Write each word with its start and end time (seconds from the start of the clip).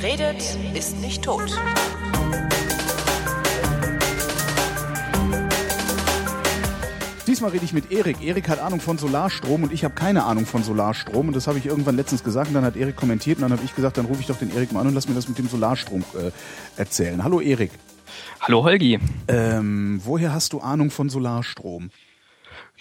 Wer 0.00 0.12
redet, 0.12 0.56
ist 0.74 0.98
nicht 1.00 1.22
tot. 1.22 1.50
Diesmal 7.26 7.50
rede 7.50 7.64
ich 7.64 7.74
mit 7.74 7.92
Erik. 7.92 8.22
Erik 8.22 8.48
hat 8.48 8.60
Ahnung 8.60 8.80
von 8.80 8.96
Solarstrom 8.96 9.62
und 9.64 9.72
ich 9.72 9.84
habe 9.84 9.94
keine 9.94 10.24
Ahnung 10.24 10.46
von 10.46 10.62
Solarstrom. 10.62 11.28
Und 11.28 11.36
das 11.36 11.46
habe 11.46 11.58
ich 11.58 11.66
irgendwann 11.66 11.96
letztens 11.96 12.24
gesagt 12.24 12.48
und 12.48 12.54
dann 12.54 12.64
hat 12.64 12.76
Erik 12.76 12.96
kommentiert 12.96 13.38
und 13.38 13.42
dann 13.42 13.52
habe 13.52 13.62
ich 13.62 13.74
gesagt, 13.74 13.98
dann 13.98 14.06
rufe 14.06 14.20
ich 14.20 14.26
doch 14.26 14.38
den 14.38 14.54
Erik 14.54 14.72
mal 14.72 14.80
an 14.80 14.86
und 14.86 14.94
lass 14.94 15.06
mir 15.06 15.14
das 15.14 15.28
mit 15.28 15.36
dem 15.36 15.48
Solarstrom 15.48 16.02
äh, 16.14 16.30
erzählen. 16.80 17.22
Hallo 17.22 17.40
Erik. 17.40 17.72
Hallo 18.40 18.64
Holgi. 18.64 18.98
Ähm, 19.28 20.00
woher 20.02 20.32
hast 20.32 20.54
du 20.54 20.60
Ahnung 20.60 20.90
von 20.90 21.10
Solarstrom? 21.10 21.90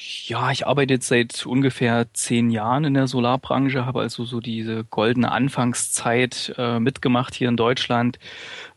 Ja, 0.02 0.50
ich 0.50 0.66
arbeite 0.66 0.94
jetzt 0.94 1.10
seit 1.10 1.46
ungefähr 1.46 2.08
zehn 2.14 2.52
Jahren 2.52 2.86
in 2.86 2.94
der 2.94 3.08
Solarbranche, 3.08 3.86
habe 3.86 4.00
also 4.00 4.24
so 4.24 4.40
diese 4.40 4.86
goldene 4.86 5.30
Anfangszeit 5.30 6.54
äh, 6.58 6.80
mitgemacht 6.80 7.36
hier 7.36 7.50
in 7.50 7.58
Deutschland. 7.58 8.18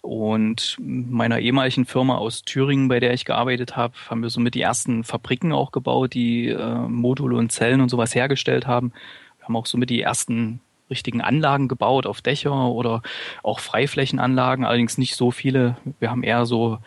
Und 0.01 0.77
meiner 0.81 1.39
ehemaligen 1.39 1.87
Firma 1.87 2.17
aus 2.17 2.43
Thüringen, 2.43 2.89
bei 2.89 2.99
der 2.99 3.15
ich 3.15 3.25
gearbeitet 3.25 3.77
habe, 3.77 3.95
haben 4.11 4.21
wir 4.21 4.31
somit 4.31 4.57
die 4.57 4.63
ersten 4.63 5.05
Fabriken 5.05 5.53
auch 5.53 5.71
gebaut, 5.71 6.13
die 6.15 6.49
äh, 6.49 6.75
Module 6.89 7.37
und 7.37 7.53
Zellen 7.53 7.81
und 7.81 7.89
sowas 7.89 8.17
hergestellt 8.17 8.67
haben. 8.67 8.93
Wir 9.39 9.45
haben 9.45 9.57
auch 9.57 9.67
somit 9.67 9.91
die 9.91 10.03
ersten 10.03 10.61
richtigen 10.91 11.21
Anlagen 11.21 11.69
gebaut 11.69 12.05
auf 12.05 12.21
Dächer 12.21 12.67
oder 12.69 13.01
auch 13.45 13.61
Freiflächenanlagen, 13.61 14.65
allerdings 14.65 14.99
nicht 14.99 15.15
so 15.15 15.31
viele. 15.31 15.77
Wir 16.01 16.11
haben 16.11 16.25
eher 16.25 16.47
so 16.47 16.79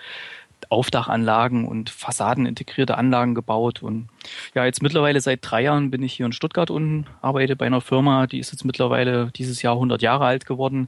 Aufdachanlagen 0.69 1.65
und 1.65 1.89
fassadenintegrierte 1.89 2.97
Anlagen 2.97 3.35
gebaut. 3.35 3.83
Und 3.83 4.09
ja, 4.53 4.65
jetzt 4.65 4.81
mittlerweile 4.81 5.21
seit 5.21 5.39
drei 5.41 5.63
Jahren 5.63 5.91
bin 5.91 6.03
ich 6.03 6.13
hier 6.13 6.25
in 6.25 6.31
Stuttgart 6.31 6.69
und 6.69 7.05
arbeite 7.21 7.55
bei 7.55 7.65
einer 7.65 7.81
Firma, 7.81 8.27
die 8.27 8.39
ist 8.39 8.51
jetzt 8.51 8.65
mittlerweile 8.65 9.31
dieses 9.35 9.61
Jahr 9.61 9.73
100 9.75 10.01
Jahre 10.01 10.25
alt 10.25 10.45
geworden. 10.45 10.87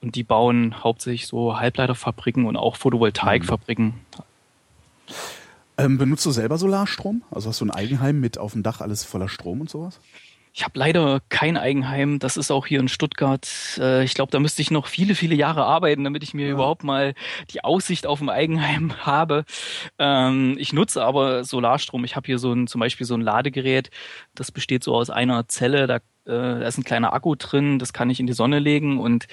Und 0.00 0.14
die 0.14 0.24
bauen 0.24 0.82
hauptsächlich 0.82 1.26
so 1.26 1.58
Halbleiterfabriken 1.58 2.46
und 2.46 2.56
auch 2.56 2.76
Photovoltaikfabriken. 2.76 3.94
Ähm, 5.78 5.98
benutzt 5.98 6.24
du 6.24 6.30
selber 6.30 6.58
Solarstrom? 6.58 7.22
Also 7.30 7.50
hast 7.50 7.60
du 7.60 7.66
ein 7.66 7.70
Eigenheim 7.70 8.20
mit 8.20 8.38
auf 8.38 8.52
dem 8.52 8.62
Dach 8.62 8.80
alles 8.80 9.04
voller 9.04 9.28
Strom 9.28 9.60
und 9.60 9.70
sowas? 9.70 10.00
Ich 10.58 10.64
habe 10.64 10.78
leider 10.78 11.20
kein 11.28 11.58
Eigenheim. 11.58 12.18
Das 12.18 12.38
ist 12.38 12.50
auch 12.50 12.66
hier 12.66 12.80
in 12.80 12.88
Stuttgart. 12.88 13.46
Äh, 13.78 14.04
ich 14.04 14.14
glaube, 14.14 14.32
da 14.32 14.40
müsste 14.40 14.62
ich 14.62 14.70
noch 14.70 14.86
viele, 14.86 15.14
viele 15.14 15.34
Jahre 15.34 15.66
arbeiten, 15.66 16.02
damit 16.02 16.22
ich 16.22 16.32
mir 16.32 16.46
ja. 16.46 16.52
überhaupt 16.54 16.82
mal 16.82 17.12
die 17.50 17.62
Aussicht 17.62 18.06
auf 18.06 18.22
ein 18.22 18.30
Eigenheim 18.30 18.96
habe. 19.04 19.44
Ähm, 19.98 20.56
ich 20.58 20.72
nutze 20.72 21.04
aber 21.04 21.44
Solarstrom. 21.44 22.04
Ich 22.04 22.16
habe 22.16 22.24
hier 22.24 22.38
so 22.38 22.54
ein, 22.54 22.68
zum 22.68 22.78
Beispiel 22.80 23.04
so 23.06 23.12
ein 23.14 23.20
Ladegerät. 23.20 23.90
Das 24.34 24.50
besteht 24.50 24.82
so 24.82 24.94
aus 24.94 25.10
einer 25.10 25.46
Zelle. 25.46 25.86
Da 25.86 25.98
äh, 26.26 26.60
da 26.60 26.66
ist 26.66 26.78
ein 26.78 26.84
kleiner 26.84 27.12
Akku 27.12 27.34
drin, 27.34 27.78
das 27.78 27.92
kann 27.92 28.10
ich 28.10 28.20
in 28.20 28.26
die 28.26 28.32
Sonne 28.32 28.58
legen 28.58 28.98
und 28.98 29.26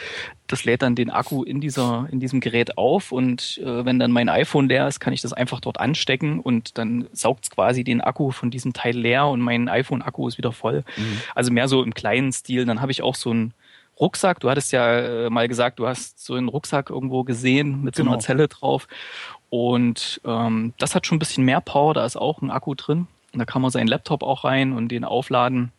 das 0.47 0.65
lädt 0.65 0.81
dann 0.81 0.95
den 0.95 1.09
Akku 1.09 1.43
in 1.43 1.61
dieser 1.61 2.07
in 2.11 2.19
diesem 2.19 2.39
Gerät 2.39 2.77
auf 2.77 3.11
und 3.11 3.59
äh, 3.63 3.85
wenn 3.85 3.99
dann 3.99 4.11
mein 4.11 4.29
iPhone 4.29 4.67
leer 4.67 4.87
ist, 4.87 4.99
kann 4.99 5.13
ich 5.13 5.21
das 5.21 5.33
einfach 5.33 5.59
dort 5.59 5.79
anstecken 5.79 6.39
und 6.39 6.77
dann 6.77 7.07
saugt 7.11 7.45
es 7.45 7.51
quasi 7.51 7.83
den 7.83 8.01
Akku 8.01 8.31
von 8.31 8.51
diesem 8.51 8.73
Teil 8.73 8.97
leer 8.97 9.27
und 9.27 9.41
mein 9.41 9.69
iPhone-Akku 9.69 10.27
ist 10.27 10.37
wieder 10.37 10.51
voll. 10.51 10.83
Mhm. 10.97 11.21
Also 11.35 11.51
mehr 11.51 11.67
so 11.67 11.83
im 11.83 11.93
kleinen 11.93 12.31
Stil. 12.31 12.65
Dann 12.65 12.81
habe 12.81 12.91
ich 12.91 13.01
auch 13.01 13.15
so 13.15 13.33
ein 13.33 13.53
Rucksack. 13.99 14.39
Du 14.39 14.49
hattest 14.49 14.71
ja 14.71 14.99
äh, 14.99 15.29
mal 15.29 15.47
gesagt, 15.47 15.79
du 15.79 15.87
hast 15.87 16.23
so 16.23 16.35
einen 16.35 16.49
Rucksack 16.49 16.89
irgendwo 16.89 17.23
gesehen 17.23 17.83
mit 17.83 17.95
genau. 17.95 17.95
so 17.95 18.01
einer 18.01 18.17
genau. 18.17 18.25
Zelle 18.25 18.47
drauf. 18.47 18.87
Und 19.49 20.21
ähm, 20.25 20.73
das 20.79 20.95
hat 20.95 21.05
schon 21.05 21.17
ein 21.17 21.19
bisschen 21.19 21.45
mehr 21.45 21.61
Power, 21.61 21.93
da 21.93 22.05
ist 22.05 22.15
auch 22.15 22.41
ein 22.41 22.49
Akku 22.49 22.73
drin. 22.75 23.07
Und 23.33 23.39
da 23.39 23.45
kann 23.45 23.61
man 23.61 23.71
seinen 23.71 23.87
Laptop 23.87 24.23
auch 24.23 24.43
rein 24.43 24.73
und 24.73 24.89
den 24.89 25.03
aufladen. 25.03 25.71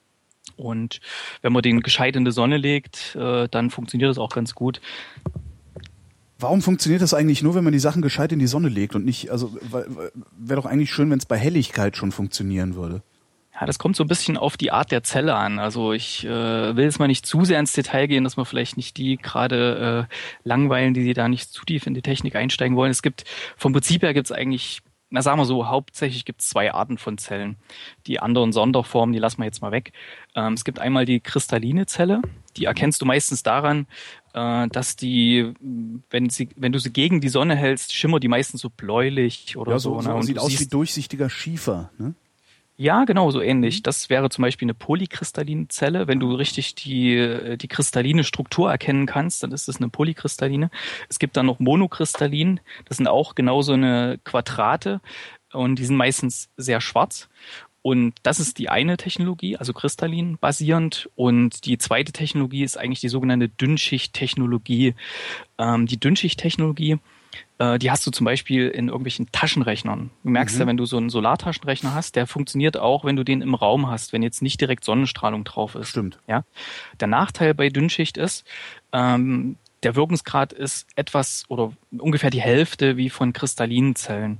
Und 0.56 1.00
wenn 1.42 1.52
man 1.52 1.62
den 1.62 1.80
gescheit 1.80 2.16
in 2.16 2.24
die 2.24 2.32
Sonne 2.32 2.56
legt, 2.56 3.16
äh, 3.16 3.48
dann 3.48 3.70
funktioniert 3.70 4.10
das 4.10 4.18
auch 4.18 4.30
ganz 4.30 4.54
gut. 4.54 4.80
Warum 6.38 6.62
funktioniert 6.62 7.00
das 7.00 7.14
eigentlich 7.14 7.42
nur, 7.42 7.54
wenn 7.54 7.64
man 7.64 7.72
die 7.72 7.78
Sachen 7.78 8.02
gescheit 8.02 8.32
in 8.32 8.38
die 8.38 8.46
Sonne 8.46 8.68
legt 8.68 8.94
und 8.94 9.04
nicht, 9.04 9.30
also 9.30 9.56
wäre 9.70 10.60
doch 10.60 10.66
eigentlich 10.66 10.92
schön, 10.92 11.10
wenn 11.10 11.18
es 11.18 11.26
bei 11.26 11.38
Helligkeit 11.38 11.96
schon 11.96 12.12
funktionieren 12.12 12.74
würde. 12.74 13.02
Ja, 13.58 13.66
das 13.66 13.78
kommt 13.78 13.94
so 13.94 14.02
ein 14.02 14.08
bisschen 14.08 14.36
auf 14.36 14.56
die 14.56 14.72
Art 14.72 14.90
der 14.90 15.04
Zelle 15.04 15.36
an. 15.36 15.60
Also 15.60 15.92
ich 15.92 16.24
äh, 16.24 16.76
will 16.76 16.84
jetzt 16.84 16.98
mal 16.98 17.06
nicht 17.06 17.24
zu 17.24 17.44
sehr 17.44 17.60
ins 17.60 17.72
Detail 17.72 18.08
gehen, 18.08 18.24
dass 18.24 18.36
wir 18.36 18.44
vielleicht 18.44 18.76
nicht 18.76 18.96
die 18.96 19.16
gerade 19.16 20.08
äh, 20.10 20.14
langweilen, 20.42 20.92
die 20.92 21.14
da 21.14 21.28
nicht 21.28 21.50
zu 21.50 21.64
tief 21.64 21.86
in 21.86 21.94
die 21.94 22.02
Technik 22.02 22.34
einsteigen 22.34 22.76
wollen. 22.76 22.90
Es 22.90 23.02
gibt 23.02 23.24
vom 23.56 23.72
Prinzip 23.72 24.02
her 24.02 24.12
gibt 24.12 24.26
es 24.26 24.32
eigentlich 24.32 24.82
na 25.14 25.22
sagen 25.22 25.38
wir 25.38 25.44
so, 25.44 25.68
hauptsächlich 25.68 26.24
gibt 26.24 26.40
es 26.40 26.48
zwei 26.48 26.74
Arten 26.74 26.98
von 26.98 27.18
Zellen. 27.18 27.54
Die 28.08 28.18
anderen 28.18 28.52
Sonderformen, 28.52 29.12
die 29.12 29.20
lassen 29.20 29.38
wir 29.38 29.44
jetzt 29.44 29.62
mal 29.62 29.70
weg. 29.70 29.92
Ähm, 30.34 30.54
es 30.54 30.64
gibt 30.64 30.80
einmal 30.80 31.04
die 31.04 31.20
kristalline 31.20 31.86
Zelle, 31.86 32.20
die 32.56 32.64
erkennst 32.64 33.00
du 33.00 33.06
meistens 33.06 33.44
daran, 33.44 33.86
äh, 34.32 34.66
dass 34.66 34.96
die, 34.96 35.54
wenn 36.10 36.30
sie, 36.30 36.48
wenn 36.56 36.72
du 36.72 36.80
sie 36.80 36.92
gegen 36.92 37.20
die 37.20 37.28
Sonne 37.28 37.54
hältst, 37.54 37.92
schimmert 37.92 38.24
die 38.24 38.28
meistens 38.28 38.60
so 38.60 38.70
bläulich 38.70 39.56
oder 39.56 39.72
ja, 39.72 39.78
so. 39.78 40.00
so, 40.00 40.00
so 40.00 40.16
ne? 40.16 40.22
sieht 40.24 40.40
aus 40.40 40.58
wie 40.58 40.66
durchsichtiger 40.66 41.30
Schiefer. 41.30 41.92
Ne? 41.96 42.16
Ja, 42.76 43.04
genau, 43.04 43.30
so 43.30 43.40
ähnlich. 43.40 43.78
Mhm. 43.78 43.82
Das 43.84 44.10
wäre 44.10 44.30
zum 44.30 44.42
Beispiel 44.42 44.66
eine 44.66 44.74
polykristalline 44.74 45.68
Zelle. 45.68 46.08
Wenn 46.08 46.18
du 46.18 46.34
richtig 46.34 46.74
die, 46.74 47.56
die 47.56 47.68
kristalline 47.68 48.24
Struktur 48.24 48.70
erkennen 48.70 49.06
kannst, 49.06 49.42
dann 49.42 49.52
ist 49.52 49.68
es 49.68 49.76
eine 49.76 49.88
polykristalline. 49.88 50.70
Es 51.08 51.18
gibt 51.18 51.36
dann 51.36 51.46
noch 51.46 51.60
monokristallin. 51.60 52.60
Das 52.86 52.96
sind 52.96 53.06
auch 53.06 53.36
genauso 53.36 53.74
eine 53.74 54.18
Quadrate 54.24 55.00
und 55.52 55.78
die 55.78 55.84
sind 55.84 55.96
meistens 55.96 56.48
sehr 56.56 56.80
schwarz. 56.80 57.28
Und 57.86 58.14
das 58.22 58.40
ist 58.40 58.58
die 58.58 58.70
eine 58.70 58.96
Technologie, 58.96 59.58
also 59.58 59.74
kristallin 59.74 60.38
basierend. 60.38 61.10
Und 61.16 61.66
die 61.66 61.76
zweite 61.76 62.12
Technologie 62.12 62.64
ist 62.64 62.78
eigentlich 62.78 63.00
die 63.00 63.10
sogenannte 63.10 63.50
Dünnschicht-Technologie. 63.50 64.94
Ähm, 65.58 65.86
die 65.86 66.00
Dünnschicht-Technologie 66.00 66.98
äh, 67.58 67.78
die 67.78 67.90
hast 67.90 68.06
du 68.06 68.10
zum 68.10 68.24
Beispiel 68.24 68.68
in 68.68 68.88
irgendwelchen 68.88 69.30
Taschenrechnern. 69.30 70.10
Du 70.22 70.30
merkst 70.30 70.56
mhm. 70.56 70.60
ja, 70.60 70.66
wenn 70.66 70.76
du 70.76 70.86
so 70.86 70.96
einen 70.96 71.10
Solartaschenrechner 71.10 71.94
hast, 71.94 72.16
der 72.16 72.26
funktioniert 72.26 72.76
auch, 72.76 73.04
wenn 73.04 73.16
du 73.16 73.24
den 73.24 73.42
im 73.42 73.54
Raum 73.54 73.88
hast, 73.88 74.12
wenn 74.12 74.22
jetzt 74.22 74.42
nicht 74.42 74.60
direkt 74.60 74.84
Sonnenstrahlung 74.84 75.44
drauf 75.44 75.74
ist. 75.74 75.88
Stimmt. 75.88 76.18
Ja. 76.26 76.44
Der 77.00 77.08
Nachteil 77.08 77.54
bei 77.54 77.68
Dünnschicht 77.68 78.16
ist, 78.16 78.44
ähm, 78.92 79.56
der 79.82 79.94
Wirkungsgrad 79.96 80.52
ist 80.52 80.86
etwas 80.96 81.44
oder 81.48 81.72
ungefähr 81.98 82.30
die 82.30 82.40
Hälfte 82.40 82.96
wie 82.96 83.10
von 83.10 83.32
kristallinen 83.32 83.94
Zellen. 83.94 84.38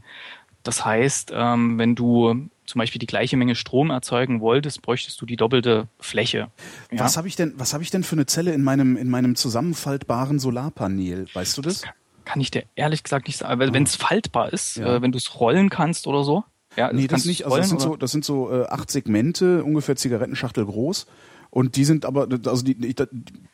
Das 0.62 0.84
heißt, 0.84 1.32
ähm, 1.34 1.78
wenn 1.78 1.94
du 1.94 2.48
zum 2.64 2.78
Beispiel 2.78 2.98
die 2.98 3.06
gleiche 3.06 3.36
Menge 3.36 3.54
Strom 3.54 3.90
erzeugen 3.90 4.40
wolltest, 4.40 4.80
bräuchtest 4.80 5.20
du 5.20 5.26
die 5.26 5.36
doppelte 5.36 5.88
Fläche. 6.00 6.48
Ja? 6.90 7.00
Was 7.00 7.18
habe 7.18 7.28
ich 7.28 7.36
denn, 7.36 7.52
was 7.58 7.74
habe 7.74 7.82
ich 7.82 7.90
denn 7.90 8.02
für 8.02 8.16
eine 8.16 8.24
Zelle 8.24 8.54
in 8.54 8.62
meinem 8.62 8.96
in 8.96 9.10
meinem 9.10 9.36
zusammenfaltbaren 9.36 10.38
Solarpanel? 10.38 11.26
Weißt 11.34 11.58
du 11.58 11.62
das? 11.62 11.74
das 11.74 11.82
kann 11.82 11.94
ich 12.40 12.50
dir 12.50 12.64
ehrlich 12.74 13.02
gesagt 13.02 13.26
nicht 13.26 13.38
sagen. 13.38 13.60
Wenn 13.60 13.82
es 13.82 13.96
faltbar 13.96 14.52
ist, 14.52 14.76
ja. 14.76 14.96
äh, 14.96 15.02
wenn 15.02 15.12
du 15.12 15.18
es 15.18 15.38
rollen 15.40 15.70
kannst 15.70 16.06
oder 16.06 16.24
so. 16.24 16.44
Ja, 16.76 16.92
nee, 16.92 17.06
das 17.06 17.24
nicht. 17.24 17.44
Also 17.44 17.56
das 17.56 17.68
sind 17.68 17.80
so, 17.80 17.96
das 17.96 18.10
sind 18.10 18.24
so 18.24 18.50
äh, 18.50 18.66
acht 18.66 18.90
Segmente, 18.90 19.62
ungefähr 19.62 19.96
Zigarettenschachtel 19.96 20.64
groß. 20.64 21.06
Und 21.50 21.76
die 21.76 21.84
sind 21.84 22.04
aber, 22.04 22.26
also 22.46 22.64
die, 22.64 22.74
die, 22.74 22.96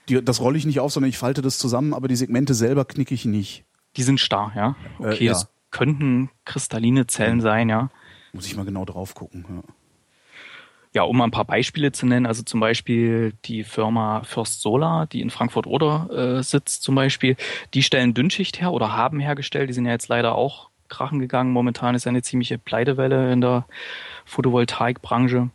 die, 0.09 0.25
das 0.25 0.41
rolle 0.41 0.57
ich 0.57 0.65
nicht 0.65 0.81
auf, 0.81 0.91
sondern 0.91 1.11
ich 1.11 1.19
falte 1.19 1.43
das 1.43 1.59
zusammen, 1.59 1.93
aber 1.93 2.09
die 2.09 2.17
Segmente 2.17 2.55
selber 2.55 2.87
knicke 2.87 3.15
ich 3.15 3.27
nicht. 3.27 3.65
Die 3.97 4.03
sind 4.03 4.21
starr, 4.21 4.53
ja. 4.57 4.77
Äh, 5.01 5.13
okay, 5.13 5.25
äh, 5.25 5.27
ja. 5.27 5.33
das 5.33 5.49
könnten 5.71 6.31
kristalline 6.47 7.07
Zellen 7.07 7.43
sein, 7.43 7.69
ja. 7.69 7.91
Muss 8.33 8.47
ich 8.47 8.57
mal 8.57 8.65
genau 8.65 8.87
drauf 8.87 9.15
gucken, 9.15 9.45
ja. 9.51 9.63
Ja, 10.93 11.03
um 11.03 11.17
mal 11.17 11.25
ein 11.25 11.31
paar 11.31 11.45
Beispiele 11.45 11.93
zu 11.93 12.05
nennen, 12.05 12.27
also 12.27 12.43
zum 12.43 12.59
Beispiel 12.59 13.33
die 13.45 13.63
Firma 13.63 14.23
First 14.25 14.61
Solar, 14.61 15.07
die 15.07 15.21
in 15.21 15.31
Frankfurt-Oder 15.31 16.39
äh, 16.39 16.43
sitzt 16.43 16.83
zum 16.83 16.97
Beispiel, 16.97 17.37
die 17.75 17.85
stellen 17.85 18.13
Dünnschicht 18.13 18.61
her 18.61 18.73
oder 18.73 18.97
haben 18.97 19.21
hergestellt, 19.21 19.69
die 19.69 19.73
sind 19.73 19.87
ja 19.87 19.93
jetzt 19.93 20.09
leider 20.09 20.35
auch 20.35 20.69
krachen 20.89 21.21
gegangen. 21.21 21.53
Momentan 21.53 21.95
ist 21.95 22.09
eine 22.09 22.23
ziemliche 22.23 22.59
Pleitewelle 22.59 23.33
in 23.33 23.41
der 23.41 23.67
Photovoltaikbranche. 24.25 25.51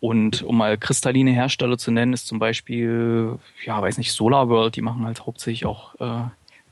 Und 0.00 0.42
um 0.42 0.58
mal 0.58 0.76
kristalline 0.76 1.30
Hersteller 1.30 1.78
zu 1.78 1.90
nennen, 1.90 2.12
ist 2.12 2.26
zum 2.26 2.40
Beispiel, 2.40 3.38
ja, 3.64 3.80
weiß 3.80 3.98
nicht, 3.98 4.12
Solar 4.12 4.48
World, 4.48 4.74
die 4.76 4.82
machen 4.82 5.04
halt 5.04 5.26
hauptsächlich 5.26 5.66
auch 5.66 5.94
äh, 6.00 6.28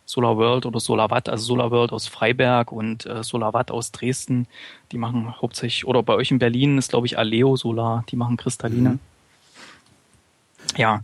Solar 0.06 0.38
World 0.38 0.64
oder 0.64 0.80
Solar 0.80 1.10
Watt, 1.10 1.28
also 1.28 1.44
Solar 1.44 1.70
World 1.70 1.92
aus 1.92 2.06
Freiberg 2.06 2.72
und 2.72 3.04
äh, 3.06 3.22
Solar 3.22 3.52
Watt 3.52 3.70
aus 3.70 3.92
Dresden. 3.92 4.46
Die 4.92 4.98
machen 4.98 5.34
hauptsächlich, 5.42 5.86
oder 5.86 6.02
bei 6.02 6.14
euch 6.14 6.30
in 6.30 6.38
Berlin 6.38 6.78
ist, 6.78 6.90
glaube 6.90 7.06
ich, 7.06 7.18
Aleo 7.18 7.56
Solar, 7.56 8.04
die 8.08 8.16
machen 8.16 8.36
Kristalline. 8.36 8.90
Mhm. 8.90 9.00
Ja, 10.76 11.02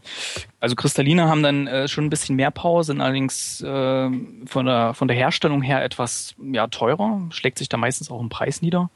also 0.60 0.76
Kristalline 0.76 1.28
haben 1.28 1.42
dann 1.42 1.66
äh, 1.66 1.88
schon 1.88 2.04
ein 2.04 2.10
bisschen 2.10 2.36
mehr 2.36 2.50
Power, 2.50 2.84
sind 2.84 3.00
allerdings 3.00 3.60
äh, 3.60 4.10
von, 4.46 4.66
der, 4.66 4.94
von 4.94 5.08
der 5.08 5.16
Herstellung 5.16 5.62
her 5.62 5.82
etwas 5.84 6.34
ja, 6.40 6.66
teurer, 6.66 7.22
schlägt 7.30 7.58
sich 7.58 7.68
da 7.68 7.76
meistens 7.76 8.10
auch 8.10 8.20
im 8.20 8.28
Preis 8.28 8.62
nieder. 8.62 8.90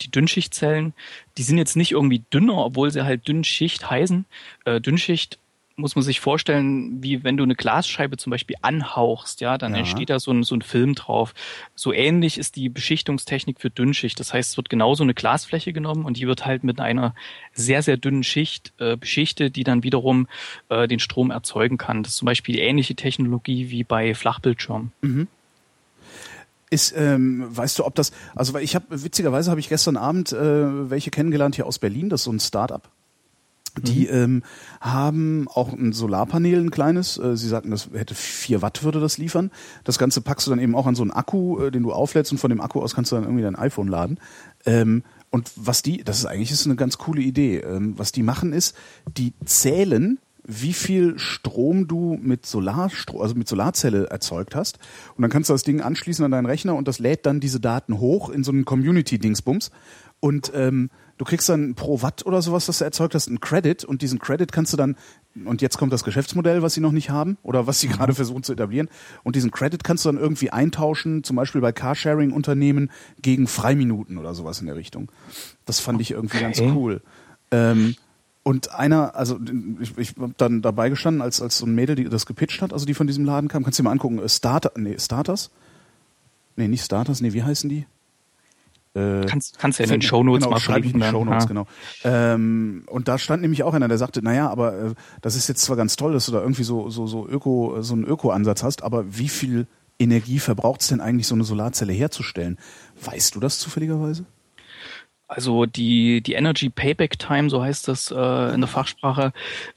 Die 0.00 0.10
Dünnschichtzellen, 0.10 0.92
die 1.38 1.42
sind 1.44 1.58
jetzt 1.58 1.76
nicht 1.76 1.92
irgendwie 1.92 2.24
dünner, 2.32 2.58
obwohl 2.58 2.90
sie 2.90 3.04
halt 3.04 3.28
Dünnschicht 3.28 3.88
heißen. 3.88 4.24
Äh, 4.64 4.80
Dünnschicht 4.80 5.38
muss 5.76 5.96
man 5.96 6.04
sich 6.04 6.20
vorstellen, 6.20 7.02
wie 7.02 7.24
wenn 7.24 7.36
du 7.36 7.42
eine 7.42 7.56
Glasscheibe 7.56 8.16
zum 8.16 8.30
Beispiel 8.30 8.56
anhauchst, 8.62 9.40
ja, 9.40 9.58
dann 9.58 9.72
ja. 9.72 9.80
entsteht 9.80 10.08
da 10.08 10.20
so 10.20 10.30
ein, 10.30 10.44
so 10.44 10.54
ein 10.54 10.62
Film 10.62 10.94
drauf. 10.94 11.34
So 11.74 11.92
ähnlich 11.92 12.38
ist 12.38 12.54
die 12.54 12.68
Beschichtungstechnik 12.68 13.60
für 13.60 13.70
Dünnschicht. 13.70 14.20
Das 14.20 14.32
heißt, 14.32 14.52
es 14.52 14.56
wird 14.56 14.68
genauso 14.68 15.02
eine 15.02 15.14
Glasfläche 15.14 15.72
genommen 15.72 16.04
und 16.04 16.16
die 16.16 16.28
wird 16.28 16.46
halt 16.46 16.62
mit 16.62 16.80
einer 16.80 17.14
sehr, 17.52 17.82
sehr 17.82 17.96
dünnen 17.96 18.22
Schicht 18.22 18.72
äh, 18.78 18.96
beschichtet, 18.96 19.56
die 19.56 19.64
dann 19.64 19.82
wiederum 19.82 20.28
äh, 20.68 20.86
den 20.86 21.00
Strom 21.00 21.32
erzeugen 21.32 21.76
kann. 21.76 22.04
Das 22.04 22.12
ist 22.12 22.18
zum 22.18 22.26
Beispiel 22.26 22.54
die 22.54 22.62
ähnliche 22.62 22.94
Technologie 22.94 23.70
wie 23.70 23.82
bei 23.82 24.14
Flachbildschirmen. 24.14 24.92
Mhm. 25.02 25.26
Ist, 26.70 26.94
ähm, 26.96 27.46
weißt 27.48 27.78
du, 27.80 27.84
ob 27.84 27.94
das, 27.96 28.12
also 28.34 28.56
ich 28.58 28.74
habe, 28.74 28.86
witzigerweise 28.90 29.50
habe 29.50 29.60
ich 29.60 29.68
gestern 29.68 29.96
Abend 29.96 30.32
äh, 30.32 30.90
welche 30.90 31.10
kennengelernt 31.10 31.56
hier 31.56 31.66
aus 31.66 31.78
Berlin, 31.78 32.08
das 32.08 32.20
ist 32.20 32.24
so 32.24 32.32
ein 32.32 32.40
Start-up 32.40 32.90
die 33.82 34.06
mhm. 34.06 34.14
ähm, 34.14 34.42
haben 34.80 35.48
auch 35.52 35.72
ein 35.72 35.92
Solarpanel, 35.92 36.60
ein 36.60 36.70
kleines. 36.70 37.18
Äh, 37.18 37.36
sie 37.36 37.48
sagten, 37.48 37.70
das 37.70 37.90
hätte 37.92 38.14
vier 38.14 38.62
Watt 38.62 38.84
würde 38.84 39.00
das 39.00 39.18
liefern. 39.18 39.50
Das 39.82 39.98
Ganze 39.98 40.20
packst 40.20 40.46
du 40.46 40.50
dann 40.50 40.60
eben 40.60 40.74
auch 40.74 40.86
an 40.86 40.94
so 40.94 41.02
einen 41.02 41.10
Akku, 41.10 41.60
äh, 41.60 41.70
den 41.70 41.82
du 41.82 41.92
auflädst 41.92 42.32
und 42.32 42.38
von 42.38 42.50
dem 42.50 42.60
Akku 42.60 42.80
aus 42.80 42.94
kannst 42.94 43.12
du 43.12 43.16
dann 43.16 43.24
irgendwie 43.24 43.42
dein 43.42 43.56
iPhone 43.56 43.88
laden. 43.88 44.18
Ähm, 44.66 45.02
und 45.30 45.50
was 45.56 45.82
die, 45.82 46.04
das 46.04 46.18
ist 46.18 46.26
eigentlich 46.26 46.52
ist 46.52 46.66
eine 46.66 46.76
ganz 46.76 46.98
coole 46.98 47.20
Idee. 47.20 47.58
Ähm, 47.58 47.94
was 47.96 48.12
die 48.12 48.22
machen 48.22 48.52
ist, 48.52 48.76
die 49.16 49.32
zählen 49.44 50.18
wie 50.46 50.74
viel 50.74 51.18
Strom 51.18 51.88
du 51.88 52.18
mit 52.20 52.44
Solarstrom, 52.44 53.22
also 53.22 53.34
mit 53.34 53.48
Solarzelle 53.48 54.08
erzeugt 54.08 54.54
hast. 54.54 54.78
Und 55.16 55.22
dann 55.22 55.30
kannst 55.30 55.48
du 55.48 55.54
das 55.54 55.62
Ding 55.62 55.80
anschließen 55.80 56.24
an 56.24 56.30
deinen 56.30 56.46
Rechner 56.46 56.74
und 56.74 56.86
das 56.86 56.98
lädt 56.98 57.24
dann 57.26 57.40
diese 57.40 57.60
Daten 57.60 57.98
hoch 57.98 58.28
in 58.28 58.44
so 58.44 58.52
einen 58.52 58.66
Community-Dingsbums. 58.66 59.70
Und 60.20 60.52
ähm, 60.54 60.90
du 61.18 61.24
kriegst 61.24 61.48
dann 61.48 61.74
pro 61.74 62.02
Watt 62.02 62.26
oder 62.26 62.42
sowas, 62.42 62.68
was 62.68 62.78
du 62.78 62.84
erzeugt 62.84 63.14
hast, 63.14 63.28
einen 63.28 63.40
Credit 63.40 63.84
und 63.84 64.02
diesen 64.02 64.18
Credit 64.18 64.50
kannst 64.50 64.72
du 64.72 64.76
dann, 64.76 64.96
und 65.44 65.62
jetzt 65.62 65.78
kommt 65.78 65.92
das 65.92 66.04
Geschäftsmodell, 66.04 66.62
was 66.62 66.74
sie 66.74 66.80
noch 66.80 66.92
nicht 66.92 67.10
haben 67.10 67.38
oder 67.42 67.66
was 67.66 67.80
sie 67.80 67.88
mhm. 67.88 67.92
gerade 67.92 68.14
versuchen 68.14 68.42
zu 68.42 68.52
etablieren, 68.52 68.88
und 69.22 69.36
diesen 69.36 69.50
Credit 69.50 69.82
kannst 69.84 70.04
du 70.04 70.08
dann 70.08 70.18
irgendwie 70.18 70.50
eintauschen, 70.50 71.24
zum 71.24 71.36
Beispiel 71.36 71.60
bei 71.60 71.72
Carsharing-Unternehmen 71.72 72.90
gegen 73.22 73.46
Freiminuten 73.46 74.18
oder 74.18 74.34
sowas 74.34 74.60
in 74.60 74.66
der 74.66 74.76
Richtung. 74.76 75.10
Das 75.64 75.80
fand 75.80 76.00
ich 76.00 76.10
irgendwie 76.10 76.38
okay. 76.38 76.44
ganz 76.44 76.60
cool. 76.60 77.02
Ähm, 77.50 77.94
und 78.42 78.74
einer, 78.74 79.16
also 79.16 79.40
ich, 79.80 79.96
ich 79.96 80.16
habe 80.20 80.34
dann 80.36 80.60
dabei 80.60 80.90
gestanden, 80.90 81.22
als, 81.22 81.40
als 81.40 81.58
so 81.58 81.66
ein 81.66 81.74
Mädel, 81.74 81.96
die 81.96 82.04
das 82.04 82.26
gepitcht 82.26 82.60
hat, 82.60 82.72
also 82.72 82.84
die 82.84 82.94
von 82.94 83.06
diesem 83.06 83.24
Laden 83.24 83.48
kam, 83.48 83.62
kannst 83.62 83.78
du 83.78 83.82
dir 83.82 83.88
mal 83.88 83.92
angucken, 83.92 84.18
äh, 84.18 84.28
Starter, 84.28 84.72
nee, 84.76 84.98
Starters? 84.98 85.50
Nee, 86.56 86.68
nicht 86.68 86.84
Starters, 86.84 87.20
nee, 87.20 87.32
wie 87.32 87.42
heißen 87.42 87.70
die? 87.70 87.86
Äh, 88.94 89.26
kannst, 89.26 89.58
kannst 89.58 89.80
ja 89.80 89.84
in 89.86 89.90
den 89.90 90.02
Shownotes 90.02 90.44
genau, 90.44 90.54
mal 90.54 90.60
schreibe 90.60 90.86
ich 90.86 90.94
in 90.94 91.00
die 91.00 91.06
Shownotes, 91.06 91.44
ja. 91.44 91.48
genau. 91.48 91.66
Ähm, 92.04 92.84
und 92.86 93.08
da 93.08 93.18
stand 93.18 93.42
nämlich 93.42 93.64
auch 93.64 93.74
einer, 93.74 93.88
der 93.88 93.98
sagte, 93.98 94.22
naja, 94.22 94.48
aber 94.48 94.78
äh, 94.78 94.94
das 95.20 95.34
ist 95.34 95.48
jetzt 95.48 95.62
zwar 95.62 95.76
ganz 95.76 95.96
toll, 95.96 96.12
dass 96.12 96.26
du 96.26 96.32
da 96.32 96.40
irgendwie 96.40 96.62
so, 96.62 96.88
so, 96.90 97.06
so 97.06 97.26
Öko, 97.26 97.78
so 97.80 97.94
einen 97.94 98.04
Öko-Ansatz 98.04 98.62
hast, 98.62 98.82
aber 98.84 99.18
wie 99.18 99.28
viel 99.28 99.66
Energie 99.98 100.38
verbraucht 100.38 100.82
es 100.82 100.88
denn 100.88 101.00
eigentlich, 101.00 101.26
so 101.26 101.34
eine 101.34 101.44
Solarzelle 101.44 101.92
herzustellen? 101.92 102.58
Weißt 103.02 103.34
du 103.34 103.40
das 103.40 103.58
zufälligerweise? 103.58 104.26
Also 105.26 105.64
die, 105.64 106.20
die 106.20 106.34
Energy 106.34 106.68
Payback 106.68 107.18
Time, 107.18 107.48
so 107.48 107.62
heißt 107.62 107.88
das 107.88 108.10
äh, 108.10 108.54
in 108.54 108.60
der 108.60 108.68
Fachsprache, 108.68 109.32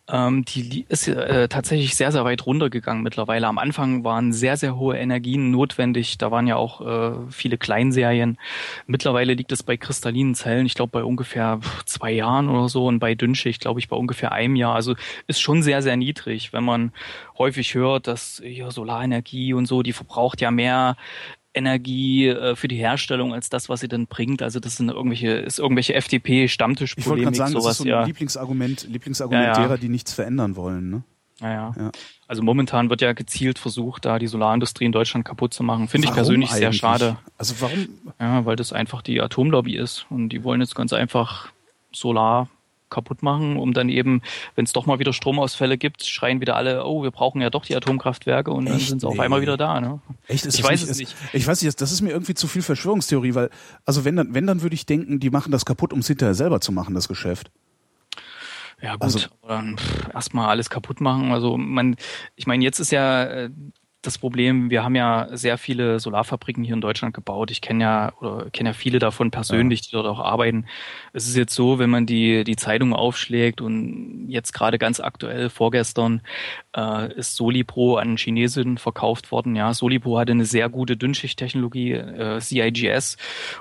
ähm, 0.10 0.44
die 0.44 0.86
ist 0.90 1.08
äh, 1.08 1.48
tatsächlich 1.48 1.96
sehr, 1.96 2.12
sehr 2.12 2.26
weit 2.26 2.46
runtergegangen 2.46 3.02
mittlerweile. 3.02 3.48
Am 3.48 3.58
Anfang 3.58 4.04
waren 4.04 4.34
sehr, 4.34 4.58
sehr 4.58 4.78
hohe 4.78 4.98
Energien 4.98 5.50
notwendig. 5.50 6.18
Da 6.18 6.32
waren 6.32 6.48
ja 6.48 6.58
auch 6.58 6.82
äh, 6.82 7.14
viele 7.30 7.58
Kleinserien. 7.58 8.38
Mittlerweile 8.88 9.36
liegt 9.36 9.54
es 9.54 9.64
bei 9.64 9.78
kristallinen 9.78 10.36
Zellen, 10.36 10.66
ich 10.66 10.76
glaube 10.76 10.92
bei 10.92 11.04
ungefähr 11.04 11.62
zwei 11.86 12.12
Jahren 12.12 12.50
oder 12.50 12.68
so 12.68 12.86
und 12.86 13.00
bei 13.00 13.16
Dünnschicht, 13.16 13.62
glaube 13.62 13.80
ich, 13.80 13.88
bei 13.88 13.96
ungefähr 13.96 14.34
einem 14.34 14.58
Jahr. 14.58 14.76
Also 14.76 14.96
ist 15.28 15.40
schon 15.40 15.64
sehr, 15.64 15.82
sehr 15.82 15.96
niedrig, 15.96 16.52
wenn 16.52 16.66
man 16.66 16.92
häufig 17.38 17.74
hört, 17.74 18.08
dass 18.08 18.42
ja, 18.44 18.70
Solarenergie 18.70 19.54
und 19.54 19.66
so, 19.66 19.82
die 19.82 19.94
verbraucht 19.94 20.42
ja 20.42 20.52
mehr 20.52 20.98
Energie 21.58 22.28
äh, 22.28 22.56
für 22.56 22.68
die 22.68 22.78
Herstellung 22.78 23.34
als 23.34 23.50
das, 23.50 23.68
was 23.68 23.82
sie 23.82 23.88
dann 23.88 24.08
bringt. 24.08 24.42
Also 24.42 24.60
das 24.60 24.78
sind 24.78 24.90
irgendwelche, 24.90 25.32
ist 25.32 25.60
irgendwelche 25.60 25.94
FDP-Stammtischpolemik, 25.96 27.06
Ich 27.06 27.10
wollte 27.10 27.24
gerade 27.24 27.38
sagen, 27.38 27.52
sowas, 27.52 27.66
das 27.66 27.72
ist 27.72 27.78
so 27.80 27.84
ein 27.84 27.90
ja. 27.90 28.04
Lieblingsargument, 28.06 28.88
Lieblingsargument 28.90 29.46
ja, 29.46 29.54
ja. 29.54 29.60
derer, 29.60 29.78
die 29.78 29.90
nichts 29.90 30.14
verändern 30.14 30.56
wollen. 30.56 30.90
Ne? 30.90 31.04
Ja, 31.42 31.74
ja. 31.78 31.92
Also 32.28 32.42
momentan 32.42 32.90
wird 32.90 33.02
ja 33.02 33.14
gezielt 33.14 33.60
versucht, 33.60 34.06
da 34.06 34.20
die 34.20 34.28
Solarindustrie 34.28 34.86
in 34.86 34.92
Deutschland 34.92 35.26
kaputt 35.26 35.54
zu 35.54 35.64
machen. 35.64 35.88
Finde 35.88 36.08
ich 36.08 36.14
persönlich 36.14 36.50
eigentlich? 36.50 36.60
sehr 36.60 36.74
schade. 36.74 37.18
Also 37.38 37.56
warum? 37.60 37.90
Ja, 38.20 38.46
weil 38.46 38.56
das 38.56 38.74
einfach 38.74 39.02
die 39.02 39.22
Atomlobby 39.22 39.76
ist 39.76 40.06
und 40.10 40.30
die 40.30 40.44
wollen 40.44 40.62
jetzt 40.62 40.76
ganz 40.76 40.94
einfach 40.94 41.50
Solar 41.92 42.50
kaputt 42.90 43.24
machen, 43.24 43.58
um 43.58 43.74
dann 43.74 43.90
eben, 43.90 44.22
wenn 44.56 44.66
es 44.66 44.74
doch 44.74 44.86
mal 44.86 45.00
wieder 45.00 45.14
Stromausfälle 45.14 45.78
gibt, 45.78 46.04
schreien 46.04 46.42
wieder 46.42 46.56
alle, 46.56 46.86
oh, 46.86 47.04
wir 47.04 47.12
brauchen 47.12 47.42
ja 47.42 47.50
doch 47.50 47.66
die 47.66 47.76
Atomkraftwerke 47.76 48.52
und 48.52 48.68
Echt? 48.68 48.74
dann 48.74 48.80
sind 48.80 49.02
sie 49.02 49.08
auf 49.08 49.20
einmal 49.20 49.42
wieder 49.42 49.58
da. 49.58 49.80
Ne? 49.82 50.00
Echt? 50.28 50.46
Ist 50.46 50.60
ich 50.60 50.64
weiß 50.64 50.82
nicht, 50.82 50.92
es 50.92 50.98
nicht. 51.00 51.16
Ich 51.34 51.46
weiß 51.46 51.62
nicht, 51.62 51.80
das 51.80 51.92
ist 51.92 52.02
mir 52.02 52.12
irgendwie 52.12 52.34
zu 52.34 52.48
viel 52.48 52.62
Verschwörungstheorie, 52.62 53.36
weil, 53.36 53.50
also 53.86 54.06
wenn 54.06 54.16
dann, 54.16 54.34
wenn 54.34 54.48
dann 54.48 54.62
würde 54.62 54.76
ich 54.76 54.86
denken, 54.86 55.20
die 55.20 55.30
machen 55.30 55.52
das 55.52 55.66
kaputt, 55.66 55.94
um 55.94 56.00
es 56.00 56.08
hinterher 56.08 56.36
selber 56.36 56.62
zu 56.62 56.72
machen, 56.72 56.96
das 56.96 57.08
Geschäft. 57.08 57.52
Ja 58.82 58.94
gut, 58.94 59.04
also, 59.04 59.20
dann 59.48 59.76
erstmal 60.14 60.50
alles 60.50 60.70
kaputt 60.70 61.02
machen. 61.02 61.32
Also 61.32 61.58
man, 61.58 61.96
ich 62.36 62.46
meine, 62.46 62.64
jetzt 62.64 62.80
ist 62.80 62.92
ja 62.92 63.24
äh, 63.24 63.50
das 64.04 64.18
Problem, 64.20 64.70
wir 64.70 64.84
haben 64.84 64.96
ja 64.96 65.28
sehr 65.32 65.58
viele 65.58 66.00
Solarfabriken 66.00 66.64
hier 66.64 66.76
in 66.76 66.82
Deutschland 66.82 67.16
gebaut. 67.16 67.50
Ich 67.50 67.62
kenne 67.62 67.84
ja 67.84 68.14
oder 68.22 68.50
kenne 68.52 68.70
ja 68.70 68.74
viele 68.74 69.00
davon 69.00 69.32
persönlich, 69.32 69.82
die 69.82 69.92
dort 69.92 70.06
auch 70.06 70.20
arbeiten. 70.20 70.66
Es 71.14 71.28
ist 71.28 71.36
jetzt 71.36 71.56
so, 71.56 71.80
wenn 71.80 71.90
man 71.90 72.06
die 72.06 72.44
die 72.44 72.56
Zeitung 72.56 72.94
aufschlägt 72.94 73.60
und 73.60 74.30
jetzt 74.30 74.54
gerade 74.54 74.78
ganz 74.78 75.00
aktuell 75.00 75.50
vorgestern 75.50 76.22
äh, 76.76 77.12
ist 77.14 77.36
Solipro 77.36 77.98
an 77.98 78.18
Chinesen 78.18 78.78
verkauft 78.78 79.32
worden. 79.32 79.56
Ja, 79.56 79.74
Solipro 79.74 80.20
hatte 80.20 80.32
eine 80.32 80.46
sehr 80.46 80.70
gute 80.70 80.96
Dünnschichttechnologie, 80.96 81.94
äh, 81.94 82.40
CIGS 82.40 83.18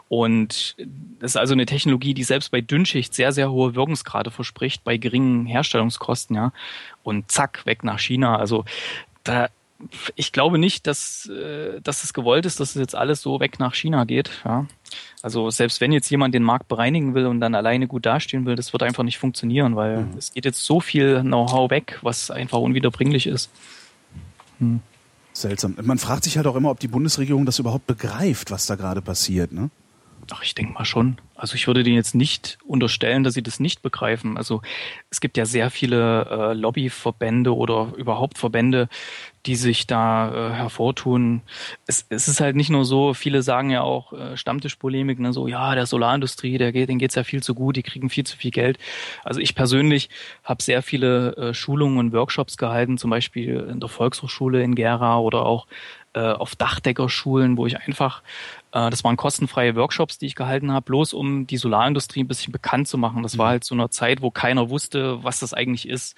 und 0.08 0.76
das 1.18 1.32
ist 1.32 1.36
also 1.36 1.54
eine 1.54 1.66
Technologie, 1.66 2.12
die 2.12 2.24
selbst 2.24 2.50
bei 2.50 2.60
Dünnschicht 2.60 3.14
sehr 3.14 3.32
sehr 3.32 3.50
hohe 3.50 3.74
Wirkungsgrade 3.74 4.30
verspricht 4.30 4.84
bei 4.84 4.98
geringen 4.98 5.46
Herstellungskosten. 5.46 6.36
Ja, 6.36 6.52
und 7.02 7.30
zack 7.30 7.64
weg 7.64 7.84
nach 7.84 7.98
China. 7.98 8.36
Also 8.36 8.64
da 9.24 9.48
ich 10.14 10.32
glaube 10.32 10.58
nicht, 10.58 10.86
dass, 10.86 11.26
äh, 11.28 11.80
dass 11.82 12.04
es 12.04 12.14
gewollt 12.14 12.46
ist, 12.46 12.60
dass 12.60 12.70
es 12.70 12.76
jetzt 12.76 12.94
alles 12.94 13.20
so 13.20 13.40
weg 13.40 13.58
nach 13.58 13.74
China 13.74 14.04
geht. 14.04 14.30
Ja. 14.44 14.66
Also 15.22 15.50
selbst 15.50 15.80
wenn 15.80 15.92
jetzt 15.92 16.10
jemand 16.10 16.34
den 16.34 16.42
Markt 16.42 16.68
bereinigen 16.68 17.14
will 17.14 17.26
und 17.26 17.40
dann 17.40 17.54
alleine 17.54 17.86
gut 17.86 18.06
dastehen 18.06 18.46
will, 18.46 18.56
das 18.56 18.72
wird 18.72 18.82
einfach 18.82 19.02
nicht 19.02 19.18
funktionieren, 19.18 19.76
weil 19.76 20.04
mhm. 20.04 20.18
es 20.18 20.32
geht 20.32 20.44
jetzt 20.44 20.64
so 20.64 20.80
viel 20.80 21.20
Know-how 21.20 21.70
weg, 21.70 21.98
was 22.02 22.30
einfach 22.30 22.58
unwiederbringlich 22.58 23.26
ist. 23.26 23.50
Hm. 24.58 24.80
Seltsam. 25.32 25.76
Man 25.82 25.98
fragt 25.98 26.24
sich 26.24 26.38
halt 26.38 26.46
auch 26.46 26.56
immer, 26.56 26.70
ob 26.70 26.80
die 26.80 26.88
Bundesregierung 26.88 27.44
das 27.44 27.58
überhaupt 27.58 27.86
begreift, 27.86 28.50
was 28.50 28.64
da 28.66 28.74
gerade 28.74 29.02
passiert, 29.02 29.52
ne? 29.52 29.70
Ach, 30.30 30.42
ich 30.42 30.54
denke 30.54 30.72
mal 30.72 30.86
schon. 30.86 31.18
Also 31.36 31.54
ich 31.54 31.66
würde 31.66 31.82
denen 31.82 31.96
jetzt 31.96 32.14
nicht 32.14 32.58
unterstellen, 32.66 33.22
dass 33.22 33.34
sie 33.34 33.42
das 33.42 33.60
nicht 33.60 33.82
begreifen. 33.82 34.36
Also 34.36 34.62
es 35.10 35.20
gibt 35.20 35.36
ja 35.36 35.44
sehr 35.44 35.70
viele 35.70 36.26
äh, 36.30 36.52
Lobbyverbände 36.54 37.54
oder 37.54 37.92
überhaupt 37.96 38.38
Verbände, 38.38 38.88
die 39.44 39.54
sich 39.54 39.86
da 39.86 40.28
äh, 40.28 40.54
hervortun. 40.54 41.42
Es, 41.86 42.06
es 42.08 42.26
ist 42.26 42.40
halt 42.40 42.56
nicht 42.56 42.70
nur 42.70 42.84
so, 42.84 43.14
viele 43.14 43.42
sagen 43.42 43.70
ja 43.70 43.82
auch 43.82 44.12
äh, 44.12 44.36
Stammtischpolemik, 44.36 45.20
ne, 45.20 45.32
so 45.32 45.46
ja, 45.46 45.74
der 45.74 45.86
Solarindustrie, 45.86 46.58
der 46.58 46.72
geht, 46.72 46.88
denen 46.88 46.98
geht's 46.98 47.14
ja 47.14 47.24
viel 47.24 47.42
zu 47.42 47.54
gut, 47.54 47.76
die 47.76 47.82
kriegen 47.82 48.10
viel 48.10 48.24
zu 48.24 48.36
viel 48.36 48.50
Geld. 48.50 48.78
Also 49.22 49.40
ich 49.40 49.54
persönlich 49.54 50.08
habe 50.42 50.62
sehr 50.62 50.82
viele 50.82 51.36
äh, 51.36 51.54
Schulungen 51.54 51.98
und 51.98 52.12
Workshops 52.12 52.56
gehalten, 52.56 52.98
zum 52.98 53.10
Beispiel 53.10 53.68
in 53.70 53.80
der 53.80 53.88
Volkshochschule 53.88 54.62
in 54.62 54.74
Gera 54.74 55.18
oder 55.18 55.44
auch 55.46 55.66
äh, 56.14 56.32
auf 56.32 56.56
Dachdeckerschulen, 56.56 57.56
wo 57.56 57.66
ich 57.66 57.78
einfach 57.78 58.22
das 58.90 59.04
waren 59.04 59.16
kostenfreie 59.16 59.74
Workshops, 59.74 60.18
die 60.18 60.26
ich 60.26 60.34
gehalten 60.34 60.70
habe, 60.72 60.84
bloß 60.84 61.14
um 61.14 61.46
die 61.46 61.56
Solarindustrie 61.56 62.24
ein 62.24 62.28
bisschen 62.28 62.52
bekannt 62.52 62.88
zu 62.88 62.98
machen. 62.98 63.22
Das 63.22 63.38
war 63.38 63.46
mhm. 63.46 63.50
halt 63.50 63.64
so 63.64 63.74
eine 63.74 63.90
Zeit, 63.90 64.20
wo 64.22 64.30
keiner 64.30 64.68
wusste, 64.68 65.22
was 65.24 65.40
das 65.40 65.54
eigentlich 65.54 65.88
ist. 65.88 66.16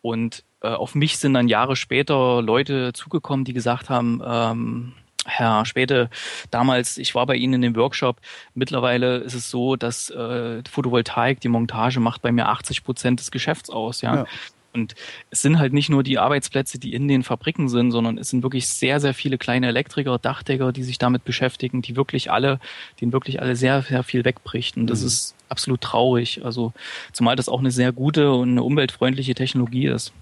Und 0.00 0.44
äh, 0.60 0.68
auf 0.68 0.94
mich 0.94 1.18
sind 1.18 1.34
dann 1.34 1.48
Jahre 1.48 1.76
später 1.76 2.42
Leute 2.42 2.92
zugekommen, 2.92 3.44
die 3.44 3.52
gesagt 3.52 3.90
haben, 3.90 4.20
ähm, 4.24 4.92
Herr 5.26 5.64
Späte, 5.64 6.10
damals, 6.50 6.98
ich 6.98 7.14
war 7.14 7.24
bei 7.26 7.36
Ihnen 7.36 7.54
in 7.54 7.62
dem 7.62 7.76
Workshop. 7.76 8.20
Mittlerweile 8.52 9.18
ist 9.18 9.34
es 9.34 9.50
so, 9.50 9.76
dass 9.76 10.10
äh, 10.10 10.62
Photovoltaik, 10.68 11.40
die 11.40 11.48
Montage 11.48 12.00
macht 12.00 12.22
bei 12.22 12.32
mir 12.32 12.48
80 12.48 12.84
Prozent 12.84 13.20
des 13.20 13.30
Geschäfts 13.30 13.70
aus. 13.70 14.02
Ja? 14.02 14.16
ja. 14.16 14.26
Und 14.74 14.94
es 15.30 15.40
sind 15.42 15.58
halt 15.58 15.72
nicht 15.72 15.88
nur 15.88 16.02
die 16.02 16.18
Arbeitsplätze, 16.18 16.78
die 16.78 16.92
in 16.92 17.06
den 17.08 17.22
Fabriken 17.22 17.68
sind, 17.68 17.92
sondern 17.92 18.18
es 18.18 18.30
sind 18.30 18.42
wirklich 18.42 18.68
sehr, 18.68 19.00
sehr 19.00 19.14
viele 19.14 19.38
kleine 19.38 19.68
Elektriker, 19.68 20.18
Dachdecker, 20.18 20.72
die 20.72 20.82
sich 20.82 20.98
damit 20.98 21.24
beschäftigen, 21.24 21.80
die 21.80 21.96
wirklich 21.96 22.30
alle, 22.30 22.58
denen 23.00 23.12
wirklich 23.12 23.40
alle 23.40 23.56
sehr, 23.56 23.82
sehr 23.82 24.02
viel 24.02 24.24
wegbricht. 24.24 24.76
Und 24.76 24.88
das 24.88 25.00
mhm. 25.00 25.06
ist 25.06 25.34
absolut 25.48 25.80
traurig. 25.80 26.44
Also, 26.44 26.72
zumal 27.12 27.36
das 27.36 27.48
auch 27.48 27.60
eine 27.60 27.70
sehr 27.70 27.92
gute 27.92 28.32
und 28.32 28.50
eine 28.50 28.62
umweltfreundliche 28.62 29.34
Technologie 29.34 29.86
ist. 29.86 30.12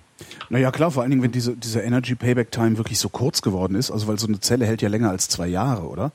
Naja, 0.50 0.70
klar, 0.70 0.90
vor 0.90 1.02
allen 1.02 1.10
Dingen, 1.10 1.22
wenn 1.22 1.32
diese, 1.32 1.56
diese 1.56 1.80
Energy 1.80 2.14
Payback 2.14 2.50
Time 2.50 2.76
wirklich 2.76 2.98
so 2.98 3.08
kurz 3.08 3.42
geworden 3.42 3.74
ist, 3.74 3.90
also 3.90 4.06
weil 4.06 4.18
so 4.18 4.26
eine 4.26 4.40
Zelle 4.40 4.66
hält 4.66 4.82
ja 4.82 4.88
länger 4.88 5.10
als 5.10 5.28
zwei 5.28 5.48
Jahre, 5.48 5.88
oder? 5.88 6.12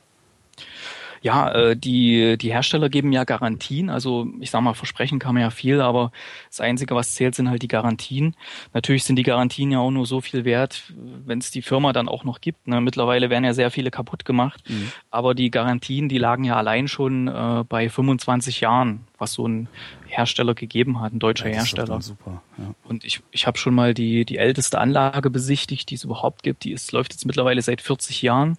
Ja, 1.22 1.50
äh, 1.52 1.76
die, 1.76 2.36
die 2.38 2.52
Hersteller 2.52 2.88
geben 2.88 3.12
ja 3.12 3.24
Garantien. 3.24 3.90
Also 3.90 4.28
ich 4.40 4.50
sag 4.50 4.60
mal, 4.62 4.74
versprechen 4.74 5.18
kann 5.18 5.34
man 5.34 5.42
ja 5.42 5.50
viel, 5.50 5.80
aber 5.80 6.12
das 6.48 6.60
Einzige, 6.60 6.94
was 6.94 7.14
zählt, 7.14 7.34
sind 7.34 7.48
halt 7.48 7.62
die 7.62 7.68
Garantien. 7.68 8.36
Natürlich 8.74 9.04
sind 9.04 9.16
die 9.16 9.22
Garantien 9.22 9.70
ja 9.70 9.78
auch 9.78 9.90
nur 9.90 10.06
so 10.06 10.20
viel 10.20 10.44
wert, 10.44 10.92
wenn 11.26 11.38
es 11.38 11.50
die 11.50 11.62
Firma 11.62 11.92
dann 11.92 12.08
auch 12.08 12.24
noch 12.24 12.40
gibt. 12.40 12.68
Ne? 12.68 12.80
Mittlerweile 12.80 13.30
werden 13.30 13.44
ja 13.44 13.54
sehr 13.54 13.70
viele 13.70 13.90
kaputt 13.90 14.24
gemacht, 14.24 14.62
mhm. 14.68 14.92
aber 15.10 15.34
die 15.34 15.50
Garantien, 15.50 16.08
die 16.08 16.18
lagen 16.18 16.44
ja 16.44 16.56
allein 16.56 16.88
schon 16.88 17.28
äh, 17.28 17.64
bei 17.68 17.88
25 17.88 18.60
Jahren, 18.60 19.00
was 19.18 19.32
so 19.32 19.46
ein 19.46 19.68
Hersteller 20.06 20.54
gegeben 20.54 21.00
hat, 21.00 21.12
ein 21.12 21.18
deutscher 21.18 21.48
Hersteller. 21.48 22.00
Super, 22.00 22.42
ja. 22.56 22.74
Und 22.84 23.04
ich, 23.04 23.20
ich 23.30 23.46
habe 23.46 23.58
schon 23.58 23.74
mal 23.74 23.94
die, 23.94 24.24
die 24.24 24.38
älteste 24.38 24.78
Anlage 24.78 25.30
besichtigt, 25.30 25.90
die 25.90 25.94
es 25.94 26.04
überhaupt 26.04 26.42
gibt. 26.42 26.64
Die 26.64 26.72
ist, 26.72 26.92
läuft 26.92 27.12
jetzt 27.12 27.26
mittlerweile 27.26 27.60
seit 27.62 27.80
40 27.80 28.22
Jahren 28.22 28.56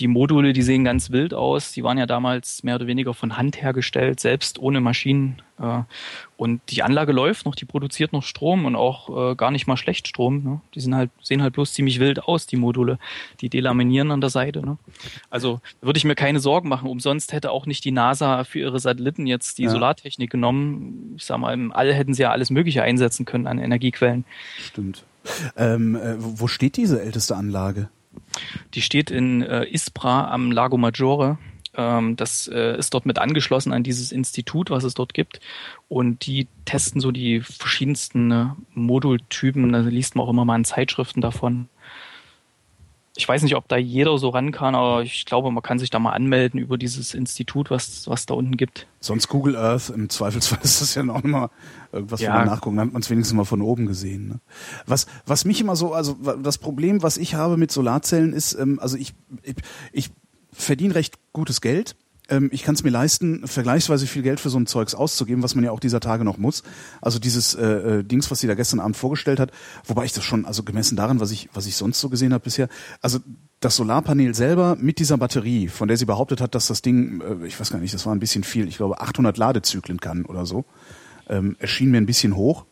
die 0.00 0.08
Module, 0.08 0.52
die 0.54 0.62
sehen 0.62 0.82
ganz 0.82 1.10
wild 1.10 1.34
aus. 1.34 1.72
Die 1.72 1.84
waren 1.84 1.98
ja 1.98 2.06
damals 2.06 2.62
mehr 2.62 2.76
oder 2.76 2.86
weniger 2.86 3.12
von 3.12 3.36
Hand 3.36 3.60
hergestellt, 3.60 4.18
selbst 4.18 4.58
ohne 4.58 4.80
Maschinen. 4.80 5.42
Äh, 5.58 5.82
und 6.38 6.62
die 6.70 6.82
Anlage 6.82 7.12
läuft 7.12 7.44
noch, 7.44 7.54
die 7.54 7.66
produziert 7.66 8.14
noch 8.14 8.22
Strom 8.22 8.64
und 8.64 8.76
auch 8.76 9.32
äh, 9.32 9.34
gar 9.36 9.50
nicht 9.50 9.66
mal 9.66 9.76
schlecht 9.76 10.08
Strom. 10.08 10.42
Ne? 10.42 10.60
Die 10.74 10.80
sind 10.80 10.94
halt, 10.94 11.10
sehen 11.22 11.42
halt 11.42 11.52
bloß 11.52 11.74
ziemlich 11.74 12.00
wild 12.00 12.24
aus, 12.24 12.46
die 12.46 12.56
Module. 12.56 12.98
Die 13.42 13.50
delaminieren 13.50 14.10
an 14.10 14.22
der 14.22 14.30
Seite. 14.30 14.64
Ne? 14.64 14.78
Also 15.28 15.60
würde 15.82 15.98
ich 15.98 16.04
mir 16.04 16.14
keine 16.14 16.40
Sorgen 16.40 16.70
machen. 16.70 16.88
Umsonst 16.88 17.32
hätte 17.32 17.50
auch 17.50 17.66
nicht 17.66 17.84
die 17.84 17.92
NASA 17.92 18.44
für 18.44 18.60
ihre 18.60 18.80
Satelliten 18.80 19.26
jetzt 19.26 19.58
die 19.58 19.64
ja. 19.64 19.70
Solartechnik 19.70 20.30
genommen. 20.30 21.14
Ich 21.16 21.26
sag 21.26 21.38
mal, 21.38 21.52
im 21.52 21.72
All 21.72 21.92
hätten 21.92 22.14
sie 22.14 22.22
ja 22.22 22.30
alles 22.30 22.48
Mögliche 22.48 22.82
einsetzen 22.82 23.26
können 23.26 23.46
an 23.46 23.58
Energiequellen. 23.58 24.24
Stimmt. 24.58 25.04
Ähm, 25.56 25.96
äh, 25.96 26.14
wo 26.18 26.46
steht 26.46 26.78
diese 26.78 27.02
älteste 27.02 27.36
Anlage? 27.36 27.90
Die 28.74 28.82
steht 28.82 29.10
in 29.10 29.42
äh, 29.42 29.64
Ispra 29.64 30.30
am 30.30 30.52
Lago 30.52 30.76
Maggiore. 30.76 31.38
Ähm, 31.74 32.16
das 32.16 32.48
äh, 32.48 32.76
ist 32.78 32.94
dort 32.94 33.06
mit 33.06 33.18
angeschlossen 33.18 33.72
an 33.72 33.82
dieses 33.82 34.12
Institut, 34.12 34.70
was 34.70 34.84
es 34.84 34.94
dort 34.94 35.14
gibt. 35.14 35.40
Und 35.88 36.26
die 36.26 36.48
testen 36.64 37.00
so 37.00 37.10
die 37.12 37.40
verschiedensten 37.40 38.30
äh, 38.30 38.46
Modultypen. 38.74 39.72
Da 39.72 39.80
liest 39.80 40.16
man 40.16 40.26
auch 40.26 40.30
immer 40.30 40.44
mal 40.44 40.56
in 40.56 40.64
Zeitschriften 40.64 41.20
davon 41.20 41.68
ich 43.16 43.28
weiß 43.28 43.42
nicht, 43.42 43.56
ob 43.56 43.66
da 43.68 43.76
jeder 43.76 44.16
so 44.18 44.28
ran 44.28 44.52
kann, 44.52 44.74
aber 44.74 45.02
ich 45.02 45.24
glaube, 45.24 45.50
man 45.50 45.62
kann 45.62 45.78
sich 45.78 45.90
da 45.90 45.98
mal 45.98 46.12
anmelden 46.12 46.60
über 46.60 46.78
dieses 46.78 47.12
Institut, 47.14 47.70
was 47.70 48.06
was 48.08 48.26
da 48.26 48.34
unten 48.34 48.56
gibt. 48.56 48.86
Sonst 49.00 49.28
Google 49.28 49.56
Earth, 49.56 49.90
im 49.90 50.08
Zweifelsfall 50.08 50.60
ist 50.62 50.80
das 50.80 50.94
ja 50.94 51.02
noch 51.02 51.22
mal 51.22 51.50
irgendwas, 51.92 52.20
ja. 52.20 52.44
nachgucken, 52.44 52.76
dann 52.76 52.86
hat 52.88 52.92
man 52.92 53.02
es 53.02 53.10
wenigstens 53.10 53.36
mal 53.36 53.44
von 53.44 53.62
oben 53.62 53.86
gesehen. 53.86 54.28
Ne? 54.28 54.40
Was, 54.86 55.06
was 55.26 55.44
mich 55.44 55.60
immer 55.60 55.76
so, 55.76 55.92
also 55.92 56.16
das 56.42 56.58
Problem, 56.58 57.02
was 57.02 57.16
ich 57.16 57.34
habe 57.34 57.56
mit 57.56 57.72
Solarzellen 57.72 58.32
ist, 58.32 58.52
ähm, 58.54 58.78
also 58.80 58.96
ich, 58.96 59.12
ich, 59.42 59.56
ich 59.92 60.10
verdiene 60.52 60.94
recht 60.94 61.18
gutes 61.32 61.60
Geld 61.60 61.96
ich 62.50 62.62
kann 62.62 62.74
es 62.74 62.84
mir 62.84 62.90
leisten, 62.90 63.46
vergleichsweise 63.46 64.06
viel 64.06 64.22
Geld 64.22 64.40
für 64.40 64.50
so 64.50 64.58
ein 64.58 64.66
Zeugs 64.66 64.94
auszugeben, 64.94 65.42
was 65.42 65.54
man 65.54 65.64
ja 65.64 65.70
auch 65.70 65.80
dieser 65.80 66.00
Tage 66.00 66.24
noch 66.24 66.38
muss. 66.38 66.62
Also 67.00 67.18
dieses 67.18 67.54
äh, 67.54 67.64
äh, 67.64 68.04
Dings, 68.04 68.30
was 68.30 68.40
sie 68.40 68.46
da 68.46 68.54
gestern 68.54 68.80
Abend 68.80 68.96
vorgestellt 68.96 69.40
hat, 69.40 69.50
wobei 69.84 70.04
ich 70.04 70.12
das 70.12 70.24
schon, 70.24 70.46
also 70.46 70.62
gemessen 70.62 70.96
daran, 70.96 71.20
was 71.20 71.30
ich, 71.30 71.48
was 71.54 71.66
ich 71.66 71.76
sonst 71.76 72.00
so 72.00 72.08
gesehen 72.08 72.32
habe 72.32 72.44
bisher, 72.44 72.68
also 73.00 73.18
das 73.60 73.76
Solarpanel 73.76 74.34
selber 74.34 74.76
mit 74.78 74.98
dieser 74.98 75.18
Batterie, 75.18 75.68
von 75.68 75.88
der 75.88 75.96
sie 75.96 76.06
behauptet 76.06 76.40
hat, 76.40 76.54
dass 76.54 76.66
das 76.66 76.82
Ding, 76.82 77.20
äh, 77.20 77.46
ich 77.46 77.58
weiß 77.58 77.70
gar 77.70 77.78
nicht, 77.78 77.94
das 77.94 78.06
war 78.06 78.14
ein 78.14 78.20
bisschen 78.20 78.44
viel, 78.44 78.68
ich 78.68 78.76
glaube 78.76 79.00
800 79.00 79.36
Ladezyklen 79.36 80.00
kann 80.00 80.24
oder 80.24 80.46
so, 80.46 80.64
ähm, 81.28 81.56
erschien 81.58 81.90
mir 81.90 81.98
ein 81.98 82.06
bisschen 82.06 82.36
hoch. 82.36 82.64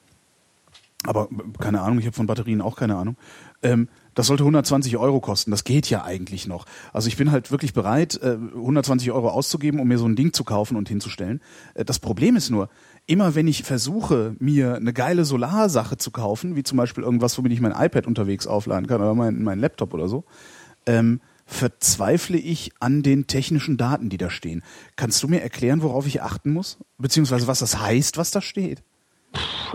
Aber 1.05 1.29
äh, 1.31 1.59
keine 1.59 1.83
Ahnung, 1.83 1.99
ich 1.99 2.07
habe 2.07 2.17
von 2.17 2.27
Batterien 2.27 2.61
auch 2.61 2.77
keine 2.77 2.97
Ahnung. 2.97 3.17
Ähm, 3.63 3.89
das 4.19 4.27
sollte 4.27 4.43
120 4.43 4.97
Euro 4.97 5.21
kosten. 5.21 5.53
Das 5.53 5.63
geht 5.63 5.89
ja 5.89 6.03
eigentlich 6.03 6.49
noch. 6.49 6.65
Also 6.93 7.07
ich 7.07 7.17
bin 7.17 7.31
halt 7.31 7.53
wirklich 7.53 7.73
bereit, 7.73 8.21
120 8.21 9.07
äh, 9.07 9.11
Euro 9.13 9.29
auszugeben, 9.29 9.79
um 9.79 9.87
mir 9.87 9.97
so 9.97 10.07
ein 10.07 10.17
Ding 10.17 10.33
zu 10.33 10.43
kaufen 10.43 10.77
und 10.77 10.89
hinzustellen. 10.89 11.41
Äh, 11.75 11.85
das 11.85 12.01
Problem 12.01 12.35
ist 12.35 12.51
nur, 12.51 12.69
immer 13.07 13.37
wenn 13.37 13.47
ich 13.47 13.63
versuche, 13.63 14.35
mir 14.41 14.75
eine 14.75 14.93
geile 14.93 15.25
Solarsache 15.25 15.99
zu 15.99 16.11
kaufen, 16.11 16.57
wie 16.57 16.65
zum 16.65 16.79
Beispiel 16.79 17.05
irgendwas, 17.05 17.39
womit 17.39 17.53
ich 17.53 17.61
mein 17.61 17.71
iPad 17.71 18.09
unterwegs 18.09 18.49
aufladen 18.49 18.89
kann 18.89 19.01
oder 19.01 19.15
mein, 19.15 19.41
mein 19.41 19.61
Laptop 19.61 19.95
oder 19.95 20.09
so, 20.09 20.25
ähm, 20.87 21.21
verzweifle 21.47 22.39
ich 22.39 22.73
an 22.81 23.05
den 23.05 23.29
technischen 23.29 23.77
Daten, 23.77 24.09
die 24.09 24.19
da 24.19 24.31
stehen. 24.31 24.65
Kannst 24.97 25.23
du 25.23 25.29
mir 25.29 25.43
erklären, 25.43 25.81
worauf 25.81 26.09
ich 26.09 26.23
achten 26.23 26.53
muss? 26.53 26.79
Beziehungsweise 26.99 27.47
was 27.47 27.61
das 27.61 27.81
heißt, 27.81 28.17
was 28.17 28.33
da 28.33 28.41
steht? 28.41 28.83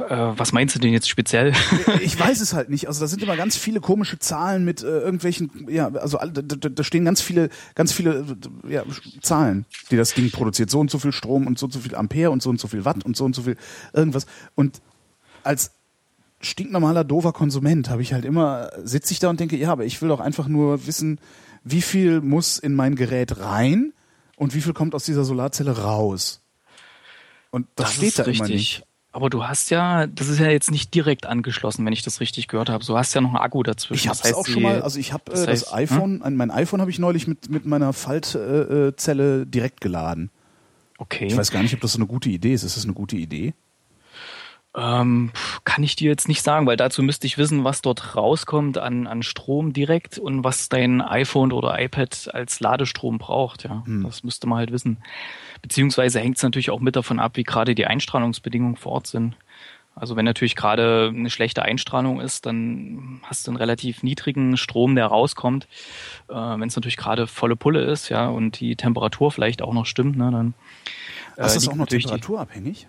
Äh, 0.10 0.34
was 0.38 0.52
meinst 0.52 0.76
du 0.76 0.80
denn 0.80 0.92
jetzt 0.92 1.08
speziell? 1.08 1.54
ich 2.02 2.20
weiß 2.20 2.42
es 2.42 2.54
halt 2.54 2.70
nicht. 2.70 2.88
Also 2.88 3.02
da 3.02 3.08
sind 3.08 3.22
immer 3.22 3.36
ganz 3.36 3.56
viele 3.56 3.80
komische 3.80 4.20
Zahlen 4.20 4.66
mit 4.66 4.82
äh, 4.82 5.00
irgendwelchen, 5.00 5.68
ja, 5.70 5.88
also 5.90 6.18
da, 6.18 6.42
da, 6.42 6.70
da 6.70 6.84
stehen 6.84 7.06
ganz 7.06 7.22
viele, 7.22 7.50
ganz 7.76 7.92
viele 7.94 8.26
ja, 8.68 8.84
Zahlen, 9.22 9.66
die 9.92 9.98
das 9.98 10.14
Ding 10.14 10.32
produziert. 10.32 10.70
So 10.70 10.80
und 10.80 10.90
so 10.90 11.00
viel 11.00 11.12
Strom 11.12 11.48
und 11.48 11.60
so 11.60 11.68
und 11.68 11.72
so 11.72 11.80
viel 11.80 11.96
Ampere 11.96 12.32
und 12.32 12.42
so 12.42 12.50
und 12.50 12.60
so 12.60 12.68
viel 12.68 12.86
Watt 12.86 13.06
und 13.06 13.16
so 13.16 13.26
und 13.26 13.36
so 13.36 13.44
viel 13.44 13.58
irgendwas. 13.94 14.26
Und 14.56 14.82
als 15.44 15.72
stinknormaler, 16.42 17.04
doofer 17.04 17.32
Konsument 17.32 17.90
habe 17.90 18.02
ich 18.02 18.14
halt 18.14 18.26
immer, 18.26 18.72
sitze 18.84 19.14
ich 19.14 19.20
da 19.20 19.30
und 19.30 19.40
denke, 19.40 19.58
ja, 19.58 19.72
aber 19.72 19.86
ich 19.86 20.02
will 20.02 20.10
doch 20.10 20.20
einfach 20.20 20.48
nur 20.48 20.88
wissen, 20.88 21.20
wie 21.64 21.82
viel 21.82 22.22
muss 22.22 22.58
in 22.58 22.76
mein 22.76 22.96
Gerät 22.96 23.40
rein 23.40 23.94
und 24.36 24.54
wie 24.54 24.62
viel 24.62 24.74
kommt 24.74 24.96
aus 24.96 25.06
dieser 25.06 25.24
Solarzelle 25.24 25.78
raus. 25.78 26.42
Und 27.52 27.68
das, 27.76 27.90
das 27.90 27.96
steht 27.96 28.20
da 28.20 28.24
richtig. 28.24 28.40
immer 28.40 28.48
nicht. 28.50 28.84
Aber 29.14 29.30
du 29.30 29.46
hast 29.46 29.70
ja, 29.70 30.08
das 30.08 30.28
ist 30.28 30.40
ja 30.40 30.50
jetzt 30.50 30.72
nicht 30.72 30.94
direkt 30.96 31.28
angeschlossen, 31.28 31.86
wenn 31.86 31.94
ich 31.94 32.02
das 32.02 32.20
richtig 32.20 32.48
gehört 32.48 32.70
habe. 32.70 32.84
Du 32.84 32.98
hast 32.98 33.14
ja 33.14 33.22
noch 33.22 33.30
einen 33.30 33.38
Akku 33.38 33.62
dazwischen. 33.62 33.94
Ich 33.94 34.08
habe 34.08 34.20
es 34.24 34.34
auch 34.34 34.48
schon 34.48 34.64
mal, 34.64 34.82
also 34.82 35.00
ich 35.00 35.14
habe 35.14 35.32
äh, 35.32 35.36
das, 35.36 35.48
heißt, 35.48 35.74
iPhone, 35.74 36.24
hm? 36.24 36.36
mein 36.36 36.50
iPhone 36.50 36.82
habe 36.82 36.90
ich 36.90 36.98
neulich 36.98 37.28
mit 37.28 37.48
mit 37.48 37.66
meiner 37.66 37.94
Faltzelle 37.94 39.42
äh, 39.42 39.46
direkt 39.46 39.82
geladen. 39.82 40.32
Okay. 40.98 41.28
Ich 41.28 41.38
weiß 41.38 41.52
gar 41.52 41.62
nicht, 41.62 41.76
ob 41.76 41.82
das 41.82 41.94
so 41.94 42.00
eine 42.00 42.08
gute 42.08 42.30
Idee 42.30 42.54
ist. 42.54 42.64
Ist 42.64 42.76
das 42.76 42.86
eine 42.86 42.94
gute 42.94 43.16
Idee? 43.16 43.54
Ähm, 44.76 45.32
kann 45.66 45.84
ich 45.84 45.96
dir 45.96 46.10
jetzt 46.10 46.28
nicht 46.28 46.42
sagen, 46.42 46.66
weil 46.66 46.78
dazu 46.78 47.04
müsste 47.04 47.28
ich 47.28 47.38
wissen, 47.38 47.64
was 47.64 47.82
dort 47.82 48.16
rauskommt 48.16 48.78
an, 48.78 49.06
an 49.06 49.22
Strom 49.22 49.72
direkt 49.72 50.18
und 50.18 50.44
was 50.44 50.68
dein 50.68 51.02
iPhone 51.02 51.52
oder 51.52 51.80
iPad 51.80 52.30
als 52.34 52.60
Ladestrom 52.60 53.20
braucht. 53.20 53.64
Ja, 53.66 53.84
hm. 53.86 54.04
das 54.04 54.24
müsste 54.24 54.48
man 54.48 54.58
halt 54.58 54.72
wissen. 54.72 54.98
Beziehungsweise 55.62 56.20
hängt 56.20 56.38
es 56.38 56.44
natürlich 56.44 56.72
auch 56.72 56.80
mit 56.80 56.96
davon 56.96 57.20
ab, 57.20 57.34
wie 57.36 57.44
gerade 57.44 57.76
die 57.76 57.86
Einstrahlungsbedingungen 57.86 58.76
vor 58.76 58.94
Ort 58.94 59.08
sind. 59.08 59.36
Also 59.96 60.16
wenn 60.16 60.26
natürlich 60.26 60.56
gerade 60.56 61.12
eine 61.16 61.30
schlechte 61.30 61.62
Einstrahlung 61.62 62.20
ist, 62.20 62.48
dann 62.48 63.22
hast 63.24 63.46
du 63.46 63.52
einen 63.52 63.58
relativ 63.58 64.02
niedrigen 64.02 64.58
Strom, 64.58 64.96
der 64.96 65.06
rauskommt. 65.06 65.68
Äh, 66.30 66.34
wenn 66.34 66.68
es 66.68 66.76
natürlich 66.76 66.98
gerade 66.98 67.28
volle 67.28 67.56
Pulle 67.56 67.82
ist, 67.82 68.10
ja, 68.10 68.28
und 68.28 68.60
die 68.60 68.76
Temperatur 68.76 69.32
vielleicht 69.32 69.62
auch 69.62 69.74
noch 69.74 69.86
stimmt, 69.86 70.18
ne, 70.18 70.32
dann. 70.32 70.54
Äh, 71.38 71.46
ist 71.46 71.56
das 71.58 71.68
auch 71.68 71.76
noch 71.76 71.86
temperaturabhängig? 71.86 72.88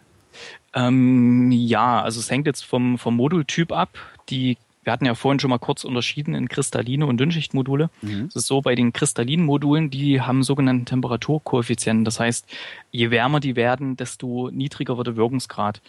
Ähm, 0.74 1.50
ja, 1.52 2.02
also 2.02 2.20
es 2.20 2.30
hängt 2.30 2.46
jetzt 2.46 2.64
vom, 2.64 2.98
vom 2.98 3.16
Modultyp 3.16 3.72
ab. 3.72 3.90
Die, 4.28 4.56
wir 4.82 4.92
hatten 4.92 5.06
ja 5.06 5.14
vorhin 5.14 5.40
schon 5.40 5.50
mal 5.50 5.58
kurz 5.58 5.84
unterschieden 5.84 6.34
in 6.34 6.48
kristalline 6.48 7.06
und 7.06 7.18
Dünnschichtmodule. 7.18 7.90
Mhm. 8.02 8.26
Es 8.28 8.36
ist 8.36 8.46
so, 8.46 8.60
bei 8.60 8.74
den 8.74 8.92
kristallinen 8.92 9.46
Modulen, 9.46 9.90
die 9.90 10.20
haben 10.20 10.42
sogenannten 10.42 10.84
Temperaturkoeffizienten. 10.84 12.04
Das 12.04 12.20
heißt, 12.20 12.46
je 12.90 13.10
wärmer 13.10 13.40
die 13.40 13.56
werden, 13.56 13.96
desto 13.96 14.50
niedriger 14.50 14.96
wird 14.96 15.06
der 15.06 15.16
Wirkungsgrad. 15.16 15.80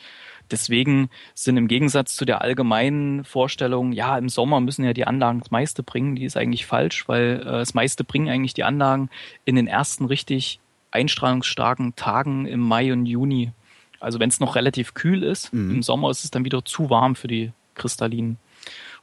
Deswegen 0.51 1.09
sind 1.33 1.57
im 1.57 1.67
Gegensatz 1.67 2.15
zu 2.15 2.25
der 2.25 2.41
allgemeinen 2.41 3.23
Vorstellung, 3.23 3.91
ja, 3.93 4.17
im 4.17 4.29
Sommer 4.29 4.59
müssen 4.59 4.85
ja 4.85 4.93
die 4.93 5.07
Anlagen 5.07 5.39
das 5.39 5.51
meiste 5.51 5.81
bringen, 5.81 6.15
die 6.15 6.25
ist 6.25 6.37
eigentlich 6.37 6.65
falsch, 6.65 7.07
weil 7.07 7.41
äh, 7.41 7.45
das 7.45 7.73
meiste 7.73 8.03
bringen 8.03 8.29
eigentlich 8.29 8.53
die 8.53 8.63
Anlagen 8.63 9.09
in 9.43 9.55
den 9.55 9.67
ersten 9.67 10.05
richtig 10.05 10.59
einstrahlungsstarken 10.91 11.95
Tagen 11.95 12.45
im 12.45 12.59
Mai 12.59 12.93
und 12.93 13.05
Juni. 13.05 13.51
Also 13.99 14.19
wenn 14.19 14.29
es 14.29 14.39
noch 14.39 14.55
relativ 14.55 14.93
kühl 14.93 15.23
ist, 15.23 15.53
mhm. 15.53 15.75
im 15.75 15.83
Sommer 15.83 16.09
ist 16.09 16.23
es 16.23 16.31
dann 16.31 16.45
wieder 16.45 16.63
zu 16.65 16.89
warm 16.89 17.15
für 17.15 17.27
die 17.27 17.51
Kristallinen. 17.75 18.37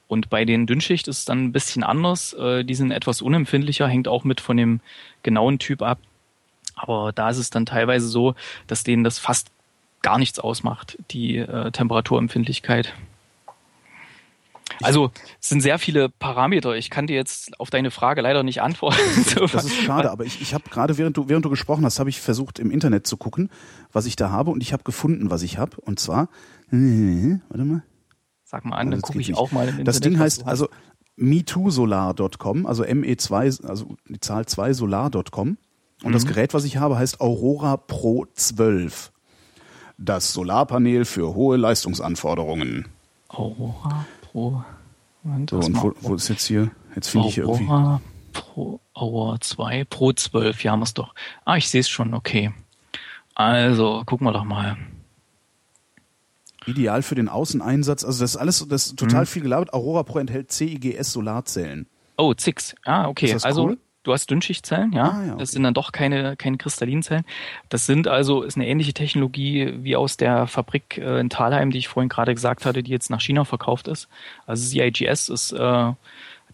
Und 0.08 0.28
bei 0.28 0.44
den 0.44 0.66
Dünnschicht 0.66 1.08
ist 1.08 1.18
es 1.18 1.24
dann 1.24 1.44
ein 1.44 1.52
bisschen 1.52 1.82
anders. 1.82 2.34
Äh, 2.34 2.64
die 2.64 2.74
sind 2.74 2.90
etwas 2.90 3.22
unempfindlicher, 3.22 3.88
hängt 3.88 4.08
auch 4.08 4.24
mit 4.24 4.40
von 4.40 4.56
dem 4.56 4.80
genauen 5.22 5.58
Typ 5.58 5.82
ab. 5.82 5.98
Aber 6.74 7.12
da 7.12 7.30
ist 7.30 7.38
es 7.38 7.50
dann 7.50 7.66
teilweise 7.66 8.08
so, 8.08 8.34
dass 8.66 8.84
denen 8.84 9.04
das 9.04 9.18
fast 9.18 9.50
gar 10.02 10.18
nichts 10.18 10.38
ausmacht, 10.38 10.98
die 11.10 11.38
äh, 11.38 11.70
Temperaturempfindlichkeit. 11.70 12.92
Also 14.80 15.10
es 15.40 15.48
sind 15.48 15.60
sehr 15.60 15.78
viele 15.78 16.08
Parameter. 16.08 16.74
Ich 16.74 16.90
kann 16.90 17.06
dir 17.06 17.16
jetzt 17.16 17.58
auf 17.60 17.70
deine 17.70 17.90
Frage 17.90 18.22
leider 18.22 18.42
nicht 18.42 18.62
antworten. 18.62 18.98
Das 19.52 19.64
ist 19.64 19.82
schade, 19.82 20.10
aber 20.10 20.24
ich, 20.24 20.40
ich 20.40 20.54
habe 20.54 20.64
gerade, 20.70 20.98
während 20.98 21.16
du, 21.16 21.28
während 21.28 21.44
du 21.44 21.50
gesprochen 21.50 21.84
hast, 21.84 21.98
habe 21.98 22.10
ich 22.10 22.20
versucht 22.20 22.58
im 22.58 22.70
Internet 22.70 23.06
zu 23.06 23.16
gucken, 23.16 23.50
was 23.92 24.06
ich 24.06 24.16
da 24.16 24.30
habe 24.30 24.50
und 24.50 24.62
ich 24.62 24.72
habe 24.72 24.82
gefunden, 24.84 25.30
was 25.30 25.42
ich 25.42 25.58
habe. 25.58 25.80
Und 25.80 25.98
zwar, 25.98 26.28
warte 26.70 27.64
mal. 27.64 27.82
Sag 28.44 28.64
mal 28.64 28.76
an, 28.76 28.88
also 28.88 28.90
dann 28.90 29.02
gucke 29.02 29.20
ich 29.20 29.28
nicht. 29.28 29.38
auch 29.38 29.52
mal 29.52 29.62
im 29.62 29.68
Internet. 29.68 29.88
Das 29.88 30.00
Ding 30.00 30.18
heißt 30.18 30.46
also 30.46 30.68
me2solar.com, 31.18 32.66
also 32.66 32.84
ME2, 32.84 33.66
also 33.66 33.96
die 34.08 34.20
Zahl 34.20 34.46
2 34.46 34.72
solar.com. 34.74 35.56
Und 36.02 36.08
mhm. 36.08 36.12
das 36.12 36.26
Gerät, 36.26 36.54
was 36.54 36.64
ich 36.64 36.76
habe, 36.76 36.98
heißt 36.98 37.20
Aurora 37.20 37.76
Pro 37.76 38.26
12. 38.34 39.12
Das 39.98 40.32
Solarpanel 40.32 41.04
für 41.04 41.34
hohe 41.34 41.56
Leistungsanforderungen. 41.56 42.88
Aurora 43.28 44.04
Pro. 44.32 44.64
Und, 45.24 45.50
so, 45.50 45.58
und 45.58 45.82
wo, 45.82 45.92
wo 46.00 46.14
ist 46.14 46.28
jetzt 46.28 46.46
hier? 46.46 46.70
Jetzt 46.94 47.08
finde 47.08 47.28
ich 47.28 47.34
hier 47.34 47.44
irgendwie. 47.44 48.00
Pro 48.32 48.80
Hour 48.94 49.40
2, 49.40 49.84
Pro 49.84 50.12
12, 50.12 50.64
ja, 50.64 50.72
haben 50.72 50.80
wir 50.80 50.84
es 50.84 50.94
doch. 50.94 51.14
Ah, 51.44 51.56
ich 51.56 51.68
sehe 51.68 51.80
es 51.80 51.88
schon, 51.88 52.14
okay. 52.14 52.52
Also, 53.34 54.02
gucken 54.06 54.26
wir 54.26 54.32
doch 54.32 54.44
mal. 54.44 54.76
Ideal 56.66 57.02
für 57.02 57.14
den 57.14 57.28
Außeneinsatz, 57.28 58.04
also 58.04 58.22
das 58.22 58.34
ist 58.34 58.36
alles, 58.36 58.66
das 58.68 58.86
ist 58.86 58.98
total 58.98 59.22
mhm. 59.22 59.26
viel 59.26 59.42
gelabert. 59.42 59.74
Aurora 59.74 60.02
Pro 60.02 60.18
enthält 60.18 60.50
CIGS 60.52 61.12
Solarzellen. 61.12 61.86
Oh, 62.16 62.32
ZIX. 62.34 62.74
Ah, 62.84 63.08
okay. 63.08 63.36
also 63.42 63.66
cool? 63.66 63.78
Du 64.02 64.12
hast 64.12 64.30
Dünnschichtzellen, 64.30 64.92
ja. 64.92 65.04
Ah, 65.04 65.24
ja 65.24 65.32
okay. 65.32 65.40
Das 65.40 65.50
sind 65.52 65.62
dann 65.62 65.74
doch 65.74 65.92
keine, 65.92 66.36
keine 66.36 66.56
Kristallinzellen. 66.56 67.24
Das 67.68 67.86
sind 67.86 68.08
also, 68.08 68.42
ist 68.42 68.56
eine 68.56 68.66
ähnliche 68.66 68.92
Technologie 68.92 69.72
wie 69.78 69.96
aus 69.96 70.16
der 70.16 70.46
Fabrik 70.46 70.98
äh, 70.98 71.20
in 71.20 71.30
Thalheim, 71.30 71.70
die 71.70 71.78
ich 71.78 71.88
vorhin 71.88 72.08
gerade 72.08 72.34
gesagt 72.34 72.66
hatte, 72.66 72.82
die 72.82 72.90
jetzt 72.90 73.10
nach 73.10 73.20
China 73.20 73.44
verkauft 73.44 73.88
ist. 73.88 74.08
Also 74.46 74.64
CIGS 74.66 75.28
ist, 75.28 75.52
äh, 75.52 75.92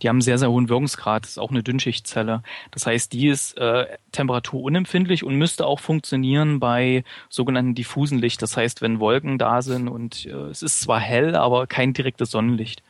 die 0.02 0.08
haben 0.08 0.16
einen 0.16 0.22
sehr, 0.22 0.38
sehr 0.38 0.50
hohen 0.50 0.68
Wirkungsgrad, 0.68 1.24
das 1.24 1.32
ist 1.32 1.38
auch 1.38 1.50
eine 1.50 1.62
Dünnschichtzelle. 1.62 2.42
Das 2.70 2.86
heißt, 2.86 3.12
die 3.12 3.28
ist 3.28 3.56
äh, 3.58 3.86
temperaturunempfindlich 4.12 5.24
und 5.24 5.34
müsste 5.34 5.66
auch 5.66 5.80
funktionieren 5.80 6.60
bei 6.60 7.04
sogenannten 7.28 7.74
diffusen 7.74 8.18
Licht. 8.18 8.40
Das 8.42 8.56
heißt, 8.56 8.80
wenn 8.80 9.00
Wolken 9.00 9.38
da 9.38 9.62
sind 9.62 9.88
und 9.88 10.26
äh, 10.26 10.30
es 10.30 10.62
ist 10.62 10.80
zwar 10.80 11.00
hell, 11.00 11.34
aber 11.34 11.66
kein 11.66 11.94
direktes 11.94 12.30
Sonnenlicht. 12.30 12.82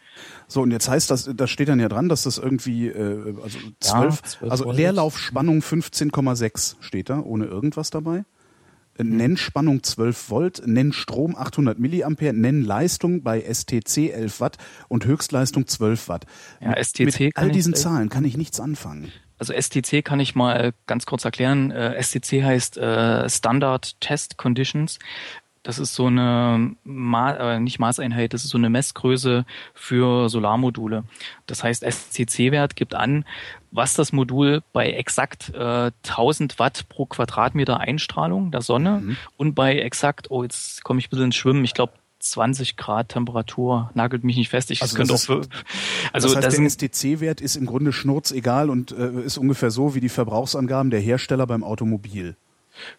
So, 0.46 0.62
und 0.62 0.70
jetzt 0.70 0.88
heißt 0.88 1.10
das, 1.10 1.30
da 1.34 1.46
steht 1.46 1.68
dann 1.68 1.80
ja 1.80 1.88
dran, 1.88 2.08
dass 2.08 2.22
das 2.22 2.38
irgendwie, 2.38 2.88
äh, 2.88 3.34
also 3.42 3.58
12, 3.80 4.38
ja, 4.40 4.48
also 4.48 4.70
Leerlaufspannung 4.70 5.60
15,6 5.60 6.76
steht 6.80 7.10
da, 7.10 7.20
ohne 7.20 7.46
irgendwas 7.46 7.90
dabei. 7.90 8.24
Mhm. 8.98 9.16
Nennspannung 9.16 9.82
12 9.82 10.30
Volt, 10.30 10.62
Nennstrom 10.66 11.36
800 11.36 11.78
Milliampere, 11.78 12.32
Nennleistung 12.32 13.22
bei 13.22 13.40
STC 13.40 14.10
11 14.10 14.40
Watt 14.40 14.56
und 14.88 15.04
Höchstleistung 15.04 15.66
12 15.66 16.08
Watt. 16.08 16.26
Ja, 16.60 16.82
STC 16.82 17.00
mit 17.04 17.36
all 17.36 17.50
diesen 17.50 17.74
Zahlen 17.74 18.08
kann 18.08 18.24
ich 18.24 18.36
nichts 18.36 18.60
anfangen. 18.60 19.12
Also 19.38 19.52
STC 19.52 20.04
kann 20.04 20.18
ich 20.18 20.34
mal 20.34 20.72
ganz 20.86 21.06
kurz 21.06 21.24
erklären. 21.24 21.70
Äh, 21.70 22.02
STC 22.02 22.42
heißt 22.42 22.76
äh, 22.76 23.30
Standard 23.30 24.00
Test 24.00 24.36
Conditions. 24.36 24.98
Das 25.62 25.78
ist 25.78 25.94
so 25.94 26.06
eine, 26.06 26.74
Ma 26.84 27.32
äh, 27.32 27.60
nicht 27.60 27.78
Maßeinheit, 27.78 28.32
das 28.32 28.44
ist 28.44 28.50
so 28.50 28.58
eine 28.58 28.70
Messgröße 28.70 29.44
für 29.74 30.28
Solarmodule. 30.28 31.04
Das 31.46 31.64
heißt, 31.64 31.84
SCC-Wert 31.84 32.76
gibt 32.76 32.94
an, 32.94 33.24
was 33.70 33.94
das 33.94 34.12
Modul 34.12 34.62
bei 34.72 34.90
exakt 34.90 35.52
äh, 35.54 35.90
1000 36.04 36.58
Watt 36.58 36.88
pro 36.88 37.06
Quadratmeter 37.06 37.80
Einstrahlung 37.80 38.50
der 38.50 38.62
Sonne 38.62 39.00
mhm. 39.00 39.16
und 39.36 39.54
bei 39.54 39.78
exakt, 39.78 40.30
oh, 40.30 40.42
jetzt 40.42 40.84
komme 40.84 41.00
ich 41.00 41.06
ein 41.06 41.10
bisschen 41.10 41.26
ins 41.26 41.36
Schwimmen, 41.36 41.64
ich 41.64 41.74
glaube 41.74 41.92
20 42.20 42.76
Grad 42.76 43.10
Temperatur, 43.10 43.90
nagelt 43.94 44.24
mich 44.24 44.36
nicht 44.36 44.48
fest. 44.48 44.70
Ich 44.70 44.82
also 44.82 44.96
könnte 44.96 45.14
auch 45.14 45.20
für, 45.20 45.42
also 46.12 46.34
das 46.34 46.46
heißt, 46.46 46.80
der 46.80 46.90
STC-Wert 46.90 47.40
ist 47.40 47.56
im 47.56 47.66
Grunde 47.66 47.92
schnurzegal 47.92 48.70
und 48.70 48.92
äh, 48.92 49.22
ist 49.22 49.38
ungefähr 49.38 49.70
so 49.70 49.94
wie 49.94 50.00
die 50.00 50.08
Verbrauchsangaben 50.08 50.90
der 50.90 51.00
Hersteller 51.00 51.46
beim 51.46 51.62
Automobil. 51.62 52.36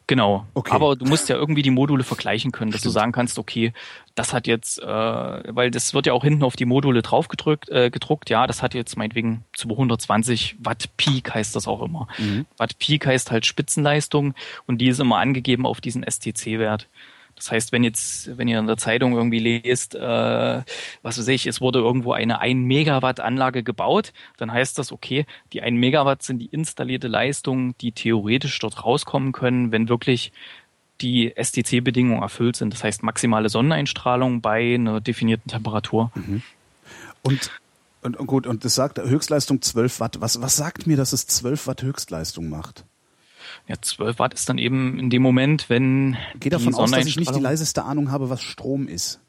Genau. 0.07 0.45
Okay. 0.53 0.71
Aber 0.71 0.95
du 0.95 1.05
musst 1.05 1.29
ja 1.29 1.35
irgendwie 1.35 1.61
die 1.61 1.69
Module 1.69 2.03
vergleichen 2.03 2.51
können, 2.51 2.71
dass 2.71 2.81
Stimmt. 2.81 2.95
du 2.95 2.99
sagen 2.99 3.11
kannst, 3.11 3.37
okay, 3.39 3.73
das 4.15 4.33
hat 4.33 4.47
jetzt, 4.47 4.81
äh, 4.81 4.85
weil 4.85 5.71
das 5.71 5.93
wird 5.93 6.05
ja 6.05 6.13
auch 6.13 6.23
hinten 6.23 6.43
auf 6.43 6.55
die 6.55 6.65
Module 6.65 7.01
drauf 7.01 7.27
gedrückt, 7.27 7.69
äh, 7.69 7.89
gedruckt, 7.89 8.29
ja, 8.29 8.47
das 8.47 8.61
hat 8.61 8.73
jetzt 8.73 8.97
meinetwegen 8.97 9.43
220 9.55 10.57
Watt 10.59 10.89
Peak 10.97 11.33
heißt 11.33 11.55
das 11.55 11.67
auch 11.67 11.81
immer. 11.81 12.07
Mhm. 12.17 12.45
Watt 12.57 12.77
Peak 12.79 13.05
heißt 13.05 13.31
halt 13.31 13.45
Spitzenleistung 13.45 14.33
und 14.67 14.79
die 14.79 14.87
ist 14.87 14.99
immer 14.99 15.17
angegeben 15.17 15.65
auf 15.65 15.81
diesen 15.81 16.03
STC-Wert. 16.03 16.87
Das 17.39 17.51
heißt, 17.51 17.71
wenn 17.71 17.83
jetzt, 17.83 18.37
wenn 18.37 18.47
ihr 18.47 18.59
in 18.59 18.67
der 18.67 18.77
Zeitung 18.77 19.13
irgendwie 19.13 19.39
lest, 19.39 19.95
äh, 19.95 20.61
was 21.01 21.17
weiß 21.17 21.27
ich, 21.29 21.47
es 21.47 21.61
wurde 21.61 21.79
irgendwo 21.79 22.11
eine 22.11 22.39
1 22.39 22.59
Megawatt 22.67 23.19
Anlage 23.19 23.63
gebaut, 23.63 24.13
dann 24.37 24.51
heißt 24.51 24.77
das, 24.77 24.91
okay, 24.91 25.25
die 25.53 25.61
1 25.61 25.79
Megawatt 25.79 26.21
sind 26.21 26.39
die 26.39 26.47
installierte 26.47 27.07
Leistung, 27.07 27.77
die 27.79 27.93
theoretisch 27.93 28.59
dort 28.59 28.83
rauskommen 28.83 29.31
können, 29.31 29.71
wenn 29.71 29.87
wirklich 29.89 30.33
die 31.01 31.33
STC-Bedingungen 31.35 32.21
erfüllt 32.21 32.57
sind. 32.57 32.73
Das 32.73 32.83
heißt 32.83 33.03
maximale 33.03 33.47
Sonneneinstrahlung 33.47 34.41
bei 34.41 34.75
einer 34.75 34.99
definierten 34.99 35.49
Temperatur. 35.49 36.11
Mhm. 36.15 36.43
Und 37.23 37.51
und, 38.01 38.15
und 38.15 38.27
gut, 38.27 38.47
und 38.47 38.63
das 38.63 38.75
sagt 38.75 38.97
Höchstleistung 38.97 39.61
12 39.61 39.99
Watt. 39.99 40.21
Was, 40.21 40.41
was 40.41 40.55
sagt 40.55 40.87
mir, 40.87 40.95
dass 40.95 41.11
es 41.11 41.27
12 41.27 41.67
Watt 41.67 41.83
Höchstleistung 41.83 42.49
macht? 42.49 42.85
Ja, 43.69 43.75
12 43.79 44.17
Watt 44.17 44.33
ist 44.33 44.49
dann 44.49 44.57
eben 44.57 44.97
in 44.97 45.11
dem 45.11 45.21
Moment, 45.21 45.69
wenn. 45.69 46.17
Geh 46.39 46.49
davon 46.49 46.73
aus, 46.73 46.89
dass 46.89 47.05
ich 47.05 47.17
nicht 47.17 47.35
die 47.35 47.39
leiseste 47.39 47.83
Ahnung 47.83 48.09
habe, 48.09 48.31
was 48.31 48.41
Strom 48.41 48.87
ist. 48.87 49.21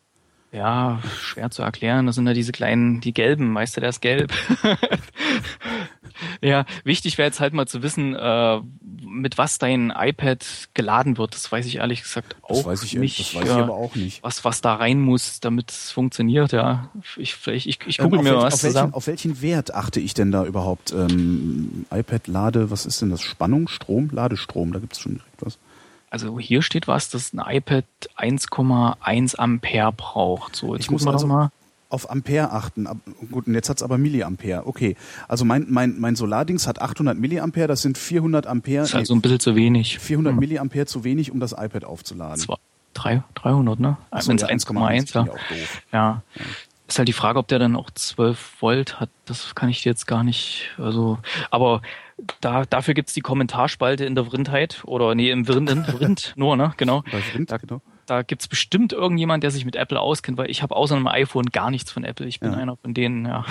Ja, 0.50 1.02
schwer 1.20 1.50
zu 1.50 1.62
erklären. 1.62 2.06
Das 2.06 2.14
sind 2.14 2.26
ja 2.26 2.32
diese 2.32 2.50
kleinen, 2.50 3.02
die 3.02 3.12
gelben, 3.12 3.54
weißt 3.54 3.76
du, 3.76 3.82
der 3.82 3.90
ist 3.90 4.00
gelb. 4.00 4.32
ja, 6.40 6.64
wichtig 6.85 7.18
wäre 7.18 7.26
jetzt 7.26 7.40
halt 7.40 7.54
mal 7.54 7.66
zu 7.66 7.83
wissen, 7.83 8.14
äh, 8.14 8.61
mit 9.02 9.38
was 9.38 9.59
dein 9.59 9.92
iPad 9.96 10.68
geladen 10.74 11.18
wird. 11.18 11.35
Das 11.35 11.50
weiß 11.50 11.66
ich 11.66 11.76
ehrlich 11.76 12.02
gesagt 12.02 12.37
auch 12.42 12.56
das 12.56 12.64
weiß 12.64 12.83
ich, 12.85 12.94
nicht. 12.94 13.18
Das 13.20 13.35
weiß 13.35 13.44
ich 13.44 13.50
aber 13.50 13.74
auch 13.74 13.94
nicht. 13.94 14.22
Was, 14.22 14.44
was 14.44 14.61
da 14.61 14.74
rein 14.74 15.00
muss, 15.00 15.40
damit 15.40 15.70
es 15.70 15.90
funktioniert, 15.90 16.52
ja. 16.52 16.90
Ich, 17.16 17.35
vielleicht, 17.35 17.66
ich, 17.66 17.78
ich 17.87 17.98
gucke 17.98 18.16
ähm, 18.16 18.22
mir 18.22 18.33
welch, 18.33 18.44
was 18.44 18.54
auf 18.54 18.62
welchen, 18.74 18.94
auf 18.94 19.06
welchen 19.06 19.42
Wert 19.42 19.74
achte 19.74 20.00
ich 20.00 20.14
denn 20.14 20.30
da 20.33 20.44
überhaupt? 20.44 20.92
Ähm, 20.92 21.87
iPad 21.90 22.26
Lade, 22.26 22.70
was 22.70 22.87
ist 22.87 23.02
denn 23.02 23.11
das? 23.11 23.22
Spannung, 23.22 23.68
Strom, 23.68 24.11
Ladestrom, 24.12 24.72
da 24.72 24.78
gibt 24.78 24.94
es 24.94 25.00
schon 25.00 25.14
direkt 25.14 25.44
was. 25.44 25.59
Also 26.11 26.40
hier 26.40 26.62
steht 26.62 26.88
was, 26.88 27.09
dass 27.09 27.33
ein 27.33 27.40
iPad 27.44 27.85
1,1 28.16 29.37
Ampere 29.37 29.92
braucht. 29.92 30.56
So, 30.56 30.74
jetzt 30.74 30.85
ich 30.85 30.90
muss 30.90 31.06
also 31.06 31.26
mal 31.26 31.50
auf 31.90 32.09
Ampere 32.09 32.53
achten. 32.53 32.88
Gut, 33.31 33.46
und 33.46 33.55
jetzt 33.55 33.68
hat's 33.68 33.83
aber 33.83 33.98
Milliampere. 33.98 34.66
Okay, 34.66 34.96
also 35.29 35.44
mein, 35.44 35.66
mein, 35.68 35.98
mein 35.98 36.16
Solardings 36.16 36.66
hat 36.66 36.81
800 36.81 37.18
Milliampere, 37.18 37.66
das 37.66 37.83
sind 37.83 37.98
400 37.98 38.46
Ampere. 38.46 38.83
Das 38.83 38.90
ist 38.90 38.94
also 38.94 39.14
ein 39.14 39.20
bisschen 39.20 39.40
zu 39.40 39.57
wenig. 39.57 39.98
400 39.98 40.33
hm. 40.33 40.40
Milliampere 40.40 40.87
zu 40.87 41.05
wenig, 41.05 41.31
um 41.31 41.40
das 41.40 41.53
iPad 41.53 41.85
aufzuladen. 41.85 42.38
Zwei, 42.38 42.57
drei, 42.94 43.22
300, 43.35 43.81
ne? 43.81 43.98
Wenn 44.11 44.37
es 44.37 44.42
ja, 44.42 44.48
1,1 44.48 45.14
ja. 45.14 45.35
ja. 45.92 46.22
Ist 46.87 46.98
halt 46.98 47.09
die 47.09 47.12
Frage, 47.12 47.38
ob 47.38 47.46
der 47.48 47.59
dann 47.59 47.76
auch 47.76 47.90
12 47.90 48.57
Volt 48.61 48.98
hat. 48.98 49.11
Das 49.24 49.55
kann 49.55 49.68
ich 49.68 49.83
dir 49.83 49.90
jetzt 49.90 50.07
gar 50.07 50.24
nicht, 50.24 50.70
also, 50.79 51.18
aber 51.50 51.83
da, 52.40 52.64
dafür 52.64 52.94
gibt's 52.94 53.14
die 53.14 53.20
Kommentarspalte 53.20 54.05
in 54.05 54.14
der 54.14 54.24
Vrindheit 54.24 54.83
oder 54.85 55.14
nee, 55.14 55.31
im 55.31 55.44
Vrind, 55.44 55.70
Vrind 55.87 56.33
nur, 56.37 56.57
ne? 56.57 56.72
Genau. 56.76 57.03
Bei 57.11 57.20
Vrind, 57.20 57.50
da, 57.50 57.59
genau. 57.59 57.81
Da 58.10 58.22
gibt's 58.22 58.48
bestimmt 58.48 58.92
irgendjemand, 58.92 59.44
der 59.44 59.52
sich 59.52 59.64
mit 59.64 59.76
Apple 59.76 60.00
auskennt, 60.00 60.36
weil 60.36 60.50
ich 60.50 60.64
habe 60.64 60.74
außer 60.74 60.96
einem 60.96 61.06
iPhone 61.06 61.46
gar 61.46 61.70
nichts 61.70 61.92
von 61.92 62.02
Apple. 62.02 62.26
Ich 62.26 62.40
bin 62.40 62.50
ja. 62.50 62.58
einer 62.58 62.76
von 62.76 62.92
denen, 62.92 63.24
ja. 63.24 63.44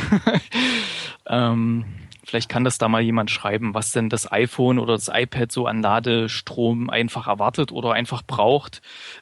ähm, 1.28 1.86
vielleicht 2.26 2.50
kann 2.50 2.66
das 2.66 2.78
da 2.78 2.90
mal 2.90 3.00
jemand 3.02 3.32
schreiben, 3.32 3.74
was 3.74 3.94
denn 3.94 4.10
das 4.10 4.30
iPhone 4.30 4.78
oder 4.78 4.96
das 4.96 5.10
iPad 5.14 5.50
so 5.50 5.66
an 5.66 5.82
Ladestrom 5.82 6.90
einfach 6.90 7.28
erwartet 7.28 7.72
oder 7.72 7.94
einfach 7.94 8.22
braucht, 8.22 8.82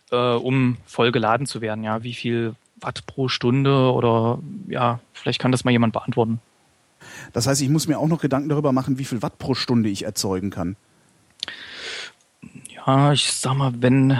äh, 0.09 0.15
um 0.15 0.77
voll 0.87 1.11
geladen 1.11 1.45
zu 1.45 1.61
werden. 1.61 1.83
Ja, 1.83 2.01
wie 2.01 2.15
viel 2.15 2.55
Watt 2.81 3.05
pro 3.05 3.27
Stunde 3.27 3.91
oder 3.91 4.39
ja, 4.67 5.01
vielleicht 5.13 5.39
kann 5.39 5.51
das 5.51 5.63
mal 5.63 5.69
jemand 5.69 5.93
beantworten. 5.93 6.41
Das 7.33 7.45
heißt, 7.45 7.61
ich 7.61 7.69
muss 7.69 7.87
mir 7.87 7.99
auch 7.99 8.07
noch 8.07 8.21
Gedanken 8.21 8.49
darüber 8.49 8.71
machen, 8.71 8.97
wie 8.97 9.05
viel 9.05 9.21
Watt 9.21 9.37
pro 9.37 9.53
Stunde 9.53 9.89
ich 9.89 10.03
erzeugen 10.03 10.49
kann. 10.49 10.77
Ja, 12.73 13.13
ich 13.13 13.31
sag 13.31 13.53
mal, 13.53 13.73
wenn 13.83 14.17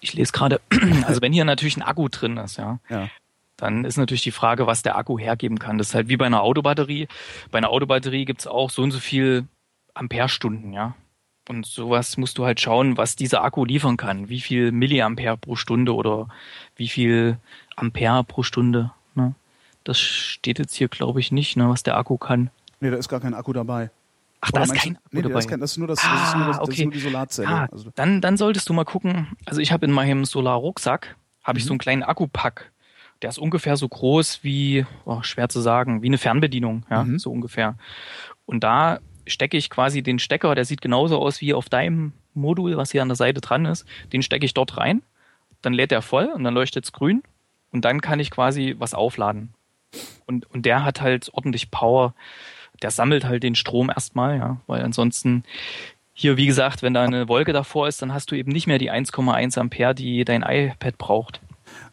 ich 0.00 0.14
lese 0.14 0.32
gerade, 0.32 0.60
also 1.06 1.20
wenn 1.20 1.32
hier 1.32 1.44
natürlich 1.44 1.76
ein 1.76 1.82
Akku 1.82 2.08
drin 2.08 2.36
ist, 2.36 2.56
ja, 2.56 2.78
ja, 2.88 3.08
dann 3.56 3.84
ist 3.84 3.96
natürlich 3.96 4.22
die 4.22 4.32
Frage, 4.32 4.66
was 4.66 4.82
der 4.82 4.96
Akku 4.96 5.18
hergeben 5.18 5.58
kann. 5.58 5.78
Das 5.78 5.90
ist 5.90 5.94
halt 5.94 6.08
wie 6.08 6.16
bei 6.16 6.26
einer 6.26 6.42
Autobatterie. 6.42 7.06
Bei 7.50 7.58
einer 7.58 7.70
Autobatterie 7.70 8.24
gibt 8.24 8.40
es 8.40 8.46
auch 8.46 8.70
so 8.70 8.82
und 8.82 8.90
so 8.90 8.98
viel 8.98 9.46
Amperestunden, 9.94 10.72
ja. 10.72 10.96
Und 11.48 11.66
sowas 11.66 12.16
musst 12.16 12.38
du 12.38 12.44
halt 12.44 12.60
schauen, 12.60 12.96
was 12.96 13.16
dieser 13.16 13.42
Akku 13.42 13.64
liefern 13.64 13.96
kann. 13.96 14.28
Wie 14.28 14.40
viel 14.40 14.72
Milliampere 14.72 15.36
pro 15.36 15.56
Stunde 15.56 15.94
oder 15.94 16.28
wie 16.76 16.88
viel 16.88 17.38
Ampere 17.76 18.24
pro 18.24 18.42
Stunde. 18.42 18.92
Ne? 19.14 19.34
Das 19.84 19.98
steht 19.98 20.58
jetzt 20.58 20.74
hier, 20.74 20.88
glaube 20.88 21.20
ich, 21.20 21.32
nicht, 21.32 21.56
ne, 21.56 21.68
was 21.68 21.82
der 21.82 21.96
Akku 21.96 22.16
kann. 22.16 22.50
Nee, 22.80 22.90
da 22.90 22.96
ist 22.96 23.08
gar 23.08 23.20
kein 23.20 23.34
Akku 23.34 23.52
dabei. 23.52 23.90
Ach, 24.44 24.50
da 24.50 24.62
ist 24.64 24.74
kein 24.74 24.96
Akku 24.96 25.08
nee, 25.12 25.22
dabei. 25.22 25.38
ist 25.38 25.48
kein, 25.48 25.60
das 25.60 25.70
ist 25.72 25.78
nur 25.78 25.86
das, 25.86 26.00
ah, 26.02 26.14
das, 26.14 26.28
ist 26.28 26.36
nur 26.36 26.46
das, 26.46 26.58
okay. 26.58 26.66
das 26.66 26.78
ist 26.78 26.84
nur 26.84 26.92
die 26.92 26.98
Solarzelle. 26.98 27.48
Ah, 27.48 27.68
also. 27.70 27.90
dann, 27.94 28.20
dann 28.20 28.36
solltest 28.36 28.68
du 28.68 28.72
mal 28.72 28.84
gucken. 28.84 29.28
Also 29.46 29.60
ich 29.60 29.70
habe 29.72 29.86
in 29.86 29.92
meinem 29.92 30.24
Solarrucksack 30.24 31.16
habe 31.44 31.58
ich 31.58 31.64
mhm. 31.64 31.68
so 31.68 31.72
einen 31.74 31.78
kleinen 31.78 32.02
Akkupack. 32.02 32.72
Der 33.22 33.30
ist 33.30 33.38
ungefähr 33.38 33.76
so 33.76 33.88
groß 33.88 34.42
wie, 34.42 34.84
oh, 35.04 35.22
schwer 35.22 35.48
zu 35.48 35.60
sagen, 35.60 36.02
wie 36.02 36.08
eine 36.08 36.18
Fernbedienung, 36.18 36.84
ja, 36.90 37.04
mhm. 37.04 37.20
so 37.20 37.30
ungefähr. 37.30 37.76
Und 38.44 38.64
da 38.64 38.98
stecke 39.28 39.56
ich 39.56 39.70
quasi 39.70 40.02
den 40.02 40.18
Stecker, 40.18 40.56
der 40.56 40.64
sieht 40.64 40.80
genauso 40.80 41.20
aus 41.20 41.40
wie 41.40 41.54
auf 41.54 41.68
deinem 41.68 42.12
Modul, 42.34 42.76
was 42.76 42.90
hier 42.90 43.02
an 43.02 43.08
der 43.08 43.16
Seite 43.16 43.40
dran 43.40 43.64
ist. 43.64 43.86
Den 44.12 44.22
stecke 44.22 44.44
ich 44.44 44.54
dort 44.54 44.76
rein, 44.76 45.02
dann 45.60 45.72
lädt 45.72 45.92
er 45.92 46.02
voll 46.02 46.26
und 46.26 46.42
dann 46.42 46.54
leuchtet 46.54 46.84
es 46.84 46.92
grün 46.92 47.22
und 47.70 47.84
dann 47.84 48.00
kann 48.00 48.18
ich 48.18 48.32
quasi 48.32 48.74
was 48.78 48.92
aufladen. 48.92 49.54
Und, 50.26 50.50
und 50.50 50.66
der 50.66 50.84
hat 50.84 51.00
halt 51.00 51.30
ordentlich 51.32 51.70
Power. 51.70 52.14
Der 52.82 52.90
sammelt 52.90 53.24
halt 53.24 53.42
den 53.42 53.54
Strom 53.54 53.90
erstmal, 53.90 54.36
ja, 54.36 54.56
weil 54.66 54.82
ansonsten 54.82 55.44
hier, 56.14 56.36
wie 56.36 56.46
gesagt, 56.46 56.82
wenn 56.82 56.94
da 56.94 57.02
eine 57.02 57.28
Wolke 57.28 57.52
davor 57.52 57.88
ist, 57.88 58.02
dann 58.02 58.12
hast 58.12 58.30
du 58.30 58.34
eben 58.34 58.52
nicht 58.52 58.66
mehr 58.66 58.78
die 58.78 58.90
1,1 58.90 59.58
Ampere, 59.58 59.94
die 59.94 60.24
dein 60.24 60.42
iPad 60.42 60.98
braucht. 60.98 61.40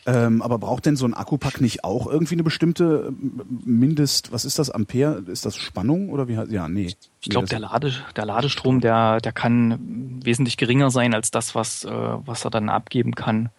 Ähm, 0.05 0.41
aber 0.41 0.57
braucht 0.57 0.85
denn 0.85 0.95
so 0.95 1.05
ein 1.05 1.13
Akkupack 1.13 1.61
nicht 1.61 1.83
auch 1.83 2.07
irgendwie 2.07 2.35
eine 2.35 2.43
bestimmte 2.43 3.13
Mindest, 3.47 4.31
was 4.31 4.45
ist 4.45 4.59
das, 4.59 4.69
Ampere? 4.69 5.23
Ist 5.27 5.45
das 5.45 5.55
Spannung 5.55 6.09
oder 6.09 6.27
wie 6.27 6.33
Ja, 6.33 6.67
nee. 6.67 6.93
Ich 7.21 7.29
glaube, 7.29 7.47
der, 7.47 7.59
Lade, 7.59 7.93
der 8.15 8.25
Ladestrom, 8.25 8.81
der, 8.81 9.21
der 9.21 9.31
kann 9.31 10.19
wesentlich 10.23 10.57
geringer 10.57 10.91
sein 10.91 11.13
als 11.13 11.31
das, 11.31 11.55
was, 11.55 11.85
äh, 11.85 11.89
was 11.91 12.45
er 12.45 12.51
dann 12.51 12.69
abgeben 12.69 13.15
kann. 13.15 13.49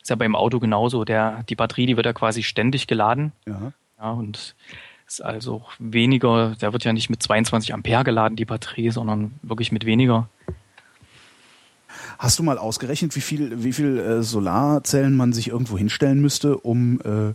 Ist 0.00 0.10
ja 0.10 0.16
beim 0.16 0.36
Auto 0.36 0.60
genauso. 0.60 1.04
Der, 1.04 1.44
die 1.48 1.56
Batterie, 1.56 1.86
die 1.86 1.96
wird 1.96 2.06
ja 2.06 2.12
quasi 2.12 2.42
ständig 2.42 2.86
geladen. 2.86 3.32
Ja. 3.46 3.72
ja 3.98 4.10
und 4.10 4.54
ist 5.06 5.22
also 5.22 5.64
weniger, 5.78 6.56
der 6.60 6.72
wird 6.72 6.84
ja 6.84 6.92
nicht 6.92 7.10
mit 7.10 7.22
22 7.22 7.74
Ampere 7.74 8.04
geladen, 8.04 8.36
die 8.36 8.44
Batterie, 8.44 8.90
sondern 8.90 9.32
wirklich 9.42 9.72
mit 9.72 9.86
weniger. 9.86 10.28
Hast 12.18 12.38
du 12.38 12.42
mal 12.42 12.58
ausgerechnet, 12.58 13.14
wie 13.16 13.20
viel, 13.20 13.64
wie 13.64 13.72
viel 13.72 13.98
äh, 13.98 14.22
Solarzellen 14.22 15.16
man 15.16 15.32
sich 15.32 15.48
irgendwo 15.48 15.76
hinstellen 15.76 16.20
müsste, 16.20 16.56
um, 16.58 17.00
äh, 17.00 17.34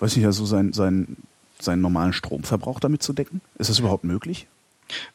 weiß 0.00 0.16
ich 0.16 0.22
ja, 0.22 0.32
so 0.32 0.46
sein, 0.46 0.72
sein, 0.72 1.16
seinen 1.58 1.82
normalen 1.82 2.12
Stromverbrauch 2.12 2.80
damit 2.80 3.02
zu 3.02 3.12
decken? 3.12 3.40
Ist 3.58 3.70
das 3.70 3.78
überhaupt 3.78 4.04
möglich? 4.04 4.46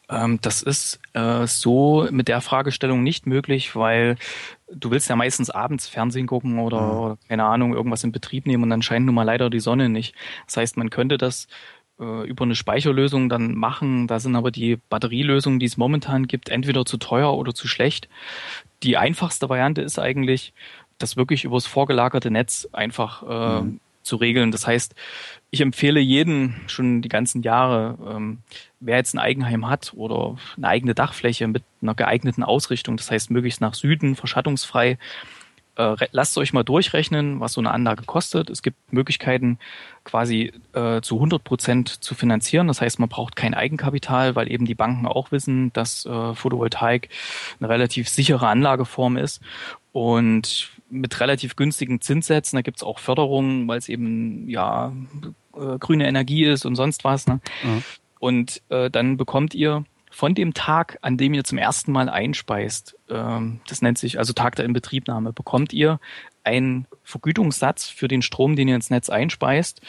Ähm, 0.08 0.38
das 0.40 0.62
ist 0.62 1.00
äh, 1.12 1.46
so 1.46 2.08
mit 2.10 2.28
der 2.28 2.40
Fragestellung 2.40 3.02
nicht 3.02 3.26
möglich, 3.26 3.76
weil 3.76 4.16
du 4.72 4.90
willst 4.90 5.08
ja 5.08 5.16
meistens 5.16 5.50
abends 5.50 5.86
Fernsehen 5.86 6.26
gucken 6.26 6.58
oder, 6.58 6.76
ja. 6.78 6.90
oder 6.90 7.18
keine 7.28 7.44
Ahnung, 7.44 7.74
irgendwas 7.74 8.04
in 8.04 8.12
Betrieb 8.12 8.46
nehmen 8.46 8.62
und 8.62 8.70
dann 8.70 8.82
scheint 8.82 9.06
nun 9.06 9.14
mal 9.14 9.24
leider 9.24 9.50
die 9.50 9.60
Sonne 9.60 9.88
nicht. 9.88 10.14
Das 10.46 10.56
heißt, 10.56 10.76
man 10.76 10.90
könnte 10.90 11.18
das 11.18 11.46
äh, 12.00 12.26
über 12.26 12.44
eine 12.44 12.54
Speicherlösung 12.54 13.28
dann 13.28 13.54
machen. 13.54 14.06
Da 14.06 14.20
sind 14.20 14.36
aber 14.36 14.50
die 14.50 14.78
Batterielösungen, 14.88 15.58
die 15.58 15.66
es 15.66 15.76
momentan 15.76 16.26
gibt, 16.26 16.48
entweder 16.48 16.84
zu 16.84 16.96
teuer 16.96 17.34
oder 17.36 17.54
zu 17.54 17.68
schlecht. 17.68 18.08
Die 18.82 18.96
einfachste 18.96 19.48
Variante 19.48 19.82
ist 19.82 19.98
eigentlich, 19.98 20.52
das 20.98 21.16
wirklich 21.16 21.44
übers 21.44 21.66
vorgelagerte 21.66 22.30
Netz 22.30 22.68
einfach 22.72 23.22
äh, 23.22 23.62
mhm. 23.62 23.80
zu 24.02 24.16
regeln. 24.16 24.50
Das 24.50 24.66
heißt, 24.66 24.94
ich 25.50 25.60
empfehle 25.60 26.00
jeden 26.00 26.56
schon 26.66 27.02
die 27.02 27.08
ganzen 27.08 27.42
Jahre, 27.42 27.98
ähm, 28.10 28.38
wer 28.80 28.96
jetzt 28.96 29.14
ein 29.14 29.18
Eigenheim 29.18 29.68
hat 29.68 29.92
oder 29.94 30.36
eine 30.56 30.68
eigene 30.68 30.94
Dachfläche 30.94 31.48
mit 31.48 31.64
einer 31.82 31.94
geeigneten 31.94 32.42
Ausrichtung, 32.42 32.96
das 32.96 33.10
heißt 33.10 33.30
möglichst 33.30 33.60
nach 33.60 33.74
Süden, 33.74 34.16
verschattungsfrei, 34.16 34.98
äh, 35.76 35.96
lasst 36.12 36.36
euch 36.38 36.52
mal 36.52 36.62
durchrechnen, 36.62 37.40
was 37.40 37.52
so 37.52 37.60
eine 37.60 37.70
Anlage 37.70 38.04
kostet. 38.04 38.50
Es 38.50 38.62
gibt 38.62 38.92
Möglichkeiten, 38.92 39.58
quasi 40.04 40.52
äh, 40.72 41.00
zu 41.00 41.16
100 41.16 41.42
Prozent 41.44 41.88
zu 41.88 42.14
finanzieren. 42.14 42.68
Das 42.68 42.80
heißt, 42.80 42.98
man 42.98 43.08
braucht 43.08 43.36
kein 43.36 43.54
Eigenkapital, 43.54 44.36
weil 44.36 44.50
eben 44.50 44.64
die 44.64 44.74
Banken 44.74 45.06
auch 45.06 45.32
wissen, 45.32 45.72
dass 45.72 46.06
äh, 46.06 46.34
Photovoltaik 46.34 47.08
eine 47.60 47.68
relativ 47.68 48.08
sichere 48.08 48.48
Anlageform 48.48 49.16
ist. 49.16 49.40
Und 49.92 50.70
mit 50.88 51.20
relativ 51.20 51.56
günstigen 51.56 52.00
Zinssätzen, 52.00 52.56
da 52.56 52.62
gibt's 52.62 52.82
auch 52.82 52.98
Förderungen, 52.98 53.66
weil 53.66 53.78
es 53.78 53.88
eben 53.88 54.48
ja 54.48 54.92
äh, 55.56 55.78
grüne 55.78 56.06
Energie 56.06 56.44
ist 56.44 56.64
und 56.64 56.76
sonst 56.76 57.04
was. 57.04 57.26
Ne? 57.26 57.40
Mhm. 57.62 57.82
Und 58.18 58.62
äh, 58.68 58.90
dann 58.90 59.16
bekommt 59.16 59.54
ihr 59.54 59.84
von 60.16 60.34
dem 60.34 60.54
Tag, 60.54 60.96
an 61.02 61.18
dem 61.18 61.34
ihr 61.34 61.44
zum 61.44 61.58
ersten 61.58 61.92
Mal 61.92 62.08
einspeist, 62.08 62.96
ähm, 63.10 63.60
das 63.68 63.82
nennt 63.82 63.98
sich 63.98 64.18
also 64.18 64.32
Tag 64.32 64.56
der 64.56 64.64
Inbetriebnahme, 64.64 65.34
bekommt 65.34 65.74
ihr 65.74 66.00
einen 66.42 66.86
Vergütungssatz 67.02 67.90
für 67.90 68.08
den 68.08 68.22
Strom, 68.22 68.56
den 68.56 68.66
ihr 68.66 68.76
ins 68.76 68.88
Netz 68.88 69.10
einspeist, 69.10 69.82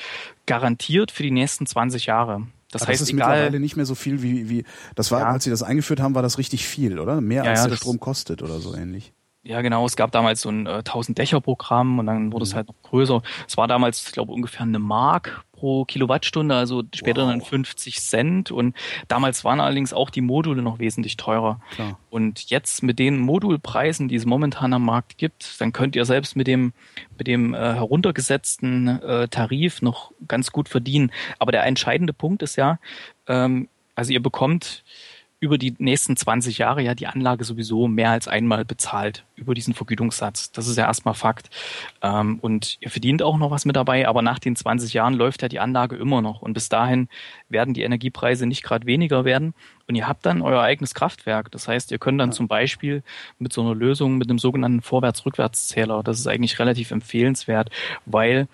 garantiert 0.46 1.12
für 1.12 1.24
die 1.24 1.32
nächsten 1.32 1.66
20 1.66 2.08
Jahre. 2.08 2.46
Das 2.72 2.82
Aber 2.82 2.90
heißt, 2.90 3.00
das 3.00 3.08
ist 3.08 3.14
egal, 3.14 3.30
mittlerweile 3.30 3.62
nicht 3.62 3.78
mehr 3.78 3.86
so 3.86 3.96
viel 3.96 4.22
wie, 4.22 4.50
wie 4.50 4.66
das 4.96 5.12
war, 5.12 5.22
ja. 5.22 5.28
als 5.28 5.46
sie 5.46 5.50
das 5.50 5.64
eingeführt 5.64 6.02
haben, 6.02 6.14
war 6.14 6.24
das 6.24 6.38
richtig 6.38 6.68
viel, 6.68 7.00
oder? 7.00 7.22
Mehr 7.22 7.46
ja, 7.46 7.52
als 7.52 7.62
ja, 7.62 7.70
der 7.70 7.78
Strom 7.78 8.02
kostet 8.02 8.44
oder 8.44 8.60
so 8.60 8.76
ähnlich. 8.76 9.14
Ja, 9.44 9.62
genau. 9.62 9.86
Es 9.86 9.96
gab 9.96 10.12
damals 10.12 10.42
so 10.42 10.50
ein 10.50 10.68
äh, 10.68 10.82
1000-Dächer-Programm 10.84 12.00
und 12.00 12.06
dann 12.06 12.34
wurde 12.34 12.44
mhm. 12.44 12.50
es 12.50 12.54
halt 12.54 12.68
noch 12.68 12.82
größer. 12.84 13.22
Es 13.48 13.56
war 13.56 13.70
damals, 13.70 14.06
ich 14.06 14.12
glaube, 14.12 14.34
ungefähr 14.34 14.64
eine 14.64 14.80
Mark 14.80 15.46
pro 15.58 15.86
Kilowattstunde, 15.86 16.56
also 16.56 16.84
später 16.94 17.24
wow. 17.24 17.32
dann 17.32 17.42
50 17.42 18.00
Cent. 18.00 18.52
Und 18.52 18.76
damals 19.08 19.44
waren 19.44 19.60
allerdings 19.60 19.92
auch 19.94 20.10
die 20.10 20.22
Module 20.22 20.62
noch 20.62 20.80
wesentlich 20.80 21.18
teurer. 21.18 21.60
Klar. 21.72 22.00
Und 22.10 22.50
jetzt 22.50 22.84
mit 22.84 23.00
den 23.00 23.20
Modulpreisen, 23.20 24.08
die 24.08 24.16
es 24.16 24.26
momentan 24.26 24.74
am 24.74 24.86
Markt 24.86 25.18
gibt, 25.18 25.60
dann 25.60 25.74
könnt 25.74 25.96
ihr 25.96 26.06
selbst 26.06 26.36
mit 26.36 26.48
dem, 26.48 26.74
mit 27.18 27.28
dem 27.28 27.54
äh, 27.54 27.58
heruntergesetzten 27.58 28.88
äh, 29.02 29.28
Tarif 29.28 29.82
noch 29.82 30.12
ganz 30.28 30.52
gut 30.52 30.70
verdienen. 30.70 31.12
Aber 31.40 31.52
der 31.52 31.64
entscheidende 31.66 32.14
Punkt 32.14 32.44
ist 32.44 32.56
ja, 32.56 32.80
ähm, 33.28 33.68
also 33.96 34.14
ihr 34.14 34.22
bekommt 34.22 34.84
über 35.40 35.60
die 35.60 35.76
nächsten 35.78 36.18
20 36.18 36.58
Jahre 36.58 36.82
ja 36.82 36.96
die 36.96 37.06
Anlage 37.06 37.44
sowieso 37.44 37.88
mehr 37.88 38.10
als 38.10 38.28
einmal 38.28 38.66
bezahlt 38.66 39.24
über 39.36 39.54
diesen 39.54 39.76
Vergütungssatz. 39.76 40.52
Das 40.52 40.68
ist 40.68 40.78
ja 40.78 40.86
erstmal 40.86 41.14
Fakt. 41.14 41.52
Ähm, 42.02 42.40
und 42.42 42.78
ihr 42.80 42.90
verdient 42.90 43.22
auch 43.22 43.38
noch 43.38 43.52
was 43.52 43.66
mit 43.66 43.76
dabei, 43.76 44.08
aber 44.08 44.24
nach 44.24 44.40
den 44.40 44.56
20 44.56 44.94
Jahren 44.94 45.14
läuft 45.14 45.44
ja 45.44 45.48
die 45.48 45.60
Anlage 45.60 45.96
immer 45.96 46.24
noch. 46.24 46.42
Und 46.42 46.54
bis 46.54 46.70
dahin 46.70 47.08
werden 47.50 47.76
die 47.76 47.84
Energiepreise 47.84 48.48
nicht 48.48 48.64
gerade 48.64 48.88
weniger 48.88 49.26
werden. 49.26 49.54
Und 49.88 49.94
ihr 49.94 50.08
habt 50.08 50.26
dann 50.26 50.42
euer 50.42 50.62
eigenes 50.64 50.96
Kraftwerk. 50.96 51.52
Das 51.52 51.68
heißt, 51.68 51.92
ihr 51.92 52.00
könnt 52.00 52.20
dann 52.20 52.32
zum 52.32 52.48
Beispiel 52.48 53.04
mit 53.38 53.54
so 53.54 53.62
einer 53.62 53.76
Lösung, 53.76 54.18
mit 54.18 54.30
einem 54.30 54.40
sogenannten 54.40 54.82
Vorwärts-Rückwärts-Zähler, 54.82 56.02
das 56.02 56.20
ist 56.20 56.28
eigentlich 56.28 56.58
relativ 56.58 56.90
empfehlenswert, 56.90 57.70
weil 58.06 58.48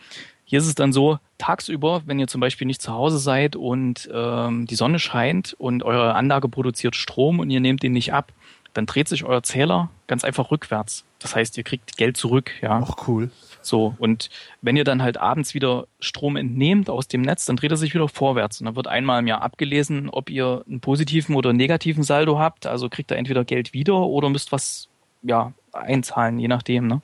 hier 0.43 0.59
ist 0.59 0.67
es 0.67 0.75
dann 0.75 0.91
so, 0.91 1.19
tagsüber, 1.43 2.03
wenn 2.05 2.19
ihr 2.19 2.27
zum 2.27 2.39
Beispiel 2.39 2.65
nicht 2.65 2.81
zu 2.81 2.93
Hause 2.93 3.19
seid 3.19 3.55
und 3.55 4.09
ähm, 4.13 4.65
die 4.65 4.75
Sonne 4.75 4.99
scheint 4.99 5.53
und 5.57 5.83
eure 5.83 6.15
Anlage 6.15 6.47
produziert 6.47 6.95
Strom 6.95 7.39
und 7.39 7.49
ihr 7.49 7.59
nehmt 7.59 7.83
den 7.83 7.91
nicht 7.91 8.13
ab, 8.13 8.31
dann 8.73 8.85
dreht 8.85 9.09
sich 9.09 9.25
euer 9.25 9.43
Zähler 9.43 9.89
ganz 10.07 10.23
einfach 10.23 10.51
rückwärts. 10.51 11.03
Das 11.19 11.35
heißt, 11.35 11.57
ihr 11.57 11.63
kriegt 11.63 11.97
Geld 11.97 12.15
zurück, 12.17 12.51
ja. 12.61 12.81
Ach 12.83 13.07
cool. 13.07 13.29
So, 13.61 13.93
und 13.97 14.29
wenn 14.61 14.77
ihr 14.77 14.83
dann 14.83 15.03
halt 15.03 15.17
abends 15.17 15.53
wieder 15.53 15.85
Strom 15.99 16.37
entnehmt 16.37 16.89
aus 16.89 17.07
dem 17.07 17.21
Netz, 17.21 17.45
dann 17.45 17.55
dreht 17.55 17.71
er 17.71 17.77
sich 17.77 17.93
wieder 17.93 18.07
vorwärts. 18.07 18.59
Und 18.59 18.65
dann 18.65 18.75
wird 18.75 18.87
einmal 18.87 19.19
im 19.19 19.27
Jahr 19.27 19.41
abgelesen, 19.41 20.09
ob 20.09 20.29
ihr 20.29 20.63
einen 20.67 20.79
positiven 20.79 21.35
oder 21.35 21.49
einen 21.49 21.57
negativen 21.57 22.03
Saldo 22.03 22.39
habt. 22.39 22.65
Also 22.65 22.89
kriegt 22.89 23.11
ihr 23.11 23.17
entweder 23.17 23.45
Geld 23.45 23.73
wieder 23.73 23.99
oder 23.99 24.29
müsst 24.29 24.51
was 24.51 24.89
ja, 25.21 25.53
einzahlen, 25.71 26.39
je 26.39 26.47
nachdem. 26.47 26.87
Ne? 26.87 27.01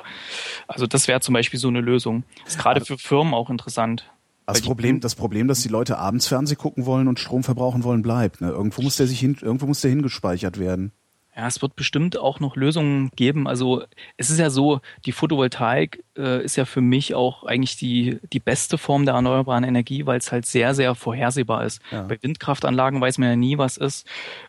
Also 0.67 0.87
das 0.87 1.07
wäre 1.07 1.21
zum 1.21 1.33
Beispiel 1.33 1.59
so 1.59 1.67
eine 1.67 1.81
Lösung. 1.81 2.23
Ist 2.45 2.59
gerade 2.59 2.83
für 2.83 2.97
Firmen 2.97 3.33
auch 3.33 3.49
interessant. 3.49 4.05
Das 4.53 4.61
Problem, 4.61 4.99
das 4.99 5.15
Problem, 5.15 5.47
dass 5.47 5.61
die 5.61 5.69
Leute 5.69 5.97
abends 5.97 6.27
Fernseh 6.27 6.55
gucken 6.55 6.85
wollen 6.85 7.07
und 7.07 7.19
Strom 7.19 7.43
verbrauchen 7.43 7.83
wollen, 7.83 8.01
bleibt. 8.01 8.41
Ne? 8.41 8.49
Irgendwo 8.49 8.81
muss 8.81 8.97
der 8.97 9.07
sich 9.07 9.19
hin, 9.19 9.37
irgendwo 9.41 9.65
muss 9.65 9.81
der 9.81 9.91
hingespeichert 9.91 10.59
werden. 10.59 10.91
Ja, 11.39 11.47
es 11.47 11.61
wird 11.61 11.77
bestimmt 11.77 12.17
auch 12.17 12.41
noch 12.41 12.57
Lösungen 12.57 13.11
geben. 13.15 13.47
Also 13.47 13.83
es 14.17 14.29
ist 14.29 14.39
ja 14.39 14.49
so, 14.49 14.81
die 15.05 15.13
Photovoltaik 15.13 16.03
äh, 16.17 16.43
ist 16.43 16.57
ja 16.57 16.65
für 16.65 16.81
mich 16.81 17.15
auch 17.15 17.45
eigentlich 17.45 17.77
die, 17.77 18.19
die 18.33 18.41
beste 18.41 18.77
Form 18.77 19.05
der 19.05 19.13
erneuerbaren 19.13 19.63
Energie, 19.63 20.05
weil 20.05 20.17
es 20.17 20.33
halt 20.33 20.45
sehr, 20.45 20.75
sehr 20.75 20.95
vorhersehbar 20.95 21.63
ist. 21.63 21.81
Ja. 21.91 22.01
Bei 22.01 22.17
Windkraftanlagen 22.21 22.99
weiß 22.99 23.19
man 23.19 23.29
ja 23.29 23.35
nie, 23.37 23.57
was 23.57 23.77
ist. 23.77 24.05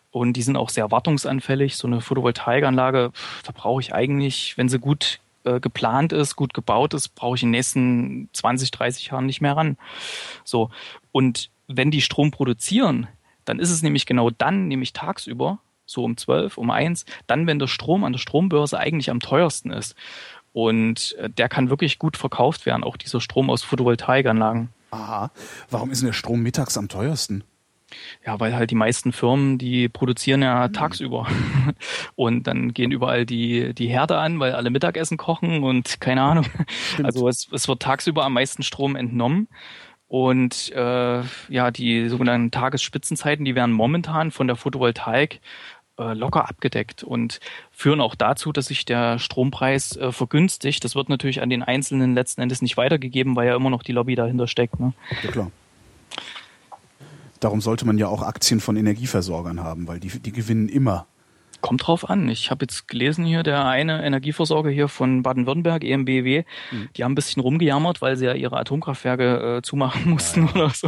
Und 0.09 0.33
die 0.33 0.41
sind 0.41 0.57
auch 0.57 0.67
sehr 0.67 0.91
wartungsanfällig. 0.91 1.77
So 1.77 1.87
eine 1.87 2.01
Photovoltaikanlage, 2.01 3.11
da 3.45 3.51
brauche 3.53 3.79
ich 3.79 3.93
eigentlich, 3.93 4.57
wenn 4.57 4.67
sie 4.67 4.79
gut 4.79 5.19
äh, 5.43 5.59
geplant 5.59 6.13
ist, 6.13 6.35
gut 6.35 6.53
gebaut 6.53 6.93
ist, 6.93 7.09
brauche 7.09 7.35
ich 7.35 7.43
in 7.43 7.47
den 7.47 7.57
nächsten 7.57 8.29
20, 8.33 8.71
30 8.71 9.07
Jahren 9.07 9.25
nicht 9.25 9.41
mehr 9.41 9.55
ran. 9.55 9.77
So. 10.43 10.69
Und 11.11 11.49
wenn 11.67 11.91
die 11.91 12.01
Strom 12.01 12.31
produzieren, 12.31 13.07
dann 13.45 13.59
ist 13.59 13.71
es 13.71 13.81
nämlich 13.81 14.05
genau 14.05 14.29
dann, 14.29 14.67
nämlich 14.67 14.93
tagsüber, 14.93 15.59
so 15.85 16.03
um 16.03 16.17
12, 16.17 16.57
um 16.57 16.69
1, 16.69 17.05
dann, 17.27 17.47
wenn 17.47 17.59
der 17.59 17.67
Strom 17.67 18.03
an 18.03 18.13
der 18.13 18.19
Strombörse 18.19 18.77
eigentlich 18.77 19.09
am 19.09 19.19
teuersten 19.19 19.71
ist. 19.71 19.95
Und 20.53 21.15
äh, 21.17 21.29
der 21.29 21.49
kann 21.49 21.69
wirklich 21.69 21.99
gut 21.99 22.17
verkauft 22.17 22.65
werden, 22.65 22.83
auch 22.83 22.97
dieser 22.97 23.21
Strom 23.21 23.49
aus 23.49 23.63
Photovoltaikanlagen. 23.63 24.69
Aha. 24.91 25.31
Warum 25.69 25.91
ist 25.91 26.01
denn 26.01 26.07
der 26.07 26.13
Strom 26.13 26.41
mittags 26.41 26.77
am 26.77 26.89
teuersten? 26.89 27.43
Ja, 28.25 28.39
weil 28.39 28.55
halt 28.55 28.71
die 28.71 28.75
meisten 28.75 29.11
Firmen, 29.11 29.57
die 29.57 29.89
produzieren 29.89 30.41
ja 30.41 30.67
mhm. 30.67 30.73
tagsüber. 30.73 31.27
Und 32.15 32.47
dann 32.47 32.73
gehen 32.73 32.91
überall 32.91 33.25
die, 33.25 33.73
die 33.73 33.87
Herde 33.87 34.17
an, 34.17 34.39
weil 34.39 34.53
alle 34.53 34.69
Mittagessen 34.69 35.17
kochen 35.17 35.63
und 35.63 36.01
keine 36.01 36.21
Ahnung. 36.21 36.45
Stimmt. 36.93 37.05
Also 37.05 37.27
es, 37.27 37.47
es 37.51 37.67
wird 37.67 37.81
tagsüber 37.81 38.23
am 38.25 38.33
meisten 38.33 38.63
Strom 38.63 38.95
entnommen. 38.95 39.47
Und 40.07 40.71
äh, 40.75 41.21
ja, 41.47 41.71
die 41.71 42.09
sogenannten 42.09 42.51
Tagesspitzenzeiten, 42.51 43.45
die 43.45 43.55
werden 43.55 43.71
momentan 43.71 44.31
von 44.31 44.47
der 44.47 44.57
Photovoltaik 44.57 45.39
äh, 45.97 46.13
locker 46.13 46.49
abgedeckt 46.49 47.03
und 47.03 47.39
führen 47.71 48.01
auch 48.01 48.15
dazu, 48.15 48.51
dass 48.51 48.65
sich 48.65 48.85
der 48.85 49.19
Strompreis 49.19 49.95
äh, 49.95 50.11
vergünstigt. 50.11 50.83
Das 50.83 50.95
wird 50.95 51.09
natürlich 51.09 51.41
an 51.41 51.49
den 51.49 51.63
Einzelnen 51.63 52.13
letzten 52.13 52.41
Endes 52.41 52.61
nicht 52.61 52.75
weitergegeben, 52.75 53.35
weil 53.35 53.47
ja 53.47 53.55
immer 53.55 53.69
noch 53.69 53.83
die 53.83 53.91
Lobby 53.91 54.15
dahinter 54.15 54.47
steckt. 54.47 54.79
Ne? 54.79 54.93
Ja, 55.23 55.31
klar. 55.31 55.51
Darum 57.41 57.59
sollte 57.59 57.85
man 57.85 57.97
ja 57.97 58.07
auch 58.07 58.21
Aktien 58.21 58.59
von 58.59 58.77
Energieversorgern 58.77 59.61
haben, 59.61 59.87
weil 59.87 59.99
die, 59.99 60.07
die 60.19 60.31
gewinnen 60.31 60.69
immer. 60.69 61.07
Kommt 61.59 61.85
drauf 61.85 62.09
an. 62.09 62.29
Ich 62.29 62.49
habe 62.49 62.63
jetzt 62.63 62.87
gelesen 62.87 63.25
hier, 63.25 63.43
der 63.43 63.65
eine 63.65 64.03
Energieversorger 64.05 64.69
hier 64.69 64.87
von 64.87 65.23
Baden-Württemberg, 65.23 65.83
EMBW, 65.83 66.43
mhm. 66.71 66.89
die 66.95 67.03
haben 67.03 67.11
ein 67.11 67.15
bisschen 67.15 67.41
rumgejammert, 67.41 68.01
weil 68.01 68.15
sie 68.15 68.25
ja 68.25 68.33
ihre 68.33 68.57
Atomkraftwerke 68.57 69.57
äh, 69.57 69.61
zumachen 69.63 70.09
mussten 70.11 70.45
ja. 70.45 70.53
oder 70.53 70.69
so. 70.69 70.87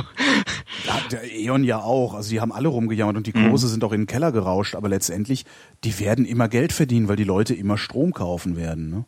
Ja, 0.88 1.00
der 1.12 1.32
E.ON 1.32 1.64
ja 1.64 1.80
auch. 1.80 2.14
Also 2.14 2.30
die 2.30 2.40
haben 2.40 2.52
alle 2.52 2.70
rumgejammert 2.70 3.18
und 3.18 3.28
die 3.28 3.38
mhm. 3.38 3.50
Kurse 3.50 3.68
mhm. 3.68 3.72
sind 3.72 3.84
auch 3.84 3.92
in 3.92 4.02
den 4.02 4.08
Keller 4.08 4.32
gerauscht, 4.32 4.76
aber 4.76 4.90
letztendlich, 4.90 5.46
die 5.84 6.00
werden 6.00 6.26
immer 6.26 6.48
Geld 6.48 6.72
verdienen, 6.72 7.08
weil 7.08 7.16
die 7.18 7.24
Leute 7.24 7.56
immer 7.56 7.78
Strom 7.78 8.14
kaufen 8.14 8.56
werden. 8.56 8.90
Ne? 8.90 9.06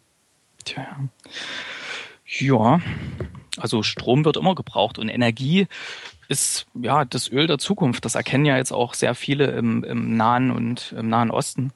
Tja. 0.66 0.86
Ja, 2.28 2.82
also 3.58 3.84
Strom 3.84 4.26
wird 4.26 4.38
immer 4.38 4.56
gebraucht 4.56 5.00
und 5.00 5.10
Energie 5.10 5.68
ist 6.28 6.66
ja 6.74 7.06
das 7.06 7.32
Öl 7.32 7.48
der 7.48 7.58
Zukunft. 7.58 8.06
Das 8.06 8.16
erkennen 8.16 8.46
ja 8.46 8.58
jetzt 8.58 8.72
auch 8.72 8.94
sehr 8.94 9.16
viele 9.16 9.48
im, 9.48 9.84
im 9.84 10.16
Nahen 10.18 10.52
und 10.52 10.94
im 10.98 11.10
Nahen 11.10 11.32
Osten. 11.32 11.72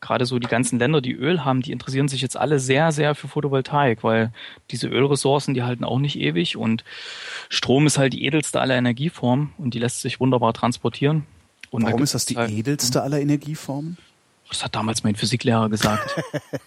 Gerade 0.00 0.26
so 0.26 0.40
die 0.40 0.48
ganzen 0.48 0.80
Länder, 0.80 1.00
die 1.00 1.12
Öl 1.12 1.44
haben, 1.44 1.62
die 1.62 1.70
interessieren 1.70 2.08
sich 2.08 2.22
jetzt 2.22 2.36
alle 2.36 2.58
sehr, 2.58 2.90
sehr 2.90 3.14
für 3.14 3.28
Photovoltaik, 3.28 4.02
weil 4.02 4.32
diese 4.70 4.88
Ölressourcen, 4.88 5.54
die 5.54 5.62
halten 5.62 5.84
auch 5.84 6.00
nicht 6.00 6.18
ewig 6.18 6.56
und 6.56 6.82
Strom 7.48 7.86
ist 7.86 7.98
halt 7.98 8.12
die 8.12 8.24
edelste 8.24 8.60
aller 8.60 8.74
Energieformen 8.74 9.52
und 9.58 9.74
die 9.74 9.78
lässt 9.78 10.00
sich 10.00 10.18
wunderbar 10.18 10.54
transportieren. 10.54 11.24
Und 11.70 11.84
Warum 11.84 11.98
da 11.98 12.04
ist 12.04 12.14
das 12.14 12.26
die 12.26 12.36
halt, 12.36 12.50
edelste 12.50 13.02
aller 13.02 13.20
Energieformen? 13.20 13.96
Das 14.52 14.62
hat 14.62 14.74
damals 14.74 15.02
mein 15.02 15.16
Physiklehrer 15.16 15.70
gesagt. 15.70 16.14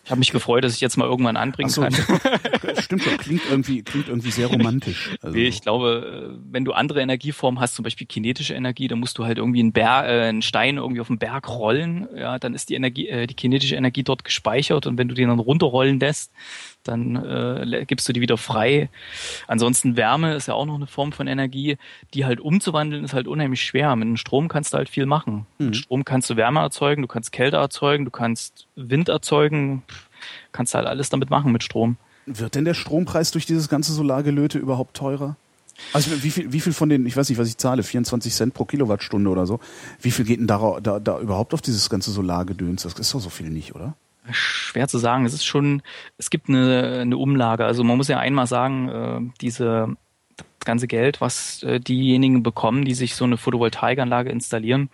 Ich 0.03 0.09
habe 0.09 0.17
mich 0.17 0.31
gefreut, 0.31 0.63
dass 0.63 0.73
ich 0.73 0.81
jetzt 0.81 0.97
mal 0.97 1.05
irgendwann 1.05 1.37
anbringen 1.37 1.69
so, 1.69 1.81
kann. 1.81 1.93
Stimmt 2.79 3.03
klingt 3.19 3.43
irgendwie, 3.47 3.83
klingt 3.83 4.07
irgendwie 4.07 4.31
sehr 4.31 4.47
romantisch. 4.47 5.11
Also. 5.21 5.37
Ich 5.37 5.61
glaube, 5.61 6.37
wenn 6.51 6.65
du 6.65 6.73
andere 6.73 7.01
Energieformen 7.01 7.59
hast, 7.59 7.75
zum 7.75 7.83
Beispiel 7.83 8.05
kinetische 8.05 8.53
Energie, 8.53 8.87
dann 8.87 8.99
musst 8.99 9.17
du 9.17 9.25
halt 9.25 9.37
irgendwie 9.37 9.59
einen, 9.59 9.71
Berg, 9.71 10.07
äh, 10.07 10.27
einen 10.27 10.41
Stein 10.41 10.77
irgendwie 10.77 11.01
auf 11.01 11.07
den 11.07 11.17
Berg 11.17 11.47
rollen. 11.47 12.07
Ja, 12.15 12.37
dann 12.37 12.53
ist 12.53 12.69
die 12.69 12.75
Energie, 12.75 13.07
äh, 13.07 13.27
die 13.27 13.33
kinetische 13.33 13.75
Energie 13.75 14.03
dort 14.03 14.23
gespeichert 14.23 14.87
und 14.87 14.97
wenn 14.97 15.07
du 15.07 15.15
den 15.15 15.29
dann 15.29 15.39
runterrollen 15.39 15.99
lässt, 15.99 16.31
dann 16.87 17.15
äh, 17.15 17.85
gibst 17.87 18.07
du 18.07 18.13
die 18.13 18.21
wieder 18.21 18.37
frei. 18.37 18.89
Ansonsten 19.47 19.97
Wärme 19.97 20.35
ist 20.35 20.47
ja 20.47 20.53
auch 20.53 20.65
noch 20.65 20.75
eine 20.75 20.87
Form 20.87 21.11
von 21.11 21.27
Energie, 21.27 21.77
die 22.13 22.25
halt 22.25 22.39
umzuwandeln 22.39 23.03
ist 23.03 23.13
halt 23.13 23.27
unheimlich 23.27 23.61
schwer. 23.61 23.95
Mit 23.95 24.19
Strom 24.19 24.47
kannst 24.47 24.73
du 24.73 24.77
halt 24.77 24.89
viel 24.89 25.05
machen. 25.05 25.45
Mhm. 25.57 25.65
Mit 25.67 25.75
Strom 25.77 26.05
kannst 26.05 26.29
du 26.29 26.35
Wärme 26.35 26.59
erzeugen, 26.59 27.01
du 27.01 27.07
kannst 27.07 27.31
Kälte 27.31 27.57
erzeugen, 27.57 28.05
du 28.05 28.11
kannst 28.11 28.67
Wind 28.75 29.09
erzeugen, 29.09 29.83
kannst 30.51 30.75
halt 30.75 30.87
alles 30.87 31.09
damit 31.09 31.29
machen 31.29 31.51
mit 31.51 31.63
Strom. 31.63 31.97
Wird 32.25 32.55
denn 32.55 32.65
der 32.65 32.73
Strompreis 32.73 33.31
durch 33.31 33.45
dieses 33.45 33.69
ganze 33.69 33.93
Solargelöte 33.93 34.57
überhaupt 34.57 34.95
teurer? 34.97 35.35
Also 35.93 36.23
wie 36.23 36.31
viel, 36.31 36.53
wie 36.53 36.61
viel 36.61 36.73
von 36.73 36.89
den, 36.89 37.05
ich 37.05 37.17
weiß 37.17 37.29
nicht, 37.29 37.37
was 37.37 37.49
ich 37.49 37.57
zahle, 37.57 37.83
24 37.83 38.33
Cent 38.33 38.53
pro 38.53 38.65
Kilowattstunde 38.65 39.29
oder 39.29 39.45
so, 39.45 39.59
wie 40.01 40.11
viel 40.11 40.25
geht 40.25 40.39
denn 40.39 40.47
da, 40.47 40.79
da, 40.81 40.99
da 40.99 41.19
überhaupt 41.19 41.53
auf 41.53 41.61
dieses 41.61 41.89
ganze 41.89 42.11
Solargedöns? 42.11 42.83
Das 42.83 42.93
ist 42.93 43.13
doch 43.13 43.19
so 43.19 43.29
viel 43.29 43.49
nicht, 43.49 43.75
oder? 43.75 43.95
Schwer 44.31 44.87
zu 44.87 44.97
sagen. 44.97 45.25
Es 45.25 45.33
ist 45.33 45.45
schon, 45.45 45.81
es 46.17 46.29
gibt 46.29 46.49
eine, 46.49 46.99
eine 47.01 47.17
Umlage. 47.17 47.65
Also 47.65 47.83
man 47.83 47.97
muss 47.97 48.07
ja 48.07 48.19
einmal 48.19 48.47
sagen, 48.47 48.89
äh, 48.89 49.33
diese 49.41 49.95
das 50.37 50.65
ganze 50.65 50.87
Geld, 50.87 51.21
was 51.21 51.61
äh, 51.63 51.79
diejenigen 51.79 52.41
bekommen, 52.41 52.85
die 52.85 52.95
sich 52.95 53.15
so 53.15 53.23
eine 53.25 53.37
Photovoltaikanlage 53.37 54.31
installieren, 54.31 54.89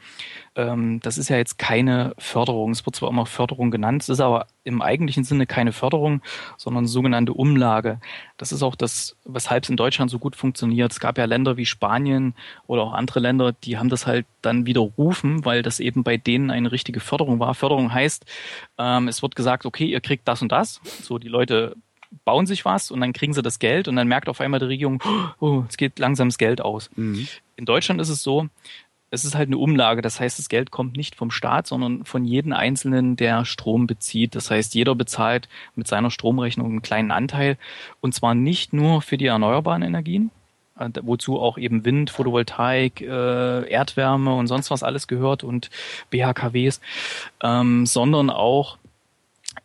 ähm, 0.56 0.99
das 1.01 1.17
ist 1.17 1.30
ja 1.30 1.38
jetzt 1.38 1.58
keine 1.58 2.13
Förderung. 2.17 2.71
Es 2.71 2.86
wird 2.86 2.95
zwar 2.95 3.10
immer 3.10 3.25
Förderung 3.25 3.71
genannt, 3.71 4.04
es 4.04 4.10
ist 4.10 4.19
aber 4.19 4.47
im 4.63 4.82
eigentlichen 4.82 5.23
Sinne 5.23 5.47
keine 5.47 5.71
Förderung, 5.71 6.21
sondern 6.58 6.88
sogenannte 6.88 7.34
Umlage. 7.34 7.99
Das 8.38 8.51
ist 8.51 8.63
auch 8.63 8.75
das, 8.75 9.15
weshalb 9.23 9.63
es 9.63 9.69
in 9.69 9.77
Deutschland 9.77 10.12
so 10.12 10.19
gut 10.19 10.36
funktioniert. 10.36 10.91
Es 10.91 10.99
gab 10.99 11.17
ja 11.17 11.25
Länder 11.25 11.56
wie 11.56 11.65
Spanien 11.65 12.36
oder 12.67 12.84
auch 12.84 12.93
andere 12.93 13.21
Länder, 13.21 13.54
die 13.54 13.77
haben 13.77 13.89
das 13.89 14.06
halt 14.06 14.25
dann 14.41 14.65
widerrufen, 14.65 15.45
weil 15.45 15.62
das 15.62 15.80
eben 15.80 16.04
bei 16.04 16.17
denen 16.17 16.51
eine 16.51 16.71
richtige 16.71 16.99
Förderung 16.99 17.39
war. 17.39 17.56
Förderung 17.56 17.93
heißt, 17.93 18.25
ähm, 18.77 19.08
es 19.08 19.21
wird 19.21 19.36
gesagt, 19.36 19.65
okay, 19.65 19.86
ihr 19.86 20.01
kriegt 20.01 20.27
das 20.27 20.41
und 20.41 20.51
das. 20.51 20.82
So, 21.01 21.17
die 21.17 21.30
Leute 21.30 21.75
bauen 22.26 22.45
sich 22.45 22.65
was 22.65 22.91
und 22.91 23.02
dann 23.02 23.13
kriegen 23.13 23.34
sie 23.34 23.41
das 23.41 23.60
Geld 23.60 23.88
und 23.88 23.95
dann 23.95 24.08
merkt 24.08 24.30
auf 24.30 24.41
einmal 24.41 24.60
die 24.60 24.67
Regierung, 24.67 25.02
oh, 25.39 25.63
es 25.67 25.78
geht 25.78 26.00
langsam 26.00 26.30
das 26.30 26.38
Geld 26.38 26.62
aus. 26.62 26.89
Mhm. 26.95 27.28
In 27.56 27.65
Deutschland 27.65 28.02
ist 28.02 28.10
es 28.10 28.24
so, 28.24 28.50
es 29.12 29.26
ist 29.26 29.36
halt 29.36 29.50
eine 29.50 29.58
Umlage. 29.58 30.02
Das 30.02 30.19
heißt, 30.19 30.39
das 30.39 30.50
Geld 30.50 30.71
kommt 30.71 30.95
nicht 30.95 31.15
vom 31.15 31.32
Staat, 31.32 31.67
sondern 31.67 32.06
von 32.06 32.24
jedem 32.26 32.54
Einzelnen, 32.54 33.17
der 33.17 33.45
Strom 33.45 33.86
bezieht. 33.86 34.36
Das 34.36 34.50
heißt, 34.50 34.74
jeder 34.74 34.95
bezahlt 34.95 35.50
mit 35.76 35.88
seiner 35.88 36.10
Stromrechnung 36.10 36.67
einen 36.67 36.82
kleinen 36.82 37.12
Anteil. 37.12 37.58
Und 38.00 38.15
zwar 38.15 38.34
nicht 38.34 38.71
nur 38.71 39.02
für 39.02 39.17
die 39.17 39.26
erneuerbaren 39.26 39.82
Energien, 39.82 40.32
äh, 40.80 40.89
wozu 41.02 41.39
auch 41.39 41.58
eben 41.58 41.84
Wind, 41.84 42.10
Photovoltaik, 42.10 43.02
äh, 43.02 43.69
Erdwärme 43.69 44.34
und 44.34 44.47
sonst 44.47 44.71
was 44.71 44.82
alles 44.82 45.08
gehört 45.08 45.43
und 45.43 45.69
BHKWs, 46.10 46.80
ähm, 47.43 47.86
sondern 47.86 48.30
auch 48.30 48.78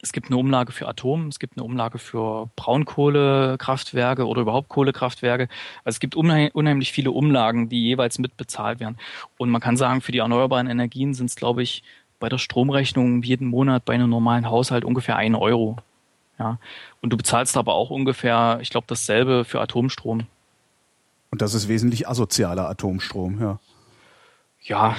es 0.06 0.12
gibt 0.12 0.28
eine 0.28 0.36
Umlage 0.36 0.70
für 0.70 0.86
Atom, 0.86 1.26
es 1.26 1.40
gibt 1.40 1.56
eine 1.56 1.64
Umlage 1.64 1.98
für 1.98 2.48
Braunkohlekraftwerke 2.54 4.26
oder 4.26 4.42
überhaupt 4.42 4.68
Kohlekraftwerke. 4.68 5.48
Also 5.84 5.96
es 5.96 6.00
gibt 6.00 6.14
unheimlich 6.14 6.92
viele 6.92 7.10
Umlagen, 7.10 7.68
die 7.68 7.82
jeweils 7.82 8.20
mitbezahlt 8.20 8.78
werden. 8.78 8.98
Und 9.36 9.50
man 9.50 9.60
kann 9.60 9.76
sagen, 9.76 10.00
für 10.00 10.12
die 10.12 10.18
erneuerbaren 10.18 10.68
Energien 10.68 11.12
sind 11.12 11.26
es, 11.26 11.34
glaube 11.34 11.64
ich, 11.64 11.82
bei 12.20 12.28
der 12.28 12.38
Stromrechnung 12.38 13.22
jeden 13.22 13.48
Monat 13.48 13.84
bei 13.84 13.94
einem 13.94 14.08
normalen 14.08 14.48
Haushalt 14.48 14.84
ungefähr 14.84 15.16
ein 15.16 15.34
Euro. 15.34 15.76
Ja. 16.38 16.58
Und 17.02 17.10
du 17.10 17.16
bezahlst 17.16 17.56
aber 17.56 17.74
auch 17.74 17.90
ungefähr, 17.90 18.58
ich 18.62 18.70
glaube, 18.70 18.86
dasselbe 18.88 19.44
für 19.44 19.60
Atomstrom. 19.60 20.26
Und 21.30 21.42
das 21.42 21.52
ist 21.52 21.66
wesentlich 21.66 22.08
asozialer 22.08 22.68
Atomstrom, 22.68 23.40
ja 23.40 23.58
ja, 24.66 24.96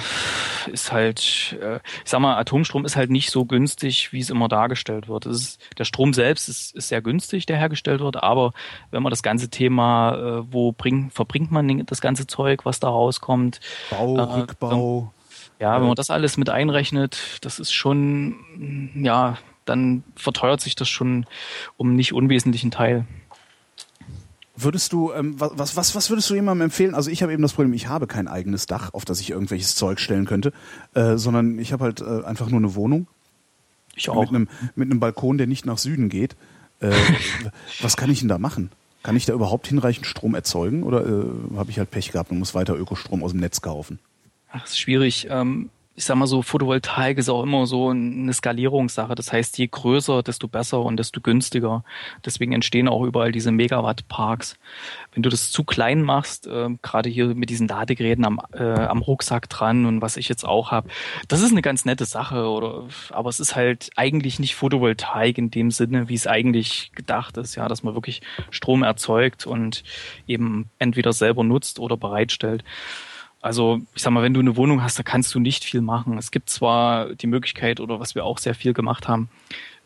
ist 0.68 0.92
halt, 0.92 1.56
äh, 1.60 1.76
ich 1.76 2.10
sag 2.10 2.20
mal, 2.20 2.36
Atomstrom 2.36 2.84
ist 2.84 2.96
halt 2.96 3.10
nicht 3.10 3.30
so 3.30 3.44
günstig, 3.44 4.12
wie 4.12 4.20
es 4.20 4.30
immer 4.30 4.48
dargestellt 4.48 5.08
wird. 5.08 5.26
Ist, 5.26 5.60
der 5.76 5.84
Strom 5.84 6.12
selbst 6.14 6.48
ist, 6.48 6.74
ist 6.74 6.88
sehr 6.88 7.02
günstig, 7.02 7.46
der 7.46 7.56
hergestellt 7.56 8.00
wird, 8.00 8.22
aber 8.22 8.52
wenn 8.90 9.02
man 9.02 9.10
das 9.10 9.22
ganze 9.22 9.48
Thema, 9.48 10.14
äh, 10.14 10.52
wo 10.52 10.72
bring, 10.72 11.10
verbringt 11.10 11.50
man 11.50 11.84
das 11.86 12.00
ganze 12.00 12.26
Zeug, 12.26 12.64
was 12.64 12.80
da 12.80 12.88
rauskommt? 12.88 13.60
Bau, 13.90 14.16
äh, 14.16 14.20
Rückbau. 14.20 15.12
Ja, 15.60 15.80
wenn 15.80 15.88
man 15.88 15.96
das 15.96 16.10
alles 16.10 16.36
mit 16.36 16.50
einrechnet, 16.50 17.38
das 17.40 17.58
ist 17.58 17.72
schon, 17.72 18.92
ja, 18.94 19.38
dann 19.64 20.04
verteuert 20.14 20.60
sich 20.60 20.76
das 20.76 20.88
schon 20.88 21.26
um 21.76 21.94
nicht 21.94 22.12
unwesentlichen 22.12 22.70
Teil. 22.70 23.06
Würdest 24.60 24.92
du, 24.92 25.12
ähm, 25.12 25.34
was, 25.38 25.76
was, 25.76 25.94
was 25.94 26.10
würdest 26.10 26.28
du 26.30 26.34
jemandem 26.34 26.66
empfehlen? 26.66 26.94
Also 26.94 27.10
ich 27.10 27.22
habe 27.22 27.32
eben 27.32 27.42
das 27.42 27.52
Problem, 27.52 27.72
ich 27.74 27.86
habe 27.86 28.08
kein 28.08 28.26
eigenes 28.26 28.66
Dach, 28.66 28.92
auf 28.92 29.04
das 29.04 29.20
ich 29.20 29.30
irgendwelches 29.30 29.76
Zeug 29.76 30.00
stellen 30.00 30.24
könnte, 30.24 30.52
äh, 30.94 31.16
sondern 31.16 31.60
ich 31.60 31.72
habe 31.72 31.84
halt 31.84 32.00
äh, 32.00 32.24
einfach 32.24 32.48
nur 32.48 32.58
eine 32.58 32.74
Wohnung. 32.74 33.06
Ich 33.94 34.08
auch. 34.10 34.22
Mit 34.22 34.28
einem, 34.30 34.48
mit 34.74 34.90
einem 34.90 34.98
Balkon, 34.98 35.38
der 35.38 35.46
nicht 35.46 35.64
nach 35.64 35.78
Süden 35.78 36.08
geht. 36.08 36.34
Äh, 36.80 36.90
was 37.80 37.96
kann 37.96 38.10
ich 38.10 38.18
denn 38.18 38.28
da 38.28 38.38
machen? 38.38 38.70
Kann 39.04 39.14
ich 39.14 39.26
da 39.26 39.32
überhaupt 39.32 39.68
hinreichend 39.68 40.06
Strom 40.06 40.34
erzeugen 40.34 40.82
oder 40.82 41.06
äh, 41.06 41.56
habe 41.56 41.70
ich 41.70 41.78
halt 41.78 41.92
Pech 41.92 42.10
gehabt 42.10 42.32
und 42.32 42.40
muss 42.40 42.54
weiter 42.54 42.76
Ökostrom 42.76 43.22
aus 43.22 43.30
dem 43.30 43.40
Netz 43.40 43.60
kaufen? 43.60 44.00
Ach, 44.50 44.64
ist 44.64 44.78
schwierig. 44.78 45.28
Ähm, 45.30 45.70
ich 45.98 46.04
sag 46.04 46.16
mal 46.16 46.28
so, 46.28 46.42
Photovoltaik 46.42 47.18
ist 47.18 47.28
auch 47.28 47.42
immer 47.42 47.66
so 47.66 47.88
eine 47.88 48.32
Skalierungssache. 48.32 49.16
Das 49.16 49.32
heißt, 49.32 49.58
je 49.58 49.66
größer, 49.66 50.22
desto 50.22 50.46
besser 50.46 50.80
und 50.80 50.96
desto 50.96 51.20
günstiger. 51.20 51.82
Deswegen 52.24 52.52
entstehen 52.52 52.86
auch 52.86 53.02
überall 53.02 53.32
diese 53.32 53.50
Megawatt-Parks. 53.50 54.58
Wenn 55.12 55.24
du 55.24 55.28
das 55.28 55.50
zu 55.50 55.64
klein 55.64 56.02
machst, 56.02 56.46
äh, 56.46 56.68
gerade 56.82 57.08
hier 57.10 57.34
mit 57.34 57.50
diesen 57.50 57.66
Ladegeräten 57.66 58.24
am, 58.24 58.40
äh, 58.52 58.62
am 58.62 59.02
Rucksack 59.02 59.48
dran 59.48 59.86
und 59.86 60.00
was 60.00 60.16
ich 60.16 60.28
jetzt 60.28 60.44
auch 60.44 60.70
habe, 60.70 60.88
das 61.26 61.42
ist 61.42 61.50
eine 61.50 61.62
ganz 61.62 61.84
nette 61.84 62.04
Sache, 62.04 62.48
oder 62.48 62.84
aber 63.10 63.28
es 63.28 63.40
ist 63.40 63.56
halt 63.56 63.90
eigentlich 63.96 64.38
nicht 64.38 64.54
Photovoltaik 64.54 65.36
in 65.36 65.50
dem 65.50 65.72
Sinne, 65.72 66.08
wie 66.08 66.14
es 66.14 66.28
eigentlich 66.28 66.92
gedacht 66.94 67.36
ist, 67.38 67.56
ja, 67.56 67.66
dass 67.66 67.82
man 67.82 67.94
wirklich 67.94 68.22
Strom 68.50 68.84
erzeugt 68.84 69.46
und 69.48 69.82
eben 70.28 70.70
entweder 70.78 71.12
selber 71.12 71.42
nutzt 71.42 71.80
oder 71.80 71.96
bereitstellt. 71.96 72.62
Also 73.40 73.80
ich 73.94 74.02
sag 74.02 74.10
mal, 74.12 74.22
wenn 74.22 74.34
du 74.34 74.40
eine 74.40 74.56
Wohnung 74.56 74.82
hast, 74.82 74.98
da 74.98 75.02
kannst 75.02 75.34
du 75.34 75.40
nicht 75.40 75.64
viel 75.64 75.80
machen. 75.80 76.18
Es 76.18 76.30
gibt 76.30 76.50
zwar 76.50 77.14
die 77.14 77.26
Möglichkeit 77.26 77.80
oder 77.80 78.00
was 78.00 78.14
wir 78.14 78.24
auch 78.24 78.38
sehr 78.38 78.54
viel 78.54 78.72
gemacht 78.72 79.08
haben, 79.08 79.28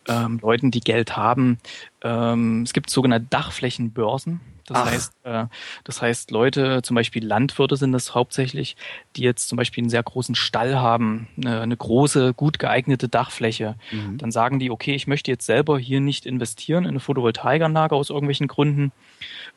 ähm, 0.08 0.40
Leuten, 0.42 0.70
die 0.70 0.80
Geld 0.80 1.16
haben, 1.16 1.58
ähm, 2.02 2.62
es 2.62 2.72
gibt 2.72 2.90
sogenannte 2.90 3.28
Dachflächenbörsen. 3.30 4.40
Das 4.66 4.78
Ach. 4.78 4.90
heißt, 4.90 5.12
äh, 5.24 5.46
das 5.84 6.02
heißt, 6.02 6.30
Leute, 6.30 6.82
zum 6.82 6.94
Beispiel 6.94 7.24
Landwirte 7.24 7.76
sind 7.76 7.92
das 7.92 8.14
hauptsächlich, 8.14 8.76
die 9.16 9.22
jetzt 9.22 9.48
zum 9.48 9.56
Beispiel 9.56 9.82
einen 9.82 9.90
sehr 9.90 10.02
großen 10.02 10.34
Stall 10.34 10.78
haben, 10.78 11.28
eine, 11.36 11.60
eine 11.60 11.76
große, 11.76 12.34
gut 12.34 12.58
geeignete 12.58 13.08
Dachfläche. 13.08 13.76
Mhm. 13.90 14.18
Dann 14.18 14.30
sagen 14.30 14.58
die, 14.58 14.70
okay, 14.70 14.94
ich 14.94 15.06
möchte 15.06 15.30
jetzt 15.30 15.46
selber 15.46 15.78
hier 15.78 16.00
nicht 16.00 16.26
investieren 16.26 16.84
in 16.84 16.90
eine 16.90 17.00
Photovoltaikanlage 17.00 17.94
aus 17.94 18.10
irgendwelchen 18.10 18.48
Gründen, 18.48 18.92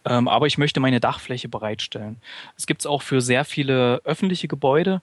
ähm, 0.06 0.28
aber 0.28 0.48
ich 0.48 0.58
möchte 0.58 0.80
meine 0.80 1.00
Dachfläche 1.00 1.50
bereitstellen. 1.50 2.18
Es 2.58 2.68
gibt 2.68 2.82
es 2.82 2.86
auch 2.86 3.02
für 3.02 3.22
sehr 3.22 3.46
viele 3.46 4.02
öffentliche 4.04 4.48
Gebäude. 4.48 5.02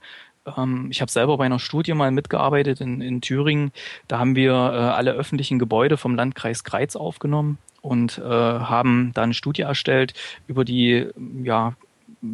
Ähm, 0.57 0.89
ich 0.91 1.01
habe 1.01 1.11
selber 1.11 1.37
bei 1.37 1.47
einer 1.47 1.59
Studie 1.59 1.95
mal 1.95 2.11
mitgearbeitet 2.11 2.81
in, 2.81 3.01
in 3.01 3.21
Thüringen. 3.21 3.73
Da 4.09 4.19
haben 4.19 4.37
wir 4.37 4.53
äh, 4.53 4.55
alle 4.55 5.13
öffentlichen 5.13 5.59
Gebäude 5.59 5.97
vom 5.97 6.15
Landkreis 6.15 6.65
Greiz 6.65 6.97
aufgenommen 6.97 7.59
und 7.81 8.19
äh, 8.19 8.23
haben 8.23 9.13
da 9.15 9.23
eine 9.23 9.35
Studie 9.35 9.63
erstellt 9.63 10.15
über 10.47 10.65
die 10.65 11.09
ja, 11.43 11.75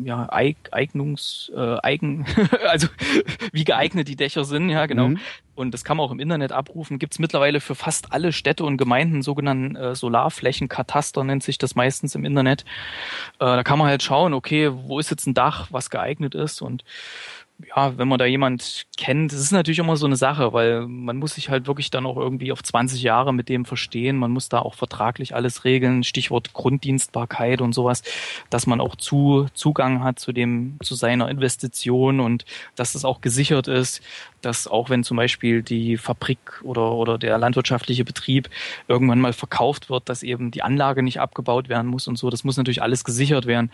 ja, 0.04 0.28
Eignungs, 0.30 1.50
äh, 1.54 1.76
Eigen, 1.82 2.26
also 2.68 2.88
wie 3.52 3.64
geeignet 3.64 4.08
die 4.08 4.16
Dächer 4.16 4.44
sind, 4.44 4.68
ja, 4.68 4.86
genau. 4.86 5.08
Mhm. 5.08 5.18
Und 5.54 5.72
das 5.72 5.82
kann 5.82 5.96
man 5.96 6.06
auch 6.06 6.12
im 6.12 6.20
Internet 6.20 6.52
abrufen. 6.52 6.98
Gibt 7.00 7.14
es 7.14 7.18
mittlerweile 7.18 7.60
für 7.60 7.74
fast 7.74 8.12
alle 8.12 8.32
Städte 8.32 8.64
und 8.64 8.76
Gemeinden 8.76 9.22
sogenannten 9.22 9.74
äh, 9.74 9.94
Solarflächenkataster, 9.94 11.24
nennt 11.24 11.42
sich 11.42 11.58
das 11.58 11.74
meistens 11.74 12.14
im 12.14 12.24
Internet. 12.24 12.62
Äh, 13.40 13.44
da 13.46 13.64
kann 13.64 13.78
man 13.78 13.88
halt 13.88 14.02
schauen, 14.02 14.34
okay, 14.34 14.70
wo 14.72 15.00
ist 15.00 15.10
jetzt 15.10 15.26
ein 15.26 15.34
Dach, 15.34 15.68
was 15.70 15.90
geeignet 15.90 16.34
ist 16.34 16.60
und 16.62 16.84
ja, 17.66 17.98
wenn 17.98 18.06
man 18.06 18.20
da 18.20 18.24
jemand 18.24 18.86
kennt, 18.96 19.32
das 19.32 19.40
ist 19.40 19.50
natürlich 19.50 19.80
immer 19.80 19.96
so 19.96 20.06
eine 20.06 20.14
Sache, 20.14 20.52
weil 20.52 20.86
man 20.86 21.16
muss 21.16 21.34
sich 21.34 21.48
halt 21.48 21.66
wirklich 21.66 21.90
dann 21.90 22.06
auch 22.06 22.16
irgendwie 22.16 22.52
auf 22.52 22.62
20 22.62 23.02
Jahre 23.02 23.34
mit 23.34 23.48
dem 23.48 23.64
verstehen. 23.64 24.16
Man 24.16 24.30
muss 24.30 24.48
da 24.48 24.60
auch 24.60 24.74
vertraglich 24.74 25.34
alles 25.34 25.64
regeln, 25.64 26.04
Stichwort 26.04 26.52
Grunddienstbarkeit 26.52 27.60
und 27.60 27.72
sowas, 27.72 28.04
dass 28.48 28.68
man 28.68 28.80
auch 28.80 28.94
zu, 28.94 29.48
Zugang 29.54 30.04
hat 30.04 30.20
zu 30.20 30.32
dem, 30.32 30.78
zu 30.84 30.94
seiner 30.94 31.28
Investition 31.28 32.20
und 32.20 32.44
dass 32.76 32.92
das 32.92 33.04
auch 33.04 33.20
gesichert 33.20 33.66
ist, 33.66 34.02
dass 34.40 34.68
auch 34.68 34.88
wenn 34.88 35.02
zum 35.02 35.16
Beispiel 35.16 35.62
die 35.62 35.96
Fabrik 35.96 36.38
oder, 36.62 36.92
oder 36.92 37.18
der 37.18 37.38
landwirtschaftliche 37.38 38.04
Betrieb 38.04 38.48
irgendwann 38.86 39.20
mal 39.20 39.32
verkauft 39.32 39.90
wird, 39.90 40.08
dass 40.08 40.22
eben 40.22 40.52
die 40.52 40.62
Anlage 40.62 41.02
nicht 41.02 41.20
abgebaut 41.20 41.68
werden 41.68 41.88
muss 41.88 42.06
und 42.06 42.16
so, 42.16 42.30
das 42.30 42.44
muss 42.44 42.56
natürlich 42.56 42.82
alles 42.82 43.04
gesichert 43.04 43.46
werden. 43.46 43.72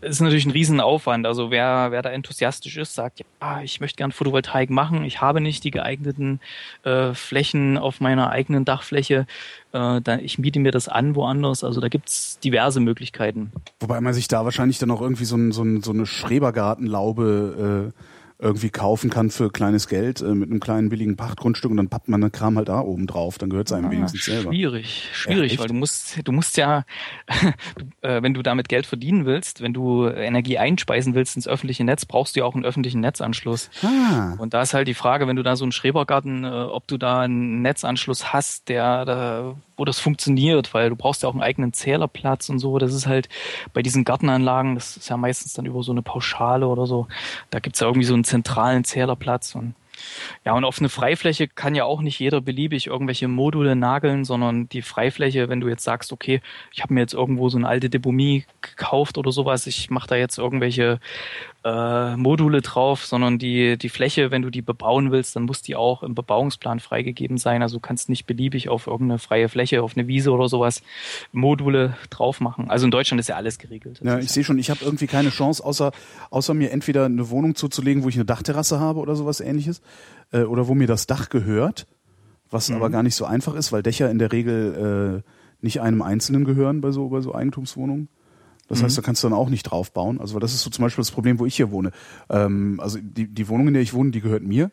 Es 0.00 0.16
ist 0.16 0.20
natürlich 0.20 0.44
ein 0.44 0.50
Riesenaufwand. 0.50 1.26
Also 1.26 1.52
wer, 1.52 1.92
wer 1.92 2.02
da 2.02 2.10
enthusiastisch 2.10 2.76
ist, 2.76 2.94
sagt, 2.94 3.11
sagt, 3.16 3.28
ja, 3.40 3.62
ich 3.62 3.80
möchte 3.80 3.96
gern 3.96 4.12
Photovoltaik 4.12 4.70
machen, 4.70 5.04
ich 5.04 5.20
habe 5.20 5.40
nicht 5.40 5.64
die 5.64 5.70
geeigneten 5.70 6.40
äh, 6.84 7.14
Flächen 7.14 7.78
auf 7.78 8.00
meiner 8.00 8.30
eigenen 8.30 8.64
Dachfläche, 8.64 9.26
äh, 9.72 10.00
da, 10.00 10.16
ich 10.20 10.38
miete 10.38 10.60
mir 10.60 10.72
das 10.72 10.88
an 10.88 11.14
woanders. 11.14 11.64
Also 11.64 11.80
da 11.80 11.88
gibt's 11.88 12.38
diverse 12.40 12.80
Möglichkeiten. 12.80 13.52
Wobei 13.80 14.00
man 14.00 14.14
sich 14.14 14.28
da 14.28 14.44
wahrscheinlich 14.44 14.78
dann 14.78 14.90
auch 14.90 15.00
irgendwie 15.00 15.24
so, 15.24 15.36
ein, 15.36 15.52
so, 15.52 15.62
ein, 15.62 15.82
so 15.82 15.92
eine 15.92 16.06
Schrebergartenlaube 16.06 17.92
äh 17.92 18.02
irgendwie 18.42 18.70
kaufen 18.70 19.08
kann 19.08 19.30
für 19.30 19.50
kleines 19.50 19.88
Geld 19.88 20.20
äh, 20.20 20.34
mit 20.34 20.50
einem 20.50 20.58
kleinen 20.58 20.88
billigen 20.88 21.16
Pachtgrundstück 21.16 21.70
und 21.70 21.76
dann 21.76 21.88
pappt 21.88 22.08
man 22.08 22.20
den 22.20 22.32
Kram 22.32 22.56
halt 22.56 22.68
da 22.68 22.80
oben 22.80 23.06
drauf, 23.06 23.38
dann 23.38 23.50
gehört 23.50 23.68
es 23.68 23.72
einem 23.72 23.86
ah, 23.86 23.90
wenigstens 23.92 24.24
selber. 24.24 24.50
Schwierig, 24.50 25.08
schwierig, 25.12 25.52
ja, 25.54 25.58
weil 25.60 25.68
du 25.68 25.74
musst, 25.74 26.26
du 26.26 26.32
musst 26.32 26.56
ja, 26.56 26.84
äh, 28.00 28.20
wenn 28.20 28.34
du 28.34 28.42
damit 28.42 28.68
Geld 28.68 28.86
verdienen 28.86 29.26
willst, 29.26 29.60
wenn 29.62 29.72
du 29.72 30.08
Energie 30.08 30.58
einspeisen 30.58 31.14
willst 31.14 31.36
ins 31.36 31.46
öffentliche 31.46 31.84
Netz, 31.84 32.04
brauchst 32.04 32.34
du 32.34 32.40
ja 32.40 32.46
auch 32.46 32.56
einen 32.56 32.64
öffentlichen 32.64 33.00
Netzanschluss. 33.00 33.70
Ah. 33.82 34.34
Und 34.38 34.54
da 34.54 34.62
ist 34.62 34.74
halt 34.74 34.88
die 34.88 34.94
Frage, 34.94 35.28
wenn 35.28 35.36
du 35.36 35.44
da 35.44 35.54
so 35.54 35.64
einen 35.64 35.72
Schrebergarten, 35.72 36.44
äh, 36.44 36.48
ob 36.48 36.88
du 36.88 36.98
da 36.98 37.20
einen 37.20 37.62
Netzanschluss 37.62 38.32
hast, 38.32 38.68
der 38.68 39.04
da 39.04 39.54
wo 39.82 39.84
das 39.84 39.98
funktioniert, 39.98 40.74
weil 40.74 40.90
du 40.90 40.96
brauchst 40.96 41.24
ja 41.24 41.28
auch 41.28 41.32
einen 41.32 41.42
eigenen 41.42 41.72
Zählerplatz 41.72 42.48
und 42.48 42.60
so. 42.60 42.78
Das 42.78 42.94
ist 42.94 43.08
halt 43.08 43.28
bei 43.72 43.82
diesen 43.82 44.04
Gartenanlagen, 44.04 44.76
das 44.76 44.96
ist 44.96 45.08
ja 45.08 45.16
meistens 45.16 45.54
dann 45.54 45.66
über 45.66 45.82
so 45.82 45.90
eine 45.90 46.02
Pauschale 46.02 46.68
oder 46.68 46.86
so. 46.86 47.08
Da 47.50 47.58
gibt's 47.58 47.80
ja 47.80 47.88
irgendwie 47.88 48.06
so 48.06 48.14
einen 48.14 48.22
zentralen 48.22 48.84
Zählerplatz 48.84 49.56
und 49.56 49.74
ja, 50.44 50.52
und 50.52 50.64
auf 50.64 50.78
eine 50.78 50.88
Freifläche 50.88 51.48
kann 51.48 51.74
ja 51.74 51.84
auch 51.84 52.00
nicht 52.00 52.18
jeder 52.18 52.40
beliebig 52.40 52.86
irgendwelche 52.86 53.28
Module 53.28 53.76
nageln, 53.76 54.24
sondern 54.24 54.68
die 54.68 54.82
Freifläche, 54.82 55.48
wenn 55.48 55.60
du 55.60 55.68
jetzt 55.68 55.84
sagst, 55.84 56.12
okay, 56.12 56.40
ich 56.72 56.82
habe 56.82 56.94
mir 56.94 57.00
jetzt 57.00 57.14
irgendwo 57.14 57.48
so 57.48 57.58
eine 57.58 57.68
alte 57.68 57.90
Deponie 57.90 58.44
gekauft 58.62 59.18
oder 59.18 59.32
sowas, 59.32 59.66
ich 59.66 59.90
mache 59.90 60.08
da 60.08 60.16
jetzt 60.16 60.38
irgendwelche 60.38 60.98
äh, 61.64 62.16
Module 62.16 62.60
drauf, 62.60 63.06
sondern 63.06 63.38
die, 63.38 63.78
die 63.78 63.88
Fläche, 63.88 64.30
wenn 64.30 64.42
du 64.42 64.50
die 64.50 64.62
bebauen 64.62 65.12
willst, 65.12 65.36
dann 65.36 65.44
muss 65.44 65.62
die 65.62 65.76
auch 65.76 66.02
im 66.02 66.14
Bebauungsplan 66.14 66.80
freigegeben 66.80 67.38
sein. 67.38 67.62
Also 67.62 67.76
du 67.76 67.80
kannst 67.80 68.08
nicht 68.08 68.26
beliebig 68.26 68.68
auf 68.68 68.86
irgendeine 68.86 69.18
freie 69.18 69.48
Fläche, 69.48 69.82
auf 69.82 69.96
eine 69.96 70.08
Wiese 70.08 70.32
oder 70.32 70.48
sowas 70.48 70.82
Module 71.30 71.96
drauf 72.10 72.40
machen. 72.40 72.68
Also 72.68 72.86
in 72.86 72.90
Deutschland 72.90 73.20
ist 73.20 73.28
ja 73.28 73.36
alles 73.36 73.58
geregelt. 73.58 74.00
Ja, 74.02 74.18
ich 74.18 74.30
sehe 74.30 74.44
schon, 74.44 74.58
ich 74.58 74.70
habe 74.70 74.84
irgendwie 74.84 75.06
keine 75.06 75.30
Chance, 75.30 75.64
außer, 75.64 75.92
außer 76.30 76.54
mir 76.54 76.72
entweder 76.72 77.04
eine 77.04 77.30
Wohnung 77.30 77.54
zuzulegen, 77.54 78.02
wo 78.02 78.08
ich 78.08 78.16
eine 78.16 78.24
Dachterrasse 78.24 78.80
habe 78.80 79.00
oder 79.00 79.14
sowas 79.14 79.40
ähnliches, 79.40 79.82
äh, 80.32 80.42
oder 80.42 80.66
wo 80.66 80.74
mir 80.74 80.86
das 80.86 81.06
Dach 81.06 81.28
gehört, 81.28 81.86
was 82.50 82.68
mhm. 82.68 82.76
aber 82.76 82.90
gar 82.90 83.02
nicht 83.02 83.14
so 83.14 83.24
einfach 83.24 83.54
ist, 83.54 83.72
weil 83.72 83.82
Dächer 83.82 84.10
in 84.10 84.18
der 84.18 84.32
Regel 84.32 85.22
äh, 85.24 85.30
nicht 85.64 85.80
einem 85.80 86.02
Einzelnen 86.02 86.44
gehören 86.44 86.80
bei 86.80 86.90
so, 86.90 87.08
bei 87.08 87.20
so 87.20 87.34
Eigentumswohnungen. 87.34 88.08
Das 88.72 88.80
mhm. 88.80 88.84
heißt, 88.84 88.96
da 88.96 89.02
kannst 89.02 89.22
du 89.22 89.28
dann 89.28 89.36
auch 89.36 89.50
nicht 89.50 89.64
drauf 89.64 89.92
bauen. 89.92 90.18
Also 90.18 90.38
das 90.38 90.54
ist 90.54 90.62
so 90.62 90.70
zum 90.70 90.82
Beispiel 90.82 91.02
das 91.02 91.10
Problem, 91.10 91.38
wo 91.38 91.44
ich 91.44 91.54
hier 91.54 91.70
wohne. 91.70 91.90
Ähm, 92.30 92.80
also 92.82 92.98
die, 93.02 93.28
die 93.28 93.46
Wohnung, 93.50 93.68
in 93.68 93.74
der 93.74 93.82
ich 93.82 93.92
wohne, 93.92 94.12
die 94.12 94.22
gehört 94.22 94.42
mir. 94.42 94.70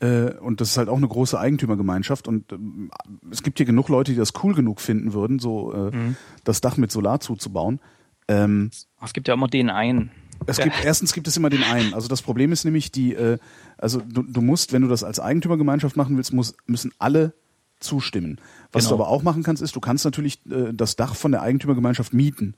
Äh, 0.00 0.34
und 0.34 0.60
das 0.60 0.72
ist 0.72 0.76
halt 0.76 0.90
auch 0.90 0.98
eine 0.98 1.08
große 1.08 1.40
Eigentümergemeinschaft. 1.40 2.28
Und 2.28 2.52
ähm, 2.52 2.90
es 3.30 3.42
gibt 3.42 3.56
hier 3.56 3.64
genug 3.64 3.88
Leute, 3.88 4.12
die 4.12 4.18
das 4.18 4.34
cool 4.42 4.54
genug 4.54 4.82
finden 4.82 5.14
würden, 5.14 5.38
so 5.38 5.72
äh, 5.72 5.96
mhm. 5.96 6.16
das 6.44 6.60
Dach 6.60 6.76
mit 6.76 6.92
Solar 6.92 7.20
zuzubauen. 7.20 7.80
Ähm, 8.28 8.70
es 9.02 9.14
gibt 9.14 9.28
ja 9.28 9.34
immer 9.34 9.48
den 9.48 9.70
einen. 9.70 10.10
Es 10.44 10.58
gibt, 10.58 10.74
erstens 10.84 11.14
gibt 11.14 11.26
es 11.26 11.34
immer 11.38 11.48
den 11.48 11.62
einen. 11.62 11.94
Also 11.94 12.06
das 12.06 12.20
Problem 12.20 12.52
ist 12.52 12.66
nämlich 12.66 12.92
die, 12.92 13.14
äh, 13.14 13.38
also 13.78 14.02
du, 14.06 14.24
du 14.24 14.42
musst, 14.42 14.74
wenn 14.74 14.82
du 14.82 14.88
das 14.88 15.04
als 15.04 15.20
Eigentümergemeinschaft 15.20 15.96
machen 15.96 16.18
willst, 16.18 16.34
muss, 16.34 16.54
müssen 16.66 16.92
alle 16.98 17.32
zustimmen. 17.80 18.42
Was 18.72 18.84
genau. 18.84 18.98
du 18.98 19.02
aber 19.04 19.10
auch 19.10 19.22
machen 19.22 19.42
kannst, 19.42 19.62
ist, 19.62 19.74
du 19.74 19.80
kannst 19.80 20.04
natürlich 20.04 20.44
äh, 20.50 20.74
das 20.74 20.96
Dach 20.96 21.14
von 21.14 21.32
der 21.32 21.40
Eigentümergemeinschaft 21.40 22.12
mieten. 22.12 22.54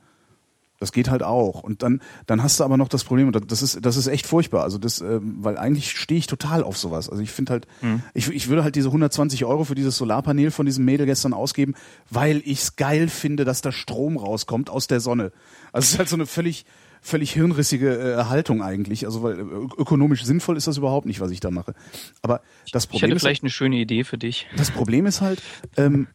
Das 0.80 0.92
geht 0.92 1.10
halt 1.10 1.22
auch. 1.22 1.62
Und 1.62 1.82
dann, 1.82 2.00
dann 2.26 2.42
hast 2.42 2.58
du 2.58 2.64
aber 2.64 2.78
noch 2.78 2.88
das 2.88 3.04
Problem, 3.04 3.28
und 3.28 3.52
das 3.52 3.62
ist, 3.62 3.84
das 3.84 3.96
ist 3.98 4.06
echt 4.06 4.26
furchtbar. 4.26 4.62
Also 4.62 4.78
das, 4.78 5.00
äh, 5.02 5.20
weil 5.20 5.58
eigentlich 5.58 5.90
stehe 5.92 6.18
ich 6.18 6.26
total 6.26 6.62
auf 6.64 6.78
sowas. 6.78 7.10
Also 7.10 7.22
ich 7.22 7.30
finde 7.30 7.52
halt, 7.52 7.66
mhm. 7.82 8.02
ich, 8.14 8.28
ich 8.30 8.48
würde 8.48 8.64
halt 8.64 8.74
diese 8.76 8.88
120 8.88 9.44
Euro 9.44 9.64
für 9.64 9.74
dieses 9.74 9.96
Solarpanel 9.98 10.50
von 10.50 10.64
diesem 10.64 10.86
Mädel 10.86 11.04
gestern 11.04 11.34
ausgeben, 11.34 11.74
weil 12.08 12.40
ich's 12.44 12.76
geil 12.76 13.08
finde, 13.08 13.44
dass 13.44 13.60
da 13.60 13.72
Strom 13.72 14.16
rauskommt 14.16 14.70
aus 14.70 14.86
der 14.86 15.00
Sonne. 15.00 15.32
Also 15.70 15.84
es 15.84 15.92
ist 15.92 15.98
halt 15.98 16.08
so 16.08 16.16
eine 16.16 16.24
völlig, 16.24 16.64
völlig 17.02 17.32
hirnrissige 17.32 17.98
äh, 17.98 18.24
Haltung 18.24 18.62
eigentlich. 18.62 19.04
Also 19.04 19.22
weil 19.22 19.38
äh, 19.38 19.42
ökonomisch 19.42 20.24
sinnvoll 20.24 20.56
ist 20.56 20.66
das 20.66 20.78
überhaupt 20.78 21.04
nicht, 21.04 21.20
was 21.20 21.30
ich 21.30 21.40
da 21.40 21.50
mache. 21.50 21.74
Aber 22.22 22.40
das 22.72 22.86
Problem 22.86 22.96
ich 22.96 23.02
hätte 23.02 23.16
ist, 23.16 23.22
vielleicht 23.22 23.42
eine 23.42 23.50
schöne 23.50 23.76
Idee 23.76 24.04
für 24.04 24.16
dich. 24.16 24.46
Das 24.56 24.70
Problem 24.70 25.04
ist 25.04 25.20
halt, 25.20 25.42
ähm, 25.76 26.08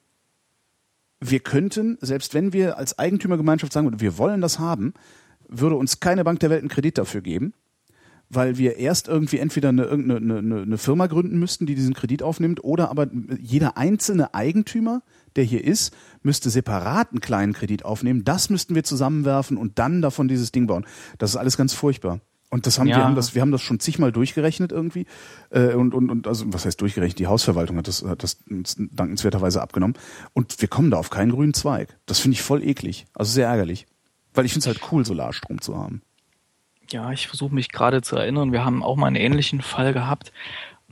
wir 1.19 1.39
könnten, 1.39 1.97
selbst 2.01 2.33
wenn 2.33 2.53
wir 2.53 2.77
als 2.77 2.99
Eigentümergemeinschaft 2.99 3.73
sagen 3.73 3.87
würden, 3.87 4.01
wir 4.01 4.17
wollen 4.17 4.41
das 4.41 4.59
haben, 4.59 4.93
würde 5.47 5.75
uns 5.75 5.99
keine 5.99 6.23
Bank 6.23 6.39
der 6.39 6.49
Welt 6.49 6.61
einen 6.61 6.69
Kredit 6.69 6.97
dafür 6.97 7.21
geben, 7.21 7.53
weil 8.29 8.57
wir 8.57 8.77
erst 8.77 9.07
irgendwie 9.07 9.37
entweder 9.39 9.69
eine, 9.69 9.89
eine, 9.89 10.17
eine, 10.17 10.61
eine 10.61 10.77
Firma 10.77 11.07
gründen 11.07 11.37
müssten, 11.37 11.65
die 11.65 11.75
diesen 11.75 11.93
Kredit 11.93 12.23
aufnimmt, 12.23 12.63
oder 12.63 12.89
aber 12.89 13.07
jeder 13.39 13.77
einzelne 13.77 14.33
Eigentümer, 14.33 15.03
der 15.35 15.43
hier 15.43 15.63
ist, 15.63 15.95
müsste 16.23 16.49
separat 16.49 17.11
einen 17.11 17.21
kleinen 17.21 17.53
Kredit 17.53 17.85
aufnehmen. 17.85 18.23
Das 18.23 18.49
müssten 18.49 18.75
wir 18.75 18.83
zusammenwerfen 18.83 19.57
und 19.57 19.79
dann 19.79 20.01
davon 20.01 20.27
dieses 20.27 20.51
Ding 20.51 20.67
bauen. 20.67 20.85
Das 21.17 21.31
ist 21.31 21.35
alles 21.35 21.57
ganz 21.57 21.73
furchtbar. 21.73 22.19
Und 22.49 22.67
das 22.67 22.79
haben 22.79 22.87
ja. 22.87 22.97
wir 22.97 23.03
haben 23.03 23.15
das 23.15 23.35
wir 23.35 23.41
haben 23.41 23.51
das 23.51 23.61
schon 23.61 23.79
zigmal 23.79 24.11
durchgerechnet 24.11 24.71
irgendwie 24.71 25.05
äh, 25.49 25.73
und 25.73 25.93
und 25.93 26.09
und 26.09 26.27
also 26.27 26.45
was 26.53 26.65
heißt 26.65 26.79
durchgerechnet? 26.79 27.19
Die 27.19 27.27
Hausverwaltung 27.27 27.77
hat 27.77 27.87
das 27.87 28.03
hat 28.03 28.23
das 28.23 28.37
dankenswerterweise 28.47 29.61
abgenommen 29.61 29.97
und 30.33 30.61
wir 30.61 30.67
kommen 30.67 30.91
da 30.91 30.97
auf 30.97 31.09
keinen 31.09 31.31
grünen 31.31 31.53
Zweig. 31.53 31.97
Das 32.05 32.19
finde 32.19 32.35
ich 32.35 32.41
voll 32.41 32.63
eklig, 32.63 33.07
also 33.13 33.31
sehr 33.31 33.47
ärgerlich, 33.47 33.87
weil 34.33 34.45
ich 34.45 34.53
finde 34.53 34.69
es 34.69 34.75
halt 34.75 34.91
cool 34.91 35.05
Solarstrom 35.05 35.59
zu 35.59 35.77
haben. 35.77 36.01
Ja, 36.91 37.11
ich 37.11 37.27
versuche 37.27 37.53
mich 37.53 37.71
gerade 37.71 38.01
zu 38.01 38.15
erinnern, 38.15 38.51
wir 38.51 38.63
haben 38.63 38.83
auch 38.83 38.95
mal 38.95 39.07
einen 39.07 39.15
ähnlichen 39.15 39.61
Fall 39.61 39.91
gehabt. 39.91 40.31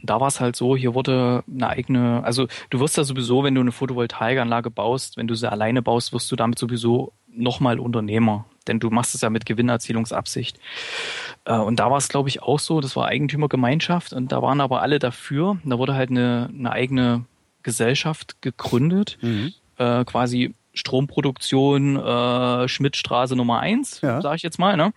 Da 0.01 0.19
war 0.19 0.27
es 0.27 0.41
halt 0.41 0.55
so, 0.55 0.75
hier 0.75 0.95
wurde 0.95 1.43
eine 1.49 1.69
eigene, 1.69 2.23
also 2.25 2.47
du 2.71 2.79
wirst 2.79 2.97
ja 2.97 3.05
sowieso, 3.05 3.43
wenn 3.43 3.55
du 3.55 3.61
eine 3.61 3.71
Photovoltaikanlage 3.71 4.69
baust, 4.69 5.15
wenn 5.15 5.27
du 5.27 5.35
sie 5.35 5.49
alleine 5.49 5.81
baust, 5.81 6.11
wirst 6.11 6.29
du 6.31 6.35
damit 6.35 6.59
sowieso 6.59 7.13
nochmal 7.27 7.79
Unternehmer 7.79 8.45
denn 8.67 8.79
du 8.79 8.89
machst 8.89 9.15
es 9.15 9.21
ja 9.21 9.29
mit 9.29 9.45
Gewinnerzielungsabsicht. 9.45 10.59
Äh, 11.45 11.57
und 11.57 11.79
da 11.79 11.89
war 11.89 11.97
es, 11.97 12.09
glaube 12.09 12.29
ich, 12.29 12.41
auch 12.41 12.59
so, 12.59 12.81
das 12.81 12.95
war 12.95 13.07
Eigentümergemeinschaft 13.07 14.13
und 14.13 14.31
da 14.31 14.41
waren 14.41 14.61
aber 14.61 14.81
alle 14.81 14.99
dafür. 14.99 15.57
Da 15.63 15.77
wurde 15.77 15.95
halt 15.95 16.09
eine, 16.09 16.49
eine 16.57 16.71
eigene 16.71 17.25
Gesellschaft 17.63 18.41
gegründet, 18.41 19.17
mhm. 19.21 19.53
äh, 19.77 20.03
quasi 20.05 20.53
Stromproduktion 20.73 21.97
äh, 21.97 22.67
Schmidtstraße 22.67 23.35
Nummer 23.35 23.59
eins, 23.59 24.01
ja. 24.01 24.21
sage 24.21 24.37
ich 24.37 24.43
jetzt 24.43 24.59
mal. 24.59 24.75
Ne? 24.75 24.93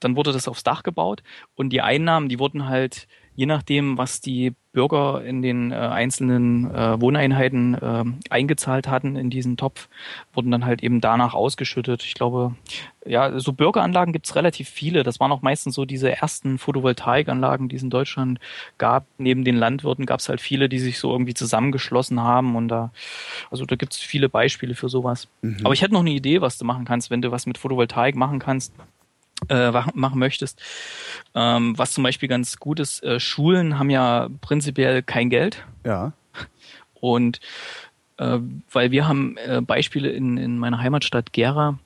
Dann 0.00 0.16
wurde 0.16 0.32
das 0.32 0.48
aufs 0.48 0.64
Dach 0.64 0.82
gebaut 0.82 1.22
und 1.54 1.70
die 1.70 1.80
Einnahmen, 1.80 2.28
die 2.28 2.38
wurden 2.38 2.68
halt 2.68 3.06
je 3.36 3.46
nachdem, 3.46 3.98
was 3.98 4.20
die 4.20 4.54
Bürger 4.72 5.24
in 5.24 5.40
den 5.40 5.70
äh, 5.70 5.76
einzelnen 5.76 6.72
äh, 6.74 7.00
Wohneinheiten 7.00 7.74
äh, 7.74 8.04
eingezahlt 8.28 8.88
hatten 8.88 9.16
in 9.16 9.30
diesen 9.30 9.56
Topf, 9.56 9.88
wurden 10.32 10.50
dann 10.50 10.66
halt 10.66 10.82
eben 10.82 11.00
danach 11.00 11.32
ausgeschüttet. 11.32 12.02
Ich 12.02 12.14
glaube, 12.14 12.56
ja, 13.06 13.38
so 13.38 13.52
Bürgeranlagen 13.52 14.12
gibt's 14.12 14.34
relativ 14.34 14.68
viele. 14.68 15.04
Das 15.04 15.20
waren 15.20 15.30
auch 15.30 15.42
meistens 15.42 15.76
so 15.76 15.84
diese 15.84 16.10
ersten 16.10 16.58
Photovoltaikanlagen, 16.58 17.68
die 17.68 17.76
es 17.76 17.82
in 17.82 17.90
Deutschland 17.90 18.40
gab. 18.76 19.06
Neben 19.16 19.44
den 19.44 19.56
Landwirten 19.56 20.06
gab's 20.06 20.28
halt 20.28 20.40
viele, 20.40 20.68
die 20.68 20.80
sich 20.80 20.98
so 20.98 21.12
irgendwie 21.12 21.34
zusammengeschlossen 21.34 22.20
haben. 22.20 22.56
Und 22.56 22.68
da, 22.68 22.92
also 23.52 23.64
da 23.64 23.76
gibt's 23.76 23.98
viele 23.98 24.28
Beispiele 24.28 24.74
für 24.74 24.88
sowas. 24.88 25.28
Mhm. 25.42 25.58
Aber 25.62 25.74
ich 25.74 25.82
hätte 25.82 25.94
noch 25.94 26.00
eine 26.00 26.10
Idee, 26.10 26.40
was 26.40 26.58
du 26.58 26.64
machen 26.64 26.84
kannst, 26.84 27.10
wenn 27.10 27.22
du 27.22 27.30
was 27.30 27.46
mit 27.46 27.58
Photovoltaik 27.58 28.16
machen 28.16 28.40
kannst 28.40 28.74
äh, 29.48 29.70
machen 29.94 30.18
möchtest. 30.18 30.60
Ähm, 31.34 31.76
was 31.76 31.92
zum 31.92 32.04
Beispiel 32.04 32.28
ganz 32.28 32.58
gut 32.58 32.80
ist, 32.80 33.02
äh, 33.02 33.20
Schulen 33.20 33.78
haben 33.78 33.90
ja 33.90 34.28
prinzipiell 34.40 35.02
kein 35.02 35.30
Geld. 35.30 35.64
Ja. 35.84 36.12
Und 36.94 37.40
äh, 38.18 38.38
weil 38.70 38.90
wir 38.90 39.08
haben 39.08 39.36
äh, 39.36 39.60
Beispiele 39.60 40.10
in, 40.10 40.36
in 40.36 40.58
meiner 40.58 40.78
Heimatstadt 40.78 41.32
Gera, 41.32 41.78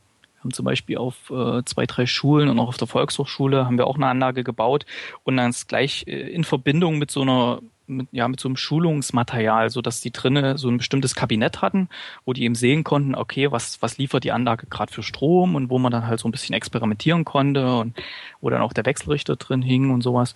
haben 0.48 0.54
zum 0.54 0.64
Beispiel 0.64 0.96
auf 0.96 1.30
äh, 1.30 1.62
zwei, 1.64 1.86
drei 1.86 2.06
Schulen 2.06 2.48
und 2.48 2.58
auch 2.58 2.68
auf 2.68 2.76
der 2.78 2.88
Volkshochschule 2.88 3.66
haben 3.66 3.76
wir 3.76 3.86
auch 3.86 3.96
eine 3.96 4.06
Anlage 4.06 4.44
gebaut 4.44 4.86
und 5.24 5.36
dann 5.36 5.50
ist 5.50 5.68
gleich 5.68 6.04
äh, 6.06 6.12
in 6.12 6.44
Verbindung 6.44 6.98
mit 6.98 7.10
so 7.10 7.22
einer 7.22 7.60
mit, 7.90 8.08
ja, 8.12 8.28
mit 8.28 8.38
so 8.38 8.48
einem 8.48 8.56
Schulungsmaterial, 8.56 9.70
so 9.70 9.80
dass 9.80 10.02
die 10.02 10.10
drinnen 10.10 10.58
so 10.58 10.68
ein 10.68 10.76
bestimmtes 10.76 11.14
Kabinett 11.14 11.62
hatten, 11.62 11.88
wo 12.26 12.34
die 12.34 12.42
eben 12.42 12.54
sehen 12.54 12.84
konnten, 12.84 13.14
okay, 13.14 13.50
was, 13.50 13.80
was 13.80 13.96
liefert 13.96 14.24
die 14.24 14.32
Anlage 14.32 14.66
gerade 14.66 14.92
für 14.92 15.02
Strom 15.02 15.54
und 15.54 15.70
wo 15.70 15.78
man 15.78 15.90
dann 15.90 16.06
halt 16.06 16.20
so 16.20 16.28
ein 16.28 16.30
bisschen 16.30 16.54
experimentieren 16.54 17.24
konnte 17.24 17.78
und 17.78 17.96
wo 18.42 18.50
dann 18.50 18.60
auch 18.60 18.74
der 18.74 18.84
Wechselrichter 18.84 19.36
drin 19.36 19.62
hing 19.62 19.90
und 19.90 20.02
sowas. 20.02 20.34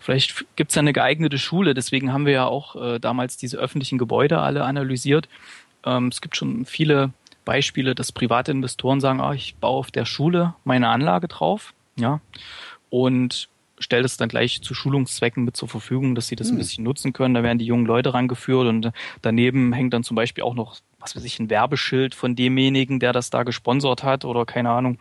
Vielleicht 0.00 0.44
gibt's 0.56 0.74
ja 0.74 0.80
eine 0.80 0.92
geeignete 0.92 1.38
Schule, 1.38 1.72
deswegen 1.72 2.12
haben 2.12 2.26
wir 2.26 2.32
ja 2.32 2.46
auch 2.46 2.74
äh, 2.74 2.98
damals 2.98 3.36
diese 3.36 3.58
öffentlichen 3.58 3.98
Gebäude 3.98 4.40
alle 4.40 4.64
analysiert. 4.64 5.28
Ähm, 5.84 6.08
es 6.08 6.20
gibt 6.20 6.36
schon 6.36 6.64
viele 6.64 7.12
Beispiele, 7.48 7.94
dass 7.94 8.12
private 8.12 8.52
Investoren 8.52 9.00
sagen, 9.00 9.22
ah, 9.22 9.32
ich 9.32 9.56
baue 9.56 9.78
auf 9.78 9.90
der 9.90 10.04
Schule 10.04 10.54
meine 10.64 10.88
Anlage 10.88 11.28
drauf, 11.28 11.72
ja, 11.96 12.20
und 12.90 13.48
stellt 13.78 14.04
es 14.04 14.18
dann 14.18 14.28
gleich 14.28 14.60
zu 14.60 14.74
Schulungszwecken 14.74 15.44
mit 15.44 15.56
zur 15.56 15.66
Verfügung, 15.66 16.14
dass 16.14 16.28
sie 16.28 16.36
das 16.36 16.48
ein 16.48 16.52
hm. 16.52 16.58
bisschen 16.58 16.84
nutzen 16.84 17.14
können. 17.14 17.32
Da 17.32 17.42
werden 17.42 17.56
die 17.56 17.64
jungen 17.64 17.86
Leute 17.86 18.12
rangeführt 18.12 18.66
und 18.66 18.92
daneben 19.22 19.72
hängt 19.72 19.94
dann 19.94 20.04
zum 20.04 20.14
Beispiel 20.14 20.44
auch 20.44 20.54
noch, 20.54 20.76
was 20.98 21.16
weiß 21.16 21.24
ich, 21.24 21.38
ein 21.38 21.48
Werbeschild 21.48 22.14
von 22.14 22.36
demjenigen, 22.36 23.00
der 23.00 23.14
das 23.14 23.30
da 23.30 23.44
gesponsert 23.44 24.02
hat 24.02 24.26
oder 24.26 24.44
keine 24.44 24.68
Ahnung, 24.68 24.98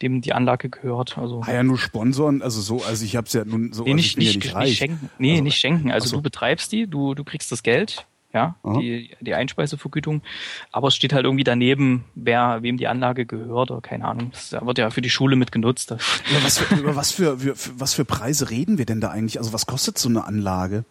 dem 0.00 0.22
die 0.22 0.32
Anlage 0.32 0.70
gehört. 0.70 1.18
Also 1.18 1.42
ah 1.44 1.52
ja, 1.52 1.62
nur 1.62 1.76
sponsoren, 1.76 2.40
also 2.40 2.62
so, 2.62 2.82
also 2.82 3.04
ich 3.04 3.14
habe 3.14 3.26
es 3.26 3.34
ja 3.34 3.44
nun 3.44 3.74
so, 3.74 3.84
nee, 3.84 3.90
also 3.90 3.96
nicht, 3.96 4.16
nicht, 4.16 4.42
ja 4.42 4.58
nicht, 4.60 4.68
nicht 4.68 4.78
schenken, 4.78 5.10
nee, 5.18 5.32
also, 5.32 5.42
nicht 5.42 5.58
schenken. 5.58 5.90
Also 5.90 6.08
so. 6.08 6.16
du 6.16 6.22
betreibst 6.22 6.72
die, 6.72 6.86
du 6.86 7.14
du 7.14 7.24
kriegst 7.24 7.52
das 7.52 7.62
Geld, 7.62 8.06
ja, 8.34 8.56
die, 8.64 9.10
die 9.20 9.34
Einspeisevergütung. 9.34 10.22
Aber 10.72 10.88
es 10.88 10.96
steht 10.96 11.12
halt 11.12 11.24
irgendwie 11.24 11.44
daneben, 11.44 12.04
wer, 12.16 12.62
wem 12.62 12.76
die 12.76 12.88
Anlage 12.88 13.26
gehört 13.26 13.70
oder 13.70 13.80
keine 13.80 14.04
Ahnung. 14.06 14.32
Das 14.32 14.52
wird 14.52 14.78
ja 14.78 14.90
für 14.90 15.02
die 15.02 15.10
Schule 15.10 15.36
mit 15.36 15.52
genutzt. 15.52 15.90
Ja, 15.90 15.96
was 16.42 16.58
für, 16.58 16.74
über 16.74 16.96
was 16.96 17.12
für, 17.12 17.38
für, 17.38 17.54
was 17.78 17.94
für 17.94 18.04
Preise 18.04 18.50
reden 18.50 18.76
wir 18.76 18.86
denn 18.86 19.00
da 19.00 19.10
eigentlich? 19.10 19.38
Also 19.38 19.52
was 19.52 19.66
kostet 19.66 19.98
so 19.98 20.08
eine 20.08 20.24
Anlage? 20.24 20.84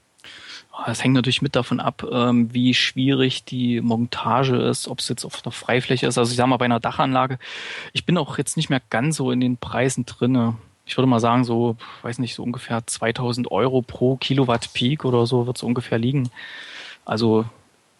Das 0.87 1.03
hängt 1.03 1.13
natürlich 1.13 1.41
mit 1.41 1.55
davon 1.55 1.79
ab, 1.79 2.03
ähm, 2.11 2.51
wie 2.51 2.73
schwierig 2.73 3.43
die 3.43 3.79
Montage 3.81 4.55
ist, 4.55 4.87
ob 4.87 4.99
es 4.99 5.09
jetzt 5.09 5.23
auf 5.23 5.43
einer 5.43 5.51
Freifläche 5.51 6.07
ist. 6.07 6.17
Also 6.17 6.31
ich 6.31 6.37
sag 6.37 6.47
mal 6.47 6.57
bei 6.57 6.65
einer 6.65 6.79
Dachanlage. 6.79 7.37
Ich 7.91 8.05
bin 8.05 8.17
auch 8.17 8.37
jetzt 8.37 8.57
nicht 8.57 8.69
mehr 8.69 8.81
ganz 8.89 9.17
so 9.17 9.31
in 9.31 9.39
den 9.39 9.57
Preisen 9.57 10.05
drinne. 10.05 10.55
Ich 10.85 10.97
würde 10.97 11.07
mal 11.07 11.19
sagen, 11.19 11.43
so, 11.43 11.77
weiß 12.01 12.19
nicht, 12.19 12.35
so 12.35 12.43
ungefähr 12.43 12.85
2000 12.87 13.51
Euro 13.51 13.81
pro 13.81 14.15
Kilowatt 14.15 14.73
Peak 14.73 15.05
oder 15.05 15.27
so 15.27 15.45
wird 15.45 15.57
es 15.57 15.63
ungefähr 15.63 15.99
liegen. 15.99 16.29
Also 17.05 17.45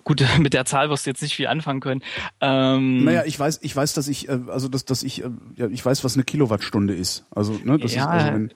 gut, 0.04 0.24
mit 0.40 0.54
der 0.54 0.66
Zahl 0.66 0.90
wirst 0.90 1.06
du 1.06 1.10
jetzt 1.10 1.22
nicht 1.22 1.36
viel 1.36 1.48
anfangen 1.48 1.80
können. 1.80 2.04
Ähm, 2.42 3.04
naja, 3.04 3.24
ich 3.26 3.40
weiß, 3.40 3.60
ich 3.62 3.76
weiß, 3.76 3.94
dass 3.94 4.08
ich, 4.08 4.30
äh, 4.30 4.40
also 4.48 4.68
dass, 4.68 4.86
dass 4.86 5.04
ich, 5.04 5.24
äh, 5.24 5.30
ja, 5.56 5.68
ich 5.68 5.86
weiß, 5.86 6.04
was 6.04 6.16
eine 6.16 6.24
Kilowattstunde 6.24 6.94
ist. 6.94 7.26
Also, 7.32 7.60
ne, 7.64 7.78
das 7.78 7.96
ja, 7.96 8.18
ist, 8.18 8.24
also 8.24 8.48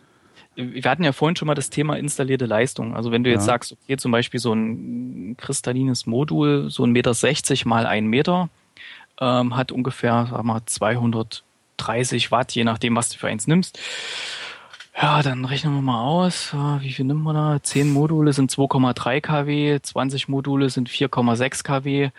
wir 0.58 0.90
hatten 0.90 1.04
ja 1.04 1.12
vorhin 1.12 1.36
schon 1.36 1.46
mal 1.46 1.54
das 1.54 1.70
Thema 1.70 1.98
installierte 1.98 2.48
Leistung. 2.48 2.96
Also 2.96 3.12
wenn 3.12 3.24
du 3.24 3.30
jetzt 3.30 3.42
ja. 3.42 3.54
sagst, 3.54 3.74
okay, 3.74 3.96
zum 3.98 4.12
Beispiel 4.12 4.40
so 4.40 4.54
ein 4.54 5.36
kristallines 5.38 6.08
Modul, 6.08 6.72
so 6.72 6.84
ein 6.84 6.92
Meter 6.92 7.14
60 7.14 7.66
mal 7.66 7.86
ein 7.86 8.08
Meter, 8.08 8.50
ähm, 9.22 9.56
hat 9.56 9.72
ungefähr, 9.72 10.28
sag 10.32 10.44
mal, 10.44 10.62
230 10.66 12.32
Watt, 12.32 12.54
je 12.54 12.64
nachdem, 12.64 12.96
was 12.96 13.10
du 13.10 13.20
für 13.20 13.28
eins 13.28 13.46
nimmst. 13.46 13.80
Ja, 15.00 15.22
dann 15.22 15.46
rechnen 15.46 15.76
wir 15.76 15.82
mal 15.82 16.02
aus. 16.02 16.54
Wie 16.80 16.92
viel 16.92 17.06
nimmt 17.06 17.24
man 17.24 17.36
da? 17.36 17.62
10 17.62 17.94
Module 17.94 18.34
sind 18.34 18.52
2,3 18.52 19.22
kW, 19.22 19.80
20 19.80 20.28
Module 20.28 20.72
sind 20.72 20.90
4,6 20.90 21.64
kW. 21.64 22.04
Äh, 22.06 22.12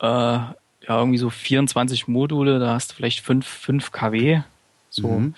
ja, 0.00 0.54
irgendwie 0.88 1.18
so 1.18 1.30
24 1.30 2.06
Module, 2.06 2.60
da 2.60 2.74
hast 2.74 2.92
du 2.92 2.94
vielleicht 2.94 3.20
5, 3.20 3.44
5 3.44 3.90
kW. 3.90 4.42
So. 4.88 5.08
Mhm. 5.08 5.34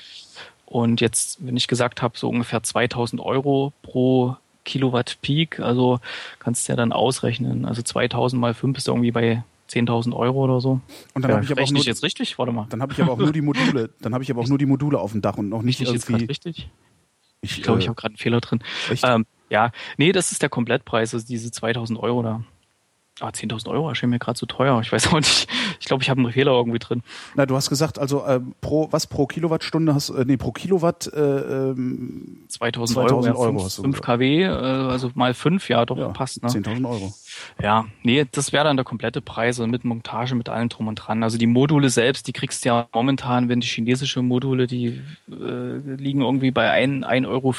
Und 0.66 1.00
jetzt, 1.00 1.38
wenn 1.44 1.56
ich 1.56 1.68
gesagt 1.68 2.02
habe, 2.02 2.18
so 2.18 2.28
ungefähr 2.28 2.62
2000 2.62 3.22
Euro 3.22 3.72
pro 3.80 4.36
Kilowatt 4.66 5.16
Peak, 5.22 5.60
also 5.60 6.00
kannst 6.38 6.68
du 6.68 6.72
ja 6.72 6.76
dann 6.76 6.92
ausrechnen. 6.92 7.64
Also 7.64 7.80
2000 7.80 8.38
mal 8.38 8.52
5 8.52 8.76
ist 8.76 8.88
irgendwie 8.88 9.10
bei 9.10 9.42
10.000 9.68 10.14
Euro 10.14 10.44
oder 10.44 10.60
so. 10.60 10.80
Und 11.14 11.22
dann 11.22 11.30
ja, 11.30 11.36
habe 11.36 11.44
ich 11.44 11.52
aber 11.52 11.62
auch 11.62 11.70
nur, 11.70 11.82
jetzt 11.82 12.02
richtig, 12.02 12.38
warte 12.38 12.52
mal. 12.52 12.66
Dann 12.70 12.82
habe 12.82 12.92
ich 12.92 13.02
aber 13.02 13.12
auch 13.12 13.18
nur 13.18 13.32
die 13.32 13.42
Module, 13.42 13.90
dann 14.00 14.14
habe 14.14 14.24
ich 14.24 14.30
aber 14.30 14.40
auch 14.40 14.48
nur 14.48 14.58
die 14.58 14.66
Module 14.66 14.98
auf 14.98 15.12
dem 15.12 15.20
Dach 15.20 15.36
und 15.36 15.48
noch 15.48 15.62
nicht 15.62 15.80
ich 15.80 15.88
irgendwie. 15.88 16.12
Jetzt 16.12 16.30
richtig? 16.30 16.70
Ich 17.40 17.62
glaube, 17.62 17.78
äh, 17.78 17.82
ich 17.82 17.88
habe 17.88 17.96
gerade 17.96 18.12
einen 18.12 18.18
Fehler 18.18 18.40
drin. 18.40 18.60
Ähm, 19.02 19.26
ja, 19.50 19.70
nee, 19.96 20.12
das 20.12 20.32
ist 20.32 20.42
der 20.42 20.48
Komplettpreis, 20.48 21.14
also 21.14 21.26
diese 21.26 21.50
2.000 21.50 21.98
Euro 21.98 22.22
da. 22.22 22.44
Ah, 23.20 23.30
10.000 23.30 23.68
Euro 23.68 23.88
erschien 23.88 24.10
mir 24.10 24.18
gerade 24.18 24.38
zu 24.38 24.46
teuer. 24.46 24.80
Ich 24.80 24.92
weiß 24.92 25.08
auch 25.08 25.16
nicht. 25.18 25.48
Ich 25.80 25.86
glaube, 25.86 26.02
ich 26.02 26.10
habe 26.10 26.20
einen 26.20 26.32
Fehler 26.32 26.52
irgendwie 26.52 26.78
drin. 26.78 27.02
Na, 27.34 27.46
du 27.46 27.56
hast 27.56 27.68
gesagt, 27.68 27.98
also 27.98 28.24
äh, 28.24 28.40
pro 28.60 28.88
was 28.90 29.06
pro 29.06 29.26
Kilowattstunde 29.26 29.94
hast 29.94 30.10
äh, 30.10 30.24
nee, 30.24 30.36
pro 30.36 30.52
Kilowatt 30.52 31.10
äh, 31.12 31.20
ähm, 31.20 32.44
2000, 32.48 32.94
2000 32.94 33.36
Euro, 33.36 33.40
Euro 33.40 33.58
5, 33.68 33.74
5 33.74 34.00
kW, 34.00 34.42
äh, 34.42 34.48
also 34.48 35.10
mal 35.14 35.34
5, 35.34 35.68
ja, 35.68 35.84
doch 35.84 35.98
ja, 35.98 36.08
passt, 36.08 36.42
ne? 36.42 36.48
10.000 36.48 36.88
Euro. 36.88 37.12
Ja, 37.62 37.86
nee, 38.02 38.26
das 38.30 38.52
wäre 38.52 38.64
dann 38.64 38.76
der 38.76 38.84
komplette 38.84 39.20
Preis 39.20 39.58
mit 39.58 39.84
Montage, 39.84 40.34
mit 40.34 40.48
allem 40.48 40.68
drum 40.68 40.86
und 40.88 40.96
dran. 40.96 41.22
Also 41.22 41.38
die 41.38 41.46
Module 41.46 41.90
selbst, 41.90 42.26
die 42.26 42.32
kriegst 42.32 42.64
du 42.64 42.68
ja 42.68 42.88
momentan, 42.92 43.48
wenn 43.48 43.60
die 43.60 43.66
chinesische 43.66 44.22
Module, 44.22 44.66
die 44.66 45.00
äh, 45.30 45.78
liegen 45.96 46.20
irgendwie 46.20 46.50
bei 46.50 46.72
1,50 46.72 47.26
Euro 47.26 47.52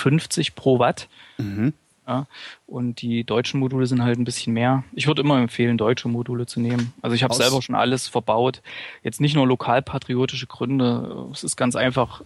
pro 0.55 0.79
Watt. 0.79 1.09
Mhm. 1.37 1.73
Ja, 2.09 2.25
und 2.65 3.03
die 3.03 3.23
deutschen 3.23 3.59
Module 3.59 3.85
sind 3.85 4.01
halt 4.01 4.17
ein 4.17 4.23
bisschen 4.23 4.51
mehr. 4.51 4.83
Ich 4.93 5.05
würde 5.05 5.21
immer 5.21 5.37
empfehlen, 5.37 5.77
deutsche 5.77 6.07
Module 6.07 6.47
zu 6.47 6.59
nehmen. 6.59 6.91
Also 7.03 7.15
ich 7.15 7.21
habe 7.21 7.35
selber 7.35 7.61
schon 7.61 7.75
alles 7.75 8.07
verbaut. 8.07 8.63
Jetzt 9.03 9.21
nicht 9.21 9.35
nur 9.35 9.45
lokalpatriotische 9.45 10.47
Gründe. 10.47 11.27
Es 11.31 11.43
ist 11.43 11.55
ganz 11.55 11.75
einfach. 11.75 12.23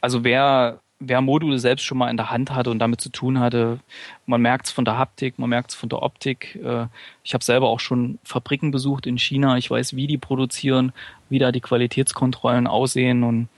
Also 0.00 0.24
wer 0.24 0.80
wer 0.98 1.20
Module 1.22 1.58
selbst 1.58 1.84
schon 1.84 1.96
mal 1.96 2.10
in 2.10 2.16
der 2.16 2.30
Hand 2.30 2.50
hatte 2.50 2.70
und 2.70 2.78
damit 2.78 3.00
zu 3.00 3.08
tun 3.08 3.38
hatte, 3.38 3.78
man 4.26 4.42
merkt 4.42 4.66
es 4.66 4.72
von 4.72 4.84
der 4.84 4.98
Haptik, 4.98 5.38
man 5.38 5.48
merkt 5.48 5.70
es 5.70 5.76
von 5.76 5.88
der 5.88 6.02
Optik. 6.02 6.58
Äh, 6.62 6.88
ich 7.22 7.32
habe 7.32 7.42
selber 7.42 7.68
auch 7.68 7.80
schon 7.80 8.18
Fabriken 8.22 8.70
besucht 8.70 9.06
in 9.06 9.16
China. 9.16 9.56
Ich 9.56 9.70
weiß, 9.70 9.96
wie 9.96 10.06
die 10.06 10.18
produzieren, 10.18 10.92
wie 11.28 11.38
da 11.38 11.52
die 11.52 11.62
Qualitätskontrollen 11.62 12.66
aussehen. 12.66 13.22
Und 13.22 13.48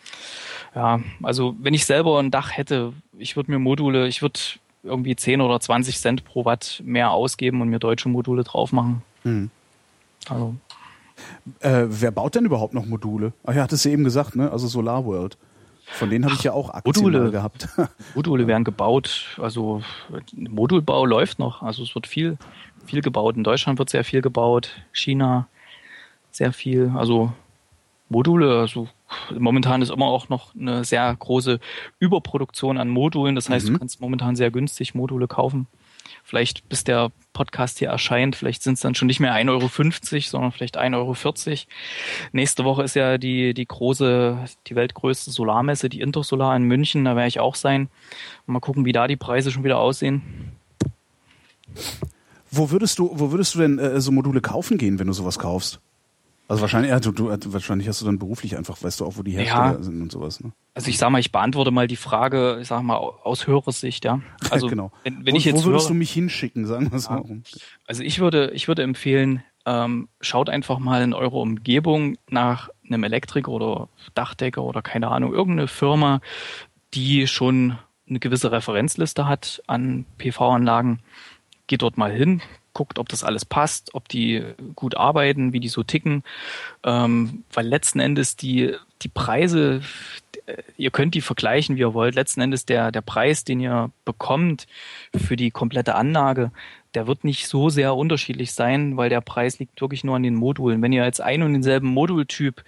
ja, 0.74 1.00
also 1.22 1.56
wenn 1.58 1.74
ich 1.74 1.84
selber 1.84 2.20
ein 2.20 2.30
Dach 2.30 2.56
hätte, 2.56 2.92
ich 3.18 3.36
würde 3.36 3.50
mir 3.50 3.58
Module, 3.58 4.06
ich 4.06 4.22
würde 4.22 4.38
irgendwie 4.82 5.16
10 5.16 5.40
oder 5.40 5.60
20 5.60 5.98
Cent 5.98 6.24
pro 6.24 6.44
Watt 6.44 6.82
mehr 6.84 7.10
ausgeben 7.10 7.60
und 7.60 7.68
mir 7.68 7.78
deutsche 7.78 8.08
Module 8.08 8.44
drauf 8.44 8.72
machen. 8.72 9.02
Mhm. 9.24 9.50
Also. 10.28 10.54
Äh, 11.60 11.84
wer 11.88 12.10
baut 12.10 12.34
denn 12.34 12.44
überhaupt 12.44 12.74
noch 12.74 12.86
Module? 12.86 13.32
Ach 13.44 13.54
ja, 13.54 13.62
hattest 13.62 13.84
du 13.84 13.90
eben 13.90 14.04
gesagt, 14.04 14.36
ne? 14.36 14.50
Also 14.50 14.66
Solar 14.66 15.04
World. 15.04 15.36
Von 15.84 16.10
denen 16.10 16.24
habe 16.24 16.34
ich 16.34 16.42
ja 16.42 16.52
auch 16.52 16.70
Aktien 16.70 17.04
Module, 17.04 17.30
gehabt. 17.30 17.68
Module 18.14 18.46
werden 18.46 18.64
gebaut, 18.64 19.36
also 19.38 19.82
Modulbau 20.32 21.04
läuft 21.04 21.38
noch. 21.38 21.62
Also 21.62 21.82
es 21.82 21.94
wird 21.94 22.06
viel, 22.06 22.38
viel 22.86 23.02
gebaut. 23.02 23.36
In 23.36 23.44
Deutschland 23.44 23.78
wird 23.78 23.90
sehr 23.90 24.04
viel 24.04 24.22
gebaut, 24.22 24.70
China 24.92 25.48
sehr 26.30 26.52
viel. 26.52 26.92
Also 26.96 27.32
Module, 28.08 28.58
also 28.60 28.88
momentan 29.38 29.82
ist 29.82 29.90
immer 29.90 30.06
auch 30.06 30.28
noch 30.28 30.54
eine 30.54 30.84
sehr 30.84 31.14
große 31.14 31.60
Überproduktion 31.98 32.78
an 32.78 32.88
Modulen. 32.88 33.34
Das 33.34 33.48
heißt, 33.48 33.68
mhm. 33.68 33.74
du 33.74 33.78
kannst 33.78 34.00
momentan 34.00 34.36
sehr 34.36 34.50
günstig 34.50 34.94
Module 34.94 35.28
kaufen. 35.28 35.66
Vielleicht 36.24 36.68
bis 36.68 36.84
der 36.84 37.10
Podcast 37.32 37.78
hier 37.78 37.88
erscheint, 37.88 38.36
vielleicht 38.36 38.62
sind 38.62 38.74
es 38.74 38.80
dann 38.80 38.94
schon 38.94 39.06
nicht 39.06 39.20
mehr 39.20 39.34
1,50 39.34 39.48
Euro, 39.50 40.20
sondern 40.20 40.52
vielleicht 40.52 40.78
1,40 40.78 40.96
Euro. 40.96 41.14
Nächste 42.32 42.64
Woche 42.64 42.82
ist 42.82 42.94
ja 42.94 43.18
die, 43.18 43.54
die 43.54 43.66
große, 43.66 44.38
die 44.66 44.74
weltgrößte 44.74 45.30
Solarmesse, 45.30 45.88
die 45.88 46.00
Intersolar 46.00 46.54
in 46.56 46.64
München, 46.64 47.04
da 47.04 47.16
werde 47.16 47.28
ich 47.28 47.40
auch 47.40 47.54
sein. 47.54 47.88
Mal 48.46 48.60
gucken, 48.60 48.84
wie 48.84 48.92
da 48.92 49.06
die 49.06 49.16
Preise 49.16 49.50
schon 49.50 49.64
wieder 49.64 49.78
aussehen. 49.78 50.52
Wo 52.50 52.70
würdest 52.70 52.98
du, 52.98 53.10
wo 53.14 53.30
würdest 53.30 53.54
du 53.54 53.60
denn 53.60 53.78
äh, 53.78 54.00
so 54.00 54.12
Module 54.12 54.40
kaufen 54.40 54.78
gehen, 54.78 54.98
wenn 54.98 55.06
du 55.06 55.12
sowas 55.12 55.38
kaufst? 55.38 55.80
Also 56.48 56.60
wahrscheinlich, 56.60 56.90
ja, 56.90 57.00
du, 57.00 57.12
du, 57.12 57.30
wahrscheinlich 57.52 57.88
hast 57.88 58.00
du 58.00 58.04
dann 58.04 58.18
beruflich 58.18 58.56
einfach, 58.56 58.82
weißt 58.82 59.00
du 59.00 59.06
auch, 59.06 59.16
wo 59.16 59.22
die 59.22 59.32
Hersteller 59.32 59.72
ja. 59.72 59.82
sind 59.82 60.02
und 60.02 60.12
sowas. 60.12 60.40
Ne? 60.40 60.52
Also 60.74 60.90
ich 60.90 60.98
sag 60.98 61.10
mal, 61.10 61.18
ich 61.18 61.32
beantworte 61.32 61.70
mal 61.70 61.86
die 61.86 61.96
Frage, 61.96 62.58
ich 62.60 62.68
sag 62.68 62.82
mal 62.82 62.96
aus 62.96 63.46
Hörersicht, 63.46 64.04
ja. 64.04 64.20
Also 64.50 64.66
genau. 64.66 64.92
wenn, 65.04 65.24
wenn 65.24 65.34
wo, 65.34 65.38
ich 65.38 65.44
jetzt 65.44 65.62
wo 65.62 65.68
würdest 65.68 65.86
höre, 65.86 65.92
du 65.92 65.98
mich 65.98 66.12
hinschicken, 66.12 66.66
sagen 66.66 66.92
wir 66.92 66.98
so. 66.98 67.10
Ja. 67.10 67.22
Also 67.86 68.02
ich 68.02 68.18
würde, 68.18 68.50
ich 68.54 68.68
würde 68.68 68.82
empfehlen, 68.82 69.42
ähm, 69.64 70.08
schaut 70.20 70.48
einfach 70.48 70.78
mal 70.78 71.02
in 71.02 71.14
eurer 71.14 71.36
Umgebung 71.36 72.18
nach 72.28 72.68
einem 72.84 73.04
Elektriker 73.04 73.50
oder 73.50 73.88
Dachdecker 74.14 74.62
oder 74.62 74.82
keine 74.82 75.08
Ahnung, 75.08 75.32
irgendeine 75.32 75.68
Firma, 75.68 76.20
die 76.94 77.26
schon 77.26 77.78
eine 78.08 78.18
gewisse 78.18 78.52
Referenzliste 78.52 79.26
hat 79.26 79.62
an 79.66 80.04
PV-Anlagen. 80.18 81.00
Geht 81.66 81.82
dort 81.82 81.96
mal 81.96 82.12
hin, 82.12 82.42
guckt, 82.74 82.98
ob 82.98 83.08
das 83.08 83.24
alles 83.24 83.44
passt, 83.44 83.94
ob 83.94 84.08
die 84.08 84.42
gut 84.74 84.96
arbeiten, 84.96 85.52
wie 85.52 85.60
die 85.60 85.68
so 85.68 85.82
ticken, 85.82 86.22
ähm, 86.84 87.44
weil 87.52 87.66
letzten 87.66 88.00
Endes 88.00 88.36
die, 88.36 88.74
die 89.02 89.08
Preise, 89.08 89.82
ihr 90.76 90.90
könnt 90.90 91.14
die 91.14 91.20
vergleichen, 91.20 91.76
wie 91.76 91.80
ihr 91.80 91.94
wollt, 91.94 92.14
letzten 92.14 92.40
Endes 92.40 92.66
der, 92.66 92.92
der 92.92 93.02
Preis, 93.02 93.44
den 93.44 93.60
ihr 93.60 93.90
bekommt 94.04 94.66
für 95.14 95.36
die 95.36 95.50
komplette 95.50 95.94
Anlage, 95.94 96.50
der 96.94 97.06
wird 97.06 97.24
nicht 97.24 97.46
so 97.48 97.68
sehr 97.68 97.94
unterschiedlich 97.94 98.52
sein, 98.52 98.96
weil 98.96 99.08
der 99.08 99.20
Preis 99.20 99.58
liegt 99.58 99.80
wirklich 99.80 100.04
nur 100.04 100.16
an 100.16 100.22
den 100.22 100.34
Modulen. 100.34 100.82
Wenn 100.82 100.92
ihr 100.92 101.04
jetzt 101.04 101.20
einen 101.20 101.42
und 101.42 101.52
denselben 101.54 101.88
Modultyp 101.88 102.62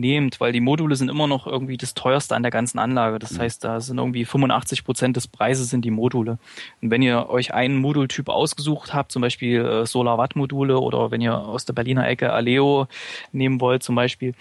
nehmt, 0.00 0.40
weil 0.40 0.52
die 0.52 0.60
Module 0.60 0.96
sind 0.96 1.08
immer 1.08 1.26
noch 1.26 1.46
irgendwie 1.46 1.76
das 1.76 1.94
teuerste 1.94 2.34
an 2.34 2.42
der 2.42 2.50
ganzen 2.50 2.78
Anlage. 2.78 3.18
Das 3.18 3.32
mhm. 3.32 3.40
heißt, 3.40 3.64
da 3.64 3.80
sind 3.80 3.98
irgendwie 3.98 4.24
85 4.24 4.84
Prozent 4.84 5.16
des 5.16 5.28
Preises 5.28 5.70
sind 5.70 5.84
die 5.84 5.90
Module. 5.90 6.38
Und 6.80 6.90
wenn 6.90 7.02
ihr 7.02 7.28
euch 7.28 7.54
einen 7.54 7.76
Modultyp 7.76 8.28
ausgesucht 8.28 8.94
habt, 8.94 9.12
zum 9.12 9.22
Beispiel 9.22 9.64
äh, 9.64 9.86
Solar-Watt-Module 9.86 10.78
oder 10.78 11.10
wenn 11.10 11.20
ihr 11.20 11.36
aus 11.36 11.64
der 11.64 11.72
Berliner 11.72 12.08
Ecke 12.08 12.32
Aleo 12.32 12.86
nehmen 13.32 13.60
wollt 13.60 13.82
zum 13.82 13.94
Beispiel, 13.94 14.34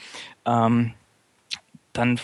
ähm, 0.45 0.93
dann 1.97 2.19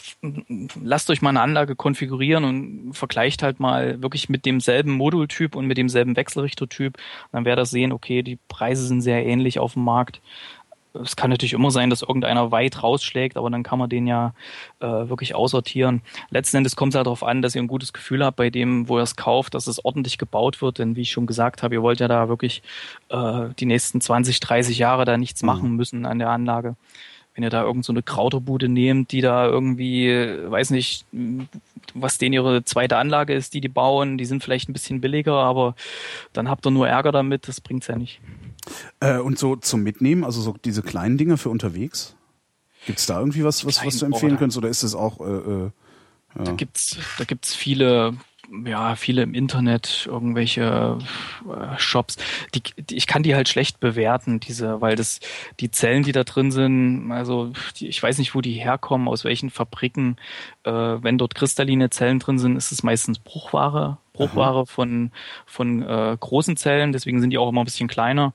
lasst 0.82 1.10
euch 1.10 1.22
mal 1.22 1.30
eine 1.30 1.42
Anlage 1.42 1.76
konfigurieren 1.76 2.44
und 2.44 2.94
vergleicht 2.94 3.42
halt 3.42 3.60
mal 3.60 4.02
wirklich 4.02 4.30
mit 4.30 4.46
demselben 4.46 4.92
Modultyp 4.92 5.56
und 5.56 5.66
mit 5.66 5.78
demselben 5.78 6.16
Wechselrichtertyp. 6.16 6.98
Dann 7.32 7.46
werdet 7.46 7.64
ihr 7.64 7.66
sehen, 7.66 7.92
okay, 7.92 8.22
die 8.22 8.38
Preise 8.48 8.86
sind 8.86 9.02
sehr 9.02 9.26
ähnlich 9.26 9.60
auf 9.60 9.74
dem 9.74 9.84
Markt. 9.84 10.22
Es 10.94 11.16
kann 11.16 11.30
natürlich 11.30 11.54
immer 11.54 11.72
sein, 11.72 11.89
dass 11.89 12.04
irgendeiner 12.04 12.52
weit 12.52 12.84
rausschlägt, 12.84 13.38
aber 13.38 13.50
dann 13.50 13.64
kann 13.64 13.80
man 13.80 13.89
den 13.89 14.06
ja 14.06 14.34
äh, 14.80 14.86
wirklich 14.86 15.34
aussortieren. 15.34 16.02
Letzten 16.30 16.58
Endes 16.58 16.76
kommt 16.76 16.94
es 16.94 16.98
halt 16.98 17.08
darauf 17.08 17.24
an, 17.24 17.41
dass 17.41 17.56
ihr 17.56 17.62
ein 17.62 17.68
gutes 17.68 17.94
Gefühl 17.94 18.24
habt 18.24 18.38
bei 18.38 18.50
dem, 18.50 18.88
wo 18.88 18.98
ihr 18.98 19.04
es 19.04 19.16
kauft, 19.16 19.56
dass 19.56 19.68
es 19.68 19.84
ordentlich 19.84 20.18
gebaut 20.18 20.62
wird. 20.62 20.80
Denn 20.80 20.96
wie 20.96 21.02
ich 21.02 21.12
schon 21.12 21.26
gesagt 21.26 21.64
habe, 21.64 21.76
ihr 21.76 21.82
wollt 21.82 22.00
ja 22.00 22.08
da 22.08 22.30
wirklich 22.30 22.62
äh, 23.10 23.50
die 23.60 23.66
nächsten 23.66 24.02
20, 24.02 24.39
30 24.39 24.78
Jahre 24.78 25.06
da 25.06 25.18
nichts 25.18 25.41
mhm. 25.41 25.48
machen 25.48 25.76
müssen 25.76 26.06
an 26.06 26.20
der 26.20 26.30
Anlage 26.30 26.76
wenn 27.34 27.44
ihr 27.44 27.50
da 27.50 27.64
irgend 27.64 27.84
so 27.84 27.91
eine 27.94 28.04
Krauterbude 28.04 28.70
nehmt, 28.70 29.12
die 29.12 29.22
da 29.22 29.48
irgendwie, 29.48 30.08
weiß 30.08 30.70
nicht, 30.70 31.06
was 31.94 32.18
denen 32.18 32.34
ihre 32.34 32.64
zweite 32.64 32.98
Anlage 32.98 33.34
ist, 33.34 33.54
die 33.54 33.62
die 33.62 33.70
bauen, 33.70 34.18
die 34.18 34.26
sind 34.26 34.44
vielleicht 34.44 34.70
ein 34.70 34.74
bisschen 34.74 35.02
billiger, 35.02 35.34
aber 35.34 35.76
dann 36.32 36.50
habt 36.50 36.66
ihr 36.68 36.72
nur 36.72 36.88
Ärger 36.88 37.12
damit, 37.12 37.48
das 37.48 37.60
bringt's 37.60 37.88
ja 37.88 37.96
nicht. 37.96 38.22
Äh, 38.99 39.20
und 39.20 39.38
so 39.38 39.55
zum 39.55 39.84
Mitnehmen, 39.84 40.24
also 40.24 40.41
so 40.41 40.55
diese 40.64 40.82
kleinen 40.82 41.18
Dinger 41.18 41.38
für 41.38 41.49
unterwegs? 41.49 42.16
Gibt's 42.86 43.05
da 43.05 43.20
irgendwie 43.20 43.43
was, 43.43 43.66
was, 43.66 43.86
was 43.86 43.99
du 43.99 44.05
empfehlen 44.05 44.38
könntest 44.38 44.57
oder 44.57 44.70
ist 44.70 44.84
es 44.84 44.93
auch 44.95 45.20
äh, 45.22 45.24
äh, 45.24 45.72
ja. 46.36 46.43
Da 46.43 46.51
gibt's, 46.53 46.97
da 47.18 47.24
gibt's 47.24 47.53
viele 47.53 48.18
ja, 48.66 48.95
viele 48.95 49.24
im 49.24 49.34
Internet, 49.34 50.05
irgendwelche 50.07 50.99
äh, 51.49 51.80
Shops, 51.80 52.18
die, 52.53 52.61
die, 52.78 52.95
ich 52.95 53.07
kann 53.07 53.24
die 53.24 53.36
halt 53.36 53.49
schlecht 53.49 53.80
bewerten, 53.80 54.39
diese, 54.39 54.82
weil 54.82 54.95
das, 54.95 55.22
die 55.59 55.72
Zellen, 55.72 56.03
die 56.03 56.11
da 56.11 56.24
drin 56.24 56.51
sind, 56.51 57.11
also 57.11 57.51
die, 57.78 57.88
ich 57.88 58.03
weiß 58.03 58.18
nicht, 58.18 58.36
wo 58.36 58.41
die 58.41 58.53
herkommen, 58.53 59.07
aus 59.07 59.24
welchen 59.24 59.49
Fabriken. 59.49 60.18
Äh, 60.64 60.72
wenn 60.72 61.18
dort 61.18 61.36
kristalline 61.36 61.89
Zellen 61.89 62.20
drin 62.20 62.38
sind, 62.38 62.57
ist 62.57 62.72
es 62.72 62.84
meistens 62.84 63.18
Bruchware, 63.18 63.97
Bruchware 64.14 64.59
Aha. 64.59 64.66
von, 64.66 65.11
von 65.45 65.82
äh, 65.82 66.16
großen 66.20 66.55
Zellen, 66.55 66.91
deswegen 66.91 67.20
sind 67.20 67.32
die 67.32 67.38
auch 67.38 67.49
immer 67.49 67.61
ein 67.61 67.66
bisschen 67.66 67.88
kleiner. 67.88 68.34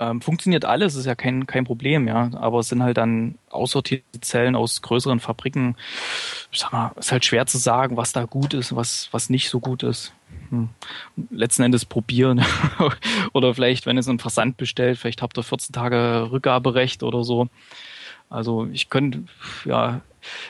Ähm, 0.00 0.22
funktioniert 0.22 0.64
alles, 0.64 0.94
ist 0.94 1.04
ja 1.04 1.14
kein, 1.14 1.46
kein 1.46 1.64
Problem, 1.64 2.08
ja. 2.08 2.30
Aber 2.34 2.60
es 2.60 2.68
sind 2.70 2.82
halt 2.82 2.96
dann 2.96 3.36
aussortierte 3.50 4.20
Zellen 4.22 4.56
aus 4.56 4.80
größeren 4.80 5.20
Fabriken. 5.20 5.76
Ich 6.50 6.60
sag 6.60 6.72
mal, 6.72 6.92
ist 6.96 7.12
halt 7.12 7.24
schwer 7.26 7.44
zu 7.46 7.58
sagen, 7.58 7.98
was 7.98 8.12
da 8.12 8.24
gut 8.24 8.54
ist, 8.54 8.74
was, 8.74 9.08
was 9.12 9.28
nicht 9.28 9.50
so 9.50 9.60
gut 9.60 9.82
ist. 9.82 10.14
Hm. 10.48 10.70
Letzten 11.30 11.64
Endes 11.64 11.84
probieren. 11.84 12.42
oder 13.34 13.54
vielleicht, 13.54 13.84
wenn 13.84 13.96
ihr 13.96 14.02
so 14.02 14.10
einen 14.10 14.20
Versand 14.20 14.56
bestellt, 14.56 14.98
vielleicht 14.98 15.20
habt 15.20 15.36
ihr 15.36 15.42
14 15.42 15.74
Tage 15.74 16.28
Rückgaberecht 16.32 17.02
oder 17.02 17.22
so. 17.22 17.48
Also 18.30 18.68
ich 18.72 18.88
könnte, 18.88 19.24
ja, 19.66 20.00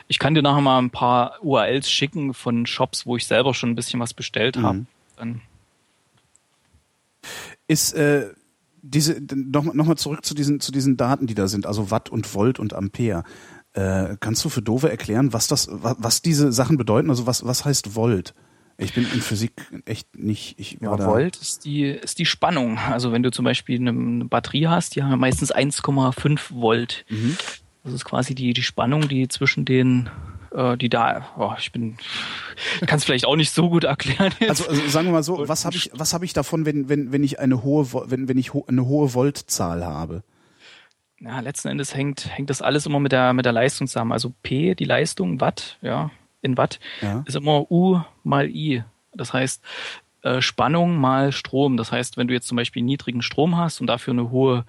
ich 0.08 0.18
kann 0.18 0.34
dir 0.34 0.42
nachher 0.42 0.60
mal 0.60 0.78
ein 0.78 0.90
paar 0.90 1.42
URLs 1.42 1.90
schicken 1.90 2.34
von 2.34 2.66
Shops, 2.66 3.06
wo 3.06 3.16
ich 3.16 3.26
selber 3.26 3.54
schon 3.54 3.70
ein 3.70 3.74
bisschen 3.74 4.00
was 4.00 4.14
bestellt 4.14 4.56
mhm. 4.56 4.62
habe. 4.62 4.86
Dann 5.16 5.40
ist 7.68 7.92
äh, 7.92 8.30
diese 8.82 9.20
noch, 9.34 9.64
noch 9.74 9.86
mal 9.86 9.96
zurück 9.96 10.24
zu 10.24 10.34
diesen 10.34 10.60
zu 10.60 10.72
diesen 10.72 10.96
Daten, 10.96 11.26
die 11.26 11.34
da 11.34 11.48
sind, 11.48 11.66
also 11.66 11.90
Watt 11.90 12.08
und 12.08 12.34
Volt 12.34 12.58
und 12.58 12.74
Ampere. 12.74 13.24
Äh, 13.72 14.16
kannst 14.18 14.44
du 14.44 14.48
für 14.48 14.62
Dove 14.62 14.90
erklären, 14.90 15.32
was 15.32 15.46
das, 15.46 15.68
was, 15.70 15.96
was 15.98 16.22
diese 16.22 16.50
Sachen 16.50 16.76
bedeuten? 16.76 17.10
Also 17.10 17.26
was 17.26 17.44
was 17.44 17.64
heißt 17.64 17.94
Volt? 17.94 18.34
Ich 18.78 18.94
bin 18.94 19.04
in 19.04 19.20
Physik 19.20 19.52
echt 19.84 20.16
nicht. 20.16 20.58
Ich 20.58 20.78
ja, 20.80 20.98
Volt 20.98 21.36
ist 21.36 21.64
die 21.66 21.84
ist 21.84 22.18
die 22.18 22.26
Spannung. 22.26 22.78
Also 22.78 23.12
wenn 23.12 23.22
du 23.22 23.30
zum 23.30 23.44
Beispiel 23.44 23.78
eine, 23.78 23.90
eine 23.90 24.24
Batterie 24.24 24.68
hast, 24.68 24.96
die 24.96 25.02
haben 25.02 25.20
meistens 25.20 25.54
1,5 25.54 26.40
Volt. 26.50 27.04
Mhm. 27.10 27.36
Das 27.85 27.93
ist 27.93 28.05
quasi 28.05 28.35
die 28.35 28.53
die 28.53 28.62
Spannung, 28.62 29.09
die 29.09 29.28
zwischen 29.28 29.64
den 29.64 30.11
äh, 30.53 30.76
die 30.76 30.89
da, 30.89 31.26
oh, 31.37 31.53
ich 31.59 31.72
bin, 31.72 31.97
kann 32.87 32.99
es 32.99 33.05
vielleicht 33.05 33.26
auch 33.26 33.37
nicht 33.37 33.53
so 33.53 33.70
gut 33.70 33.85
erklären. 33.85 34.33
Also, 34.49 34.68
also, 34.68 34.89
sagen 34.89 35.07
wir 35.07 35.12
mal 35.12 35.22
so, 35.22 35.49
was 35.49 35.64
habe 35.64 35.76
ich, 35.76 35.91
was 35.95 36.12
habe 36.12 36.24
ich 36.24 36.33
davon, 36.33 36.66
wenn, 36.66 36.89
wenn, 36.89 37.12
wenn 37.12 37.22
ich 37.22 37.39
eine 37.39 37.62
hohe, 37.62 37.87
wenn, 38.11 38.28
wenn 38.28 38.39
ich 38.39 38.53
ho 38.53 38.64
eine 38.66 38.87
hohe 38.87 39.14
Voltzahl 39.14 39.85
habe? 39.85 40.22
Ja, 41.20 41.41
letzten 41.41 41.68
Endes 41.68 41.95
hängt, 41.95 42.35
hängt 42.35 42.51
das 42.51 42.62
alles 42.62 42.87
immer 42.87 42.99
mit 42.99 43.12
der, 43.12 43.33
mit 43.33 43.45
der 43.45 43.53
Leistung 43.53 43.87
zusammen. 43.87 44.12
Also 44.12 44.33
P, 44.43 44.74
die 44.74 44.85
Leistung, 44.85 45.41
Watt, 45.41 45.78
ja, 45.83 46.11
in 46.41 46.57
Watt, 46.57 46.81
ja. 47.03 47.22
ist 47.26 47.37
immer 47.37 47.70
U 47.70 48.01
mal 48.24 48.49
I. 48.49 48.83
Das 49.12 49.33
heißt, 49.33 49.62
äh, 50.22 50.40
Spannung 50.40 50.96
mal 50.96 51.32
Strom. 51.32 51.76
Das 51.76 51.92
heißt, 51.92 52.16
wenn 52.16 52.28
du 52.28 52.34
jetzt 52.34 52.48
zum 52.48 52.56
Beispiel 52.56 52.82
niedrigen 52.82 53.22
Strom 53.22 53.56
hast 53.56 53.80
und 53.80 53.86
dafür 53.86 54.12
eine 54.12 54.30
hohe 54.30 54.64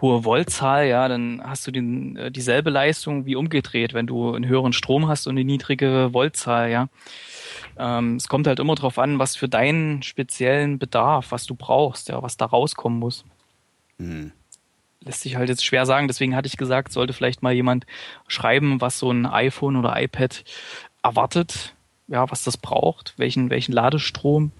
hohe 0.00 0.24
Voltzahl, 0.24 0.86
ja, 0.86 1.08
dann 1.08 1.40
hast 1.42 1.66
du 1.66 1.70
den, 1.70 2.16
äh, 2.16 2.30
dieselbe 2.30 2.70
Leistung 2.70 3.26
wie 3.26 3.36
umgedreht, 3.36 3.94
wenn 3.94 4.06
du 4.06 4.34
einen 4.34 4.46
höheren 4.46 4.72
Strom 4.72 5.08
hast 5.08 5.26
und 5.26 5.34
eine 5.34 5.44
niedrige 5.44 6.10
Voltzahl, 6.12 6.70
ja. 6.70 6.88
Ähm, 7.78 8.16
es 8.16 8.28
kommt 8.28 8.46
halt 8.46 8.58
immer 8.58 8.74
darauf 8.74 8.98
an, 8.98 9.18
was 9.18 9.34
für 9.34 9.48
deinen 9.48 10.02
speziellen 10.02 10.78
Bedarf, 10.78 11.32
was 11.32 11.46
du 11.46 11.54
brauchst, 11.54 12.08
ja, 12.08 12.22
was 12.22 12.36
da 12.36 12.44
rauskommen 12.44 12.98
muss. 12.98 13.24
Mhm. 13.98 14.32
Lässt 15.00 15.22
sich 15.22 15.36
halt 15.36 15.48
jetzt 15.48 15.64
schwer 15.64 15.86
sagen, 15.86 16.06
deswegen 16.06 16.36
hatte 16.36 16.48
ich 16.48 16.56
gesagt, 16.56 16.92
sollte 16.92 17.12
vielleicht 17.12 17.42
mal 17.42 17.52
jemand 17.52 17.86
schreiben, 18.26 18.80
was 18.80 18.98
so 18.98 19.10
ein 19.10 19.26
iPhone 19.26 19.76
oder 19.76 20.00
iPad 20.00 20.44
erwartet, 21.02 21.74
ja, 22.08 22.30
was 22.30 22.44
das 22.44 22.56
braucht, 22.56 23.14
welchen, 23.16 23.50
welchen 23.50 23.72
Ladestrom 23.72 24.52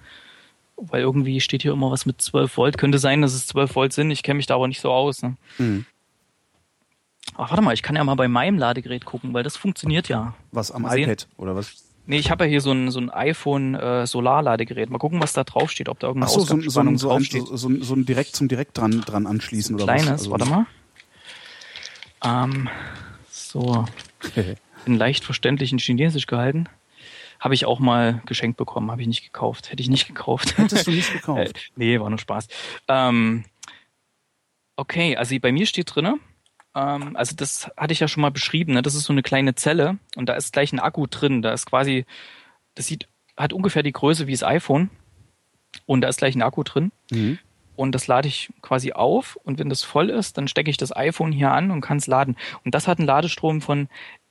weil 0.77 1.01
irgendwie 1.01 1.41
steht 1.41 1.63
hier 1.63 1.73
immer 1.73 1.91
was 1.91 2.07
mit 2.07 2.21
12 2.21 2.57
Volt. 2.57 2.79
Könnte 2.79 2.99
sein, 2.99 3.23
dass 3.23 3.35
es 3.35 3.47
12 3.47 3.75
Volt 3.75 3.93
sind. 3.93 4.11
Ich 4.11 4.23
kenne 4.23 4.37
mich 4.37 4.47
da 4.47 4.55
aber 4.55 4.69
nicht 4.69 4.81
so 4.81 4.91
aus. 4.91 5.23
Ne? 5.23 5.37
Mhm. 5.59 5.87
Ach, 7.37 7.51
warte 7.51 7.63
mal, 7.63 7.75
ich 7.75 7.83
kann 7.83 7.97
ja 7.97 8.05
mal 8.05 8.15
bei 8.15 8.29
meinem 8.29 8.59
Ladegerät 8.59 9.05
gucken, 9.05 9.33
weil 9.35 9.43
das 9.43 9.57
funktioniert 9.57 10.09
ja. 10.09 10.35
Was, 10.53 10.71
am 10.71 10.83
mal 10.83 10.99
iPad 10.99 11.21
sehen. 11.21 11.31
oder 11.37 11.57
was? 11.57 11.85
Nee, 12.07 12.19
ich 12.19 12.31
habe 12.31 12.45
ja 12.45 12.51
hier 12.51 12.61
so 12.61 12.71
ein, 12.71 12.91
so 12.91 13.01
ein 13.01 13.09
iPhone 13.11 13.75
äh, 13.75 14.07
Solarladegerät. 14.07 14.91
Mal 14.91 14.99
gucken, 14.99 15.21
was 15.21 15.33
da 15.33 15.43
drauf 15.43 15.71
steht, 15.71 15.89
ob 15.89 15.99
da 16.01 16.09
irgendeine 16.09 16.31
Ach 16.31 16.35
so, 16.35 16.41
so, 16.41 16.61
so, 16.69 16.81
ein, 16.81 16.99
so, 16.99 17.11
ein, 17.11 17.23
so, 17.25 17.57
so, 17.57 17.83
so 17.83 17.95
ein 17.95 18.05
direkt 18.05 18.37
zum 18.37 18.49
direkt 18.49 18.77
dran, 18.77 19.01
dran 19.01 19.27
anschließen 19.27 19.75
oder 19.75 19.85
Kleines, 19.85 20.07
was? 20.07 20.13
Also 20.13 20.31
warte 20.31 20.45
mal. 20.47 20.67
Ähm, 22.23 22.69
so. 23.31 23.87
in 24.87 24.97
leicht 24.97 25.25
verständlichen 25.25 25.79
Chinesisch 25.79 26.27
gehalten. 26.27 26.69
Habe 27.45 27.53
ich 27.53 27.67
auch 27.67 27.79
mal 27.79 28.23
geschenkt 28.25 28.57
bekommen, 28.57 28.91
habe 28.91 29.03
ich 29.03 29.07
nicht 29.07 29.23
gekauft. 29.23 29.71
Hätte 29.71 29.83
ich 29.83 29.91
nicht 29.91 30.07
gekauft. 30.07 30.57
Hättest 30.57 30.87
du 30.87 30.93
nicht 30.93 31.13
gekauft? 31.13 31.57
äh, 31.57 31.71
nee, 31.77 32.01
war 32.01 32.09
nur 32.09 32.19
Spaß. 32.19 32.49
Ähm, 32.89 33.45
okay, 34.77 35.15
also 35.15 35.39
bei 35.39 35.53
mir 35.53 35.67
steht 35.67 35.95
drinne, 35.95 36.19
ähm, 36.75 37.15
also 37.17 37.37
das 37.37 37.71
hatte 37.77 37.93
ich 37.93 38.01
ja 38.01 38.09
schon 38.09 38.23
mal 38.23 38.31
beschrieben, 38.31 38.73
ne? 38.73 38.81
das 38.81 38.95
ist 38.95 39.05
so 39.05 39.13
eine 39.13 39.21
kleine 39.21 39.55
Zelle 39.55 39.99
und 40.17 40.27
da 40.27 40.35
ist 40.35 40.55
gleich 40.55 40.73
ein 40.73 40.81
Akku 40.81 41.07
drin. 41.07 41.43
Da 41.43 41.53
ist 41.53 41.67
quasi, 41.67 42.07
das 42.75 42.87
sieht, 42.87 43.09
hat 43.37 43.53
ungefähr 43.53 43.83
die 43.83 43.93
Größe 43.93 44.27
wie 44.27 44.33
das 44.33 44.43
iPhone 44.43 44.89
und 45.85 46.01
da 46.01 46.09
ist 46.09 46.17
gleich 46.17 46.35
ein 46.35 46.43
Akku 46.43 46.63
drin. 46.63 46.93
Mhm. 47.11 47.39
Und 47.77 47.93
das 47.93 48.07
lade 48.07 48.27
ich 48.27 48.53
quasi 48.63 48.93
auf 48.93 49.37
und 49.43 49.59
wenn 49.59 49.69
das 49.69 49.83
voll 49.83 50.09
ist, 50.09 50.39
dann 50.39 50.49
stecke 50.49 50.71
ich 50.71 50.79
das 50.79 50.97
iPhone 50.97 51.33
hier 51.33 51.53
an 51.53 51.71
und 51.71 51.83
kann 51.83 51.99
es 51.99 52.07
laden. 52.07 52.37
Und 52.65 52.75
das 52.75 52.89
hat 52.89 52.99
einen 52.99 53.07
Ladestrom 53.07 53.61
von 53.61 53.89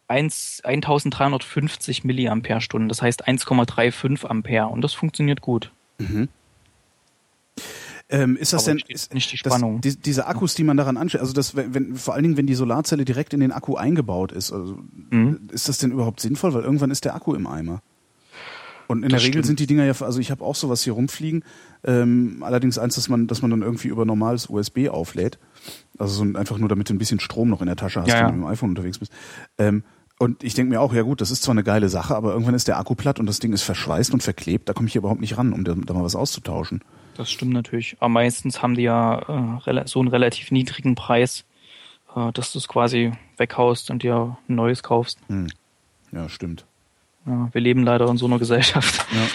1, 0.08 0.62
1350 0.64 2.04
Milliampere-Stunden, 2.04 2.90
das 2.90 3.02
heißt 3.02 3.28
1,35 3.28 4.26
Ampere 4.26 4.68
und 4.68 4.82
das 4.82 4.94
funktioniert 4.94 5.42
gut. 5.42 5.72
Mhm. 5.98 6.30
Ähm, 8.10 8.36
ist 8.36 8.54
das 8.54 8.68
Aber 8.68 8.78
denn 8.78 8.84
ist, 8.90 9.14
nicht 9.14 9.32
die 9.32 9.38
Spannung? 9.38 9.82
Das, 9.82 9.96
die, 9.96 10.02
diese 10.02 10.28
Akkus, 10.28 10.56
die 10.56 10.64
man 10.64 10.78
daran 10.78 10.98
anschließt, 10.98 11.22
also 11.22 11.34
das, 11.34 11.56
wenn, 11.56 11.96
vor 11.96 12.14
allen 12.14 12.24
Dingen, 12.24 12.38
wenn 12.38 12.48
die 12.48 12.54
Solarzelle 12.54 13.06
direkt 13.06 13.34
in 13.34 13.40
den 13.40 13.52
Akku 13.52 13.76
eingebaut 13.76 14.32
ist, 14.32 14.52
also 14.52 14.78
mhm. 15.10 15.50
ist 15.52 15.70
das 15.70 15.78
denn 15.78 15.92
überhaupt 15.92 16.20
sinnvoll? 16.20 16.54
Weil 16.54 16.64
irgendwann 16.64 16.92
ist 16.92 17.06
der 17.06 17.16
Akku 17.16 17.34
im 17.34 17.48
Eimer. 17.48 17.82
Und 18.94 19.04
in 19.04 19.10
das 19.10 19.22
der 19.22 19.28
Regel 19.28 19.44
sind 19.44 19.60
die 19.60 19.68
Dinger 19.68 19.86
ja, 19.86 19.94
also 20.00 20.20
ich 20.20 20.32
habe 20.32 20.44
auch 20.44 20.56
sowas 20.56 20.84
hier 20.84 20.94
rumfliegen, 20.94 21.44
ähm, 21.84 22.38
allerdings 22.42 22.78
eins, 22.78 22.96
dass 22.96 23.10
man, 23.10 23.28
dass 23.28 23.42
man 23.42 23.52
dann 23.52 23.62
irgendwie 23.62 23.88
über 23.88 24.06
normales 24.06 24.50
USB 24.50 24.90
auflädt. 24.90 25.40
Also 25.98 26.24
so 26.24 26.38
einfach 26.38 26.58
nur, 26.58 26.70
damit 26.70 26.90
du 26.90 26.94
ein 26.94 27.00
bisschen 27.00 27.20
Strom 27.20 27.50
noch 27.50 27.62
in 27.62 27.68
der 27.68 27.76
Tasche 27.76 28.02
hast, 28.02 28.08
ja, 28.08 28.20
wenn 28.20 28.28
du 28.28 28.34
mit 28.34 28.42
dem 28.44 28.48
iPhone 28.48 28.70
unterwegs 28.70 29.00
bist. 29.00 29.12
Ähm, 29.58 29.84
und 30.20 30.44
ich 30.44 30.54
denke 30.54 30.70
mir 30.70 30.80
auch, 30.80 30.94
ja 30.94 31.02
gut, 31.02 31.22
das 31.22 31.32
ist 31.32 31.44
zwar 31.44 31.54
eine 31.54 31.64
geile 31.64 31.90
Sache, 31.90 32.16
aber 32.16 32.32
irgendwann 32.34 32.54
ist 32.54 32.68
der 32.68 32.78
Akku 32.78 32.96
platt 32.96 33.20
und 33.20 33.26
das 33.26 33.40
Ding 33.40 33.52
ist 33.52 33.64
verschweißt 33.64 34.14
und 34.14 34.24
verklebt, 34.24 34.70
da 34.70 34.74
komme 34.74 34.88
ich 34.88 34.94
hier 34.94 35.00
überhaupt 35.00 35.22
nicht 35.22 35.38
ran, 35.38 35.54
um 35.54 35.64
da, 35.64 35.74
da, 35.76 35.94
mal 35.94 36.04
was 36.04 36.16
auszutauschen. 36.16 36.82
Das 37.18 37.32
stimmt 37.32 37.54
natürlich. 37.54 37.98
Aber 38.00 38.10
meistens 38.10 38.62
haben 38.62 38.76
die 38.76 38.84
ja 38.84 39.60
äh, 39.66 39.88
so 39.88 40.00
einen 40.00 40.08
relativ 40.08 40.52
niedrigen 40.52 40.96
Preis, 40.96 41.46
äh, 42.16 42.32
dass 42.32 42.54
du 42.54 42.60
es 42.60 42.68
quasi 42.68 43.12
weghaust 43.38 43.90
und 43.90 44.04
dir 44.04 44.38
ein 44.48 44.56
neues 44.56 44.84
kaufst. 44.84 45.18
Hm. 45.28 45.48
Ja, 46.12 46.30
stimmt. 46.30 46.66
Ja, 47.26 47.50
wir 47.52 47.62
leben 47.62 47.84
leider 47.84 48.10
in 48.10 48.18
so 48.18 48.26
einer 48.26 48.40
Gesellschaft. 48.40 49.06
Ja. 49.12 49.28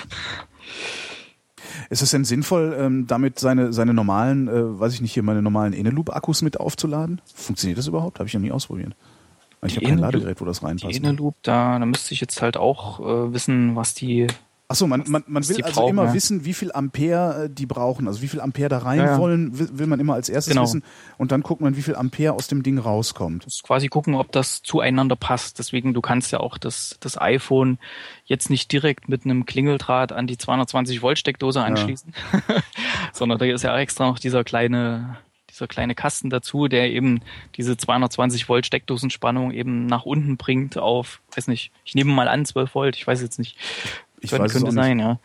Ist 1.91 2.03
es 2.03 2.11
denn 2.11 2.25
sinnvoll, 2.25 2.77
ähm, 2.79 3.07
damit 3.07 3.39
seine, 3.39 3.73
seine 3.73 3.95
normalen, 3.95 4.49
äh, 4.49 4.79
weiß 4.79 4.93
ich 4.93 5.01
nicht, 5.01 5.15
hier 5.15 5.23
meine 5.23 5.41
normalen 5.41 5.73
Eneloop-Akkus 5.73 6.43
mit 6.43 6.61
aufzuladen? 6.61 7.23
Funktioniert 7.35 7.79
das 7.79 7.87
überhaupt? 7.87 8.19
Habe 8.19 8.29
ich 8.29 8.35
noch 8.35 8.43
nie 8.43 8.53
ausprobiert. 8.53 8.95
Ich 9.67 9.77
habe 9.77 9.87
kein 9.87 9.99
Ladegerät, 9.99 10.41
wo 10.41 10.45
das 10.45 10.63
reinpasst. 10.63 10.93
Die 10.93 10.99
Inner 10.99 11.15
Loop, 11.15 11.35
da, 11.43 11.79
da 11.79 11.87
müsste 11.87 12.15
ich 12.15 12.21
jetzt 12.21 12.43
halt 12.43 12.57
auch 12.57 13.01
äh, 13.01 13.33
wissen, 13.33 13.75
was 13.75 13.95
die 13.95 14.27
Achso, 14.71 14.87
man, 14.87 15.03
man, 15.09 15.25
man 15.27 15.49
will 15.49 15.63
also 15.63 15.81
brauchen, 15.81 15.91
immer 15.91 16.05
ja. 16.05 16.13
wissen, 16.13 16.45
wie 16.45 16.53
viel 16.53 16.71
Ampere 16.73 17.45
äh, 17.45 17.51
die 17.51 17.65
brauchen. 17.65 18.07
Also 18.07 18.21
wie 18.21 18.29
viel 18.29 18.43
Ampere 18.43 18.69
da 18.69 18.79
rein 18.79 18.99
ja, 18.99 19.07
ja. 19.07 19.19
wollen, 19.19 19.59
will, 19.59 19.71
will, 19.73 19.87
man 19.87 19.99
immer 19.99 20.13
als 20.13 20.29
erstes 20.29 20.53
genau. 20.53 20.65
wissen. 20.65 20.85
Und 21.17 21.33
dann 21.33 21.41
guckt 21.41 21.63
man, 21.63 21.75
wie 21.79 21.81
viel 21.81 21.97
Ampere 21.97 22.35
aus 22.35 22.49
dem 22.49 22.63
Ding 22.63 22.77
rauskommt. 22.77 23.47
Das 23.47 23.55
ist 23.55 23.63
quasi 23.63 23.89
gucken, 23.89 24.15
ob 24.15 24.31
das 24.31 24.63
zueinander 24.63 25.17
passt. 25.17 25.59
Deswegen, 25.59 25.95
du 25.95 26.03
kannst 26.03 26.33
ja 26.33 26.41
auch 26.41 26.59
das, 26.59 26.99
das 27.01 27.19
iPhone 27.19 27.79
jetzt 28.27 28.51
nicht 28.51 28.71
direkt 28.71 29.09
mit 29.09 29.25
einem 29.25 29.47
Klingeldraht 29.47 30.13
an 30.13 30.27
die 30.27 30.37
220 30.37 31.01
Volt 31.01 31.19
Steckdose 31.19 31.63
anschließen, 31.63 32.13
sondern 33.15 33.39
da 33.39 33.47
ist 33.47 33.65
ja 33.65 33.79
extra 33.79 34.07
noch 34.07 34.19
dieser 34.19 34.45
kleine 34.45 35.17
dieser 35.51 35.67
kleine 35.67 35.95
Kasten 35.95 36.31
dazu, 36.31 36.69
der 36.69 36.91
eben 36.91 37.21
diese 37.57 37.77
220 37.77 38.49
Volt 38.49 38.67
Steckdosenspannung 38.67 39.51
eben 39.51 39.87
nach 39.87 40.05
unten 40.05 40.37
bringt 40.37 40.79
auf, 40.79 41.21
weiß 41.35 41.49
nicht, 41.49 41.73
ich 41.85 41.95
nehme 41.95 42.13
mal 42.13 42.29
an 42.29 42.45
12 42.45 42.75
Volt, 42.75 42.97
ich 42.97 43.07
weiß 43.07 43.23
jetzt 43.23 43.39
nicht. 43.39 43.57
Ich 44.21 44.31
könnte, 44.31 44.45
weiß 44.45 44.53
könnte 44.53 44.73
sein, 44.73 44.99
ja. 44.99 45.19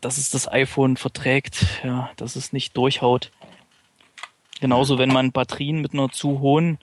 Dass 0.00 0.18
es 0.18 0.30
das 0.30 0.50
iPhone 0.50 0.96
verträgt, 0.96 1.66
ja, 1.84 2.10
dass 2.16 2.36
es 2.36 2.52
nicht 2.52 2.76
durchhaut. 2.76 3.30
Genauso, 4.60 4.98
wenn 4.98 5.10
man 5.10 5.32
Batterien 5.32 5.80
mit 5.80 5.92
einer 5.92 6.10
zu 6.10 6.40
hohen 6.40 6.78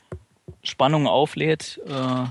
Spannung 0.64 1.08
auflädt, 1.08 1.82
äh, 1.88 2.26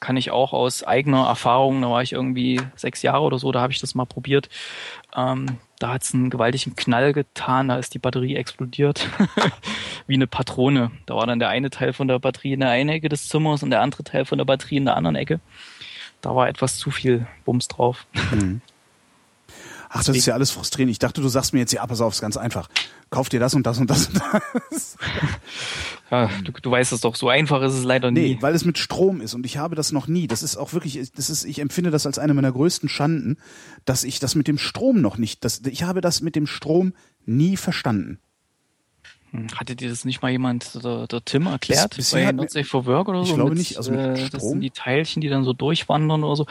kann 0.00 0.16
ich 0.18 0.30
auch 0.30 0.52
aus 0.52 0.84
eigener 0.84 1.26
Erfahrung, 1.26 1.80
da 1.80 1.88
war 1.88 2.02
ich 2.02 2.12
irgendwie 2.12 2.60
sechs 2.76 3.00
Jahre 3.02 3.22
oder 3.22 3.38
so, 3.38 3.52
da 3.52 3.62
habe 3.62 3.72
ich 3.72 3.80
das 3.80 3.94
mal 3.94 4.04
probiert. 4.04 4.50
Ähm, 5.16 5.58
da 5.78 5.94
hat 5.94 6.02
es 6.02 6.12
einen 6.12 6.28
gewaltigen 6.28 6.76
Knall 6.76 7.12
getan, 7.12 7.68
da 7.68 7.76
ist 7.76 7.94
die 7.94 7.98
Batterie 7.98 8.36
explodiert. 8.36 9.08
Wie 10.06 10.14
eine 10.14 10.26
Patrone. 10.26 10.90
Da 11.06 11.16
war 11.16 11.26
dann 11.26 11.38
der 11.38 11.48
eine 11.48 11.70
Teil 11.70 11.94
von 11.94 12.06
der 12.06 12.18
Batterie 12.18 12.52
in 12.52 12.60
der 12.60 12.70
einen 12.70 12.90
Ecke 12.90 13.08
des 13.08 13.28
Zimmers 13.28 13.62
und 13.62 13.70
der 13.70 13.80
andere 13.80 14.04
Teil 14.04 14.26
von 14.26 14.36
der 14.36 14.44
Batterie 14.44 14.76
in 14.76 14.84
der 14.84 14.96
anderen 14.96 15.16
Ecke 15.16 15.40
da 16.24 16.34
war 16.34 16.48
etwas 16.48 16.76
zu 16.76 16.90
viel 16.90 17.26
Bums 17.44 17.68
drauf. 17.68 18.06
Mhm. 18.32 18.60
Ach, 19.96 20.02
das 20.02 20.16
ist 20.16 20.26
ja 20.26 20.34
alles 20.34 20.50
frustrierend. 20.50 20.90
Ich 20.90 20.98
dachte, 20.98 21.20
du 21.20 21.28
sagst 21.28 21.52
mir 21.52 21.60
jetzt, 21.60 21.72
ja, 21.72 21.86
pass 21.86 22.00
auf, 22.00 22.14
ist 22.14 22.20
ganz 22.20 22.36
einfach. 22.36 22.68
Kauf 23.10 23.28
dir 23.28 23.38
das 23.38 23.54
und 23.54 23.64
das 23.64 23.78
und 23.78 23.88
das 23.88 24.08
und 24.08 24.20
das. 24.70 24.96
Ja, 26.10 26.30
du, 26.44 26.52
du 26.52 26.70
weißt 26.70 26.92
es 26.92 27.00
doch, 27.00 27.16
so 27.16 27.28
einfach 27.28 27.62
ist 27.62 27.72
es 27.72 27.82
leider 27.82 28.10
nie. 28.10 28.34
Nee, 28.34 28.38
weil 28.40 28.54
es 28.54 28.64
mit 28.64 28.76
Strom 28.78 29.20
ist 29.22 29.34
und 29.34 29.46
ich 29.46 29.56
habe 29.56 29.74
das 29.74 29.90
noch 29.90 30.06
nie. 30.06 30.26
Das 30.26 30.42
ist 30.42 30.56
auch 30.56 30.72
wirklich, 30.72 31.10
das 31.12 31.30
ist, 31.30 31.44
ich 31.44 31.60
empfinde 31.60 31.90
das 31.90 32.06
als 32.06 32.18
eine 32.18 32.34
meiner 32.34 32.52
größten 32.52 32.88
Schanden, 32.88 33.38
dass 33.84 34.04
ich 34.04 34.20
das 34.20 34.34
mit 34.34 34.46
dem 34.46 34.58
Strom 34.58 35.00
noch 35.00 35.16
nicht, 35.16 35.44
das, 35.44 35.62
ich 35.64 35.82
habe 35.82 36.02
das 36.02 36.20
mit 36.20 36.36
dem 36.36 36.46
Strom 36.46 36.92
nie 37.24 37.56
verstanden. 37.56 38.18
Hatte 39.56 39.76
dir 39.76 39.88
das 39.88 40.04
nicht 40.04 40.22
mal 40.22 40.30
jemand, 40.30 40.82
der, 40.84 41.06
der 41.06 41.24
Tim, 41.24 41.46
erklärt? 41.46 41.96
Bis, 41.96 42.12
bei 42.12 42.30
Not 42.32 42.52
for 42.64 42.86
Work 42.86 43.08
oder 43.08 43.24
so? 43.24 43.30
Ich 43.30 43.34
glaube 43.34 43.50
mit, 43.50 43.58
nicht. 43.58 43.76
Also 43.76 43.92
mit 43.92 44.00
äh, 44.00 44.28
das 44.30 44.42
sind 44.42 44.60
die 44.60 44.70
Teilchen, 44.70 45.20
die 45.20 45.28
dann 45.28 45.44
so 45.44 45.52
durchwandern 45.52 46.22
oder 46.22 46.36
so. 46.36 46.46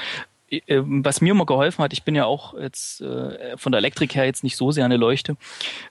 Äh, 0.49 0.81
was 0.85 1.21
mir 1.21 1.31
immer 1.31 1.45
geholfen 1.45 1.83
hat, 1.83 1.93
ich 1.93 2.03
bin 2.03 2.15
ja 2.15 2.25
auch 2.25 2.53
jetzt 2.59 3.01
äh, 3.01 3.57
von 3.57 3.71
der 3.71 3.79
Elektrik 3.79 4.15
her 4.15 4.25
jetzt 4.25 4.43
nicht 4.43 4.55
so 4.55 4.71
sehr 4.71 4.85
eine 4.85 4.97
Leuchte. 4.97 5.33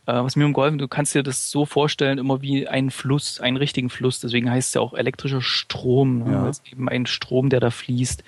Äh, 0.07 0.15
was 0.15 0.37
mir 0.37 0.45
immer 0.45 0.55
geholfen, 0.55 0.79
du 0.79 0.89
kannst 0.89 1.15
dir 1.15 1.23
das 1.23 1.51
so 1.51 1.67
vorstellen, 1.67 2.19
immer 2.19 2.43
wie 2.43 2.69
ein 2.69 2.91
Fluss, 2.91 3.41
einen 3.41 3.57
richtigen 3.57 3.91
Fluss. 3.91 4.21
Deswegen 4.21 4.51
heißt 4.51 4.69
es 4.69 4.75
ja 4.75 4.81
auch 4.81 4.95
elektrischer 4.95 5.43
Strom. 5.43 6.25
Ne? 6.25 6.33
Ja. 6.33 6.51
Eben 6.71 6.89
ein 6.89 7.07
Strom, 7.07 7.49
der 7.49 7.61
da 7.61 7.71
fließt. 7.71 8.23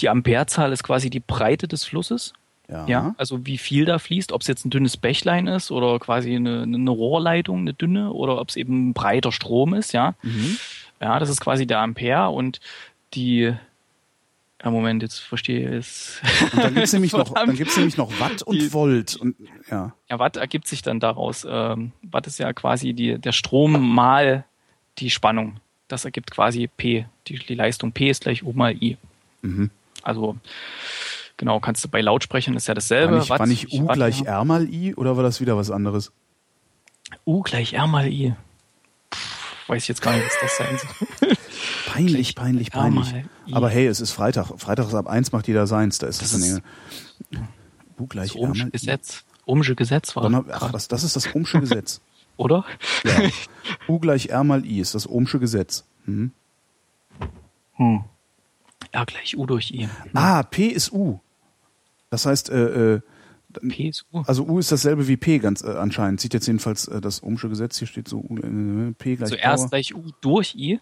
Die 0.00 0.08
Amperezahl 0.08 0.72
ist 0.72 0.82
quasi 0.82 1.08
die 1.08 1.20
Breite 1.20 1.68
des 1.68 1.84
Flusses. 1.84 2.34
Ja. 2.68 2.86
ja. 2.86 3.14
Also 3.16 3.46
wie 3.46 3.58
viel 3.58 3.84
da 3.84 3.98
fließt, 3.98 4.32
ob 4.32 4.40
es 4.40 4.46
jetzt 4.48 4.64
ein 4.64 4.70
dünnes 4.70 4.96
Bächlein 4.96 5.46
ist 5.46 5.70
oder 5.70 5.98
quasi 5.98 6.34
eine, 6.34 6.62
eine 6.62 6.90
Rohrleitung, 6.90 7.60
eine 7.60 7.74
dünne, 7.74 8.12
oder 8.12 8.40
ob 8.40 8.48
es 8.48 8.56
eben 8.56 8.88
ein 8.88 8.92
breiter 8.92 9.32
Strom 9.32 9.74
ist, 9.74 9.92
ja. 9.92 10.14
Mhm. 10.22 10.56
Ja, 11.00 11.18
das 11.18 11.28
ist 11.28 11.40
quasi 11.40 11.66
der 11.66 11.80
Ampere 11.80 12.30
und 12.30 12.60
die 13.14 13.54
ja, 14.64 14.70
Moment, 14.70 15.02
jetzt 15.02 15.18
verstehe 15.18 15.68
ich 15.68 15.74
es. 15.76 16.20
Und 16.52 16.64
dann 16.64 16.74
gibt's 16.74 16.92
nämlich 16.94 17.12
noch, 17.12 17.34
dann 17.34 17.54
gibt's 17.54 17.76
nämlich 17.76 17.96
noch 17.96 18.18
Watt 18.18 18.42
und 18.42 18.60
die, 18.60 18.72
Volt 18.72 19.14
und 19.14 19.36
ja. 19.70 19.92
Ja, 20.08 20.18
Watt 20.18 20.36
ergibt 20.36 20.66
sich 20.66 20.82
dann 20.82 20.98
daraus. 20.98 21.46
Ähm, 21.48 21.92
Watt 22.02 22.26
ist 22.26 22.38
ja 22.38 22.52
quasi 22.52 22.94
die, 22.94 23.18
der 23.18 23.32
Strom 23.32 23.94
mal 23.94 24.44
die 24.98 25.10
Spannung. 25.10 25.60
Das 25.88 26.04
ergibt 26.04 26.30
quasi 26.30 26.68
P. 26.74 27.06
Die, 27.28 27.38
die 27.38 27.54
Leistung 27.54 27.92
P 27.92 28.08
ist 28.08 28.22
gleich 28.22 28.44
U 28.44 28.52
mal 28.54 28.72
I. 28.72 28.96
Mhm. 29.42 29.70
Also 30.02 30.36
Genau, 31.36 31.60
kannst 31.60 31.84
du 31.84 31.88
bei 31.88 32.00
Lautsprechern 32.00 32.54
ist 32.54 32.66
ja 32.66 32.74
dasselbe. 32.74 33.12
War 33.12 33.18
nicht, 33.18 33.30
Watt, 33.30 33.40
war 33.40 33.46
nicht 33.46 33.72
U 33.72 33.86
gleich 33.86 34.22
R 34.22 34.44
mal 34.44 34.68
I 34.68 34.94
oder 34.94 35.16
war 35.16 35.22
das 35.22 35.40
wieder 35.40 35.56
was 35.56 35.70
anderes? 35.70 36.12
U 37.26 37.42
gleich 37.42 37.74
R 37.74 37.86
mal 37.86 38.08
I. 38.08 38.34
Puh, 39.10 39.18
weiß 39.68 39.82
ich 39.82 39.88
jetzt 39.88 40.00
gar 40.00 40.14
nicht, 40.14 40.24
was 40.24 40.34
das 40.40 40.56
sein 40.56 40.78
soll. 40.78 41.36
peinlich, 41.86 42.34
peinlich, 42.34 42.70
peinlich. 42.70 43.12
Aber 43.52 43.68
hey, 43.68 43.86
es 43.86 44.00
ist 44.00 44.12
Freitag. 44.12 44.58
Freitag 44.58 44.88
ist 44.88 44.94
ab 44.94 45.08
eins 45.08 45.32
macht 45.32 45.46
jeder 45.46 45.66
seins. 45.66 45.98
Da 45.98 46.06
ist 46.06 46.22
das, 46.22 46.32
das 46.32 46.40
ist 46.40 46.62
U 47.98 48.06
gleich 48.06 48.32
das 48.32 48.42
R 48.42 48.54
mal 48.54 48.70
Gesetz. 48.70 49.24
Ohmsche 49.44 49.76
Gesetz 49.76 50.16
war. 50.16 50.44
Ach, 50.52 50.72
das, 50.72 50.88
das 50.88 51.04
ist 51.04 51.16
das 51.16 51.34
Ohmsche 51.34 51.60
Gesetz. 51.60 52.00
Oder? 52.36 52.64
Ja. 53.04 53.30
U 53.88 53.98
gleich 53.98 54.30
R 54.30 54.44
mal 54.44 54.64
I 54.64 54.80
ist 54.80 54.94
das 54.94 55.08
Ohmsche 55.08 55.38
Gesetz. 55.38 55.84
Hm. 56.04 56.32
Hm. 57.74 58.04
R 58.92 59.06
gleich 59.06 59.36
U 59.36 59.46
durch 59.46 59.70
I. 59.70 59.88
Ah, 60.14 60.42
P 60.42 60.66
ist 60.66 60.92
U. 60.92 61.20
Das 62.10 62.26
heißt, 62.26 62.50
äh, 62.50 62.94
äh, 62.94 63.00
P 63.68 63.88
ist 63.88 64.06
U. 64.12 64.22
Also 64.26 64.46
U 64.46 64.58
ist 64.58 64.70
dasselbe 64.70 65.08
wie 65.08 65.16
P 65.16 65.38
ganz 65.38 65.62
äh, 65.62 65.68
anscheinend. 65.68 66.20
Sieht 66.20 66.34
jetzt 66.34 66.46
jedenfalls 66.46 66.88
äh, 66.88 67.00
das 67.00 67.22
Ohmsche 67.22 67.48
Gesetz, 67.48 67.78
hier 67.78 67.88
steht 67.88 68.08
so 68.08 68.20
äh, 68.20 68.92
P 68.92 69.16
gleich 69.16 69.30
Zuerst 69.30 69.44
also 69.44 69.68
gleich 69.68 69.94
U 69.94 70.02
durch 70.20 70.54
I 70.54 70.80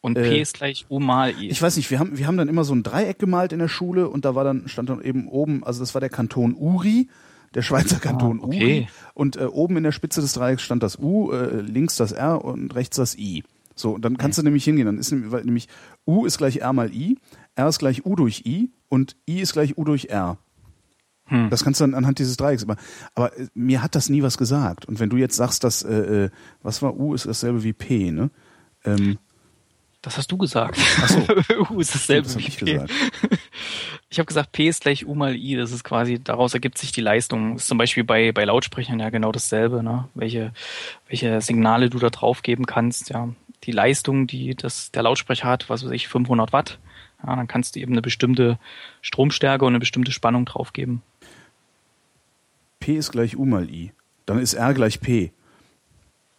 und 0.00 0.14
P 0.14 0.20
äh, 0.20 0.40
ist 0.40 0.54
gleich 0.54 0.86
U 0.90 0.98
mal 0.98 1.32
I. 1.40 1.48
Ich 1.48 1.60
weiß 1.60 1.76
nicht, 1.76 1.90
wir 1.90 1.98
haben, 1.98 2.18
wir 2.18 2.26
haben 2.26 2.36
dann 2.36 2.48
immer 2.48 2.64
so 2.64 2.74
ein 2.74 2.82
Dreieck 2.82 3.18
gemalt 3.18 3.52
in 3.52 3.58
der 3.58 3.68
Schule 3.68 4.08
und 4.08 4.24
da 4.24 4.34
war 4.34 4.44
dann, 4.44 4.68
stand 4.68 4.88
dann 4.88 5.02
eben 5.02 5.28
oben, 5.28 5.62
also 5.64 5.80
das 5.80 5.94
war 5.94 6.00
der 6.00 6.10
Kanton 6.10 6.54
Uri, 6.54 7.08
der 7.54 7.62
Schweizer 7.62 7.96
ah, 7.96 8.00
Kanton 8.00 8.40
ah, 8.40 8.46
okay. 8.46 8.56
Uri. 8.56 8.88
Und 9.14 9.36
äh, 9.36 9.44
oben 9.44 9.76
in 9.76 9.82
der 9.82 9.92
Spitze 9.92 10.20
des 10.20 10.32
Dreiecks 10.32 10.62
stand 10.62 10.82
das 10.82 10.98
U, 10.98 11.32
äh, 11.32 11.60
links 11.60 11.96
das 11.96 12.12
R 12.12 12.44
und 12.44 12.74
rechts 12.74 12.96
das 12.96 13.16
I. 13.16 13.44
So, 13.74 13.92
und 13.92 14.04
dann 14.04 14.18
kannst 14.18 14.38
mhm. 14.38 14.42
du 14.42 14.44
nämlich 14.46 14.64
hingehen. 14.64 14.86
Dann 14.86 14.98
ist 14.98 15.10
nämlich 15.12 15.68
U 16.06 16.26
ist 16.26 16.38
gleich 16.38 16.58
R 16.58 16.72
mal 16.72 16.92
I, 16.92 17.18
R 17.54 17.68
ist 17.68 17.78
gleich 17.78 18.04
U 18.04 18.14
durch 18.14 18.44
I 18.46 18.70
und 18.88 19.16
I 19.28 19.40
ist 19.40 19.52
gleich 19.52 19.78
U 19.78 19.84
durch 19.84 20.06
R. 20.06 20.38
Hm. 21.30 21.48
Das 21.48 21.64
kannst 21.64 21.80
du 21.80 21.84
dann 21.84 21.94
anhand 21.94 22.18
dieses 22.18 22.36
Dreiecks 22.36 22.64
immer. 22.64 22.76
Aber 23.14 23.36
äh, 23.38 23.46
mir 23.54 23.82
hat 23.82 23.94
das 23.94 24.08
nie 24.08 24.22
was 24.22 24.36
gesagt. 24.36 24.86
Und 24.86 25.00
wenn 25.00 25.08
du 25.08 25.16
jetzt 25.16 25.36
sagst, 25.36 25.64
dass, 25.64 25.82
äh, 25.82 26.24
äh, 26.24 26.30
was 26.62 26.82
war 26.82 26.96
U 26.96 27.14
ist 27.14 27.26
dasselbe 27.26 27.62
wie 27.62 27.72
P, 27.72 28.10
ne? 28.10 28.30
Ähm, 28.84 29.18
das 30.02 30.16
hast 30.16 30.32
du 30.32 30.38
gesagt. 30.38 30.78
Ach 31.02 31.08
so. 31.08 31.26
U 31.70 31.80
ist 31.80 31.94
dasselbe 31.94 32.26
das 32.26 32.38
wie 32.38 32.48
ich 32.48 32.58
P. 32.58 32.72
Gesagt. 32.72 32.90
Ich 34.08 34.18
habe 34.18 34.26
gesagt, 34.26 34.50
P 34.52 34.66
ist 34.66 34.82
gleich 34.82 35.06
U 35.06 35.14
mal 35.14 35.36
I. 35.36 35.56
Das 35.56 35.72
ist 35.72 35.84
quasi, 35.84 36.18
daraus 36.18 36.54
ergibt 36.54 36.78
sich 36.78 36.90
die 36.90 37.00
Leistung. 37.00 37.52
Das 37.52 37.62
ist 37.62 37.68
zum 37.68 37.78
Beispiel 37.78 38.02
bei, 38.02 38.32
bei 38.32 38.44
Lautsprechern 38.44 38.98
ja 38.98 39.10
genau 39.10 39.30
dasselbe, 39.30 39.82
ne? 39.82 40.08
Welche, 40.14 40.52
welche 41.06 41.40
Signale 41.40 41.90
du 41.90 41.98
da 41.98 42.10
drauf 42.10 42.42
geben 42.42 42.66
kannst, 42.66 43.10
ja. 43.10 43.28
Die 43.64 43.72
Leistung, 43.72 44.26
die 44.26 44.54
das, 44.54 44.90
der 44.90 45.02
Lautsprecher 45.02 45.46
hat, 45.46 45.68
was 45.68 45.84
weiß 45.84 45.92
ich, 45.92 46.08
500 46.08 46.52
Watt. 46.52 46.78
Ja, 47.24 47.36
dann 47.36 47.46
kannst 47.46 47.76
du 47.76 47.80
eben 47.80 47.92
eine 47.92 48.02
bestimmte 48.02 48.58
Stromstärke 49.02 49.66
und 49.66 49.72
eine 49.72 49.80
bestimmte 49.80 50.12
Spannung 50.12 50.46
draufgeben. 50.46 51.02
P 52.80 52.96
ist 52.96 53.12
gleich 53.12 53.36
U 53.36 53.44
mal 53.44 53.70
I. 53.70 53.92
Dann 54.26 54.38
ist 54.38 54.54
R 54.54 54.74
gleich 54.74 55.00
P. 55.00 55.32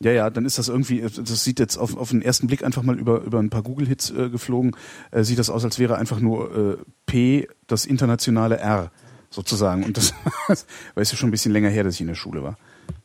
Ja, 0.04 0.12
ja, 0.12 0.30
dann 0.32 0.46
ist 0.46 0.58
das 0.58 0.68
irgendwie, 0.68 1.02
das 1.02 1.44
sieht 1.44 1.60
jetzt 1.60 1.78
auf, 1.78 1.96
auf 1.96 2.10
den 2.10 2.24
ersten 2.24 2.48
Blick 2.48 2.64
einfach 2.64 2.82
mal 2.82 3.00
über, 3.00 3.22
über 3.22 3.40
ein 3.40 3.52
paar 3.52 3.62
Google-Hits 3.62 4.10
äh, 4.10 4.30
geflogen, 4.30 4.76
äh, 5.12 5.24
sieht 5.24 5.38
das 5.38 5.52
aus, 5.52 5.64
als 5.64 5.78
wäre 5.78 5.98
einfach 5.98 6.20
nur 6.20 6.80
äh, 6.80 6.84
P 7.06 7.48
das 7.68 7.86
internationale 7.86 8.58
R 8.58 8.92
sozusagen. 9.30 9.84
Und 9.84 9.98
das, 9.98 10.16
es 10.96 11.12
ja 11.12 11.18
schon 11.18 11.30
ein 11.30 11.32
bisschen 11.32 11.52
länger 11.52 11.70
her, 11.70 11.84
dass 11.84 11.96
ich 11.96 12.02
in 12.02 12.08
der 12.08 12.16
Schule 12.16 12.42
war. 12.42 12.58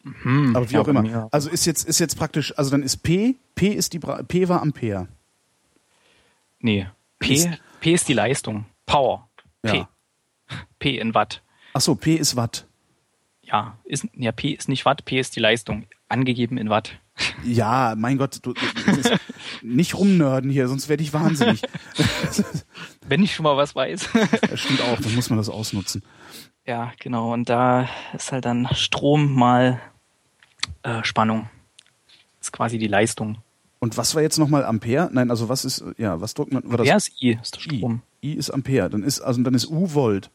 Mhm, 0.05 0.57
Aber 0.57 0.71
wie 0.71 0.79
auch 0.79 0.89
immer. 0.89 1.29
Also 1.33 1.51
ist 1.51 1.67
jetzt, 1.67 1.87
ist 1.87 1.99
jetzt 1.99 2.17
praktisch, 2.17 2.57
also 2.57 2.71
dann 2.71 2.83
ist 2.83 3.03
P, 3.03 3.37
P 3.55 3.69
ist 3.69 3.93
die, 3.93 3.99
P 3.99 4.49
war 4.49 4.63
Ampere. 4.63 5.07
Nee, 6.61 6.89
P, 7.19 7.35
ist, 7.35 7.49
P 7.81 7.93
ist 7.93 8.09
die 8.09 8.15
Leistung. 8.15 8.65
Power. 8.87 9.29
P. 9.61 9.77
Ja. 9.77 9.89
P 10.79 10.97
in 10.97 11.13
Watt. 11.13 11.43
Ach 11.75 11.81
so, 11.83 11.95
P 11.95 12.15
ist 12.15 12.37
Watt 12.37 12.66
ja, 13.47 13.79
ist, 13.85 14.07
ja, 14.15 14.33
P 14.33 14.51
ist 14.51 14.69
nicht 14.69 14.85
Watt, 14.85 15.05
P 15.05 15.19
ist 15.19 15.37
die 15.37 15.41
Leistung, 15.41 15.87
angegeben 16.09 16.59
in 16.59 16.69
Watt. 16.69 16.99
Ja, 17.45 17.95
mein 17.97 18.19
Gott, 18.19 18.41
du, 18.43 18.53
nicht 19.63 19.95
rumnörden 19.95 20.51
hier, 20.51 20.69
sonst 20.69 20.89
werde 20.89 21.03
ich 21.03 21.13
wahnsinnig. 21.13 21.63
Wenn 23.09 23.23
ich 23.23 23.35
schon 23.35 23.45
mal 23.45 23.57
was 23.57 23.75
weiß. 23.75 24.09
Das 24.51 24.61
stimmt 24.61 24.83
auch, 24.83 25.01
dann 25.01 25.15
muss 25.15 25.31
man 25.31 25.39
das 25.39 25.49
ausnutzen. 25.49 26.03
Ja, 26.67 26.93
genau. 26.99 27.33
Und 27.33 27.49
da 27.49 27.89
ist 28.13 28.33
halt 28.33 28.45
dann 28.45 28.69
Strom 28.73 29.33
mal 29.33 29.81
äh, 30.83 31.03
Spannung. 31.05 31.49
Das 32.39 32.49
ist 32.49 32.53
quasi 32.53 32.79
die 32.79 32.89
Leistung. 32.89 33.39
Und 33.79 33.97
was 33.97 34.15
war 34.15 34.23
jetzt 34.23 34.39
nochmal 34.39 34.65
Ampere? 34.65 35.09
Nein, 35.13 35.31
also 35.31 35.49
was 35.49 35.65
ist, 35.65 35.85
ja, 35.97 36.21
was 36.21 36.35
drückt 36.35 36.53
man? 36.53 36.65
Ampere 36.65 36.85
das? 36.85 37.09
ist 37.09 37.23
I, 37.23 37.39
ist 37.41 37.55
der 37.55 37.61
Strom. 37.61 38.03
I, 38.23 38.33
I 38.33 38.35
ist 38.35 38.51
Ampere, 38.51 38.91
dann 38.91 39.03
ist, 39.03 39.21
also 39.21 39.41
dann 39.43 39.55
ist 39.55 39.71
U 39.71 39.95
Volt. 39.95 40.31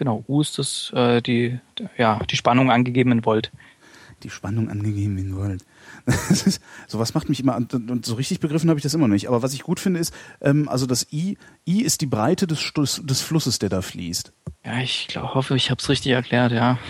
Genau, 0.00 0.24
U 0.28 0.40
ist 0.40 0.58
das, 0.58 0.90
äh, 0.94 1.20
die, 1.20 1.60
ja, 1.98 2.20
die 2.20 2.36
Spannung 2.38 2.70
angegeben 2.70 3.12
in 3.12 3.26
Volt. 3.26 3.52
Die 4.22 4.30
Spannung 4.30 4.70
angegeben 4.70 5.18
in 5.18 5.36
Volt. 5.36 5.62
so 6.88 6.98
was 6.98 7.12
macht 7.12 7.28
mich 7.28 7.40
immer 7.40 7.54
und, 7.54 7.74
und 7.74 8.06
so 8.06 8.14
richtig 8.14 8.40
begriffen 8.40 8.70
habe 8.70 8.78
ich 8.78 8.82
das 8.82 8.94
immer 8.94 9.08
noch 9.08 9.12
nicht. 9.12 9.28
Aber 9.28 9.42
was 9.42 9.52
ich 9.52 9.62
gut 9.62 9.78
finde 9.78 10.00
ist, 10.00 10.14
ähm, 10.40 10.70
also 10.70 10.86
das 10.86 11.12
I, 11.12 11.36
I 11.68 11.82
ist 11.82 12.00
die 12.00 12.06
Breite 12.06 12.46
des, 12.46 12.72
des, 12.72 13.02
des 13.04 13.20
Flusses, 13.20 13.58
der 13.58 13.68
da 13.68 13.82
fließt. 13.82 14.32
Ja, 14.64 14.78
ich 14.78 15.06
glaub, 15.08 15.34
hoffe, 15.34 15.54
ich 15.54 15.70
habe 15.70 15.82
es 15.82 15.88
richtig 15.90 16.12
erklärt, 16.12 16.52
ja. 16.52 16.78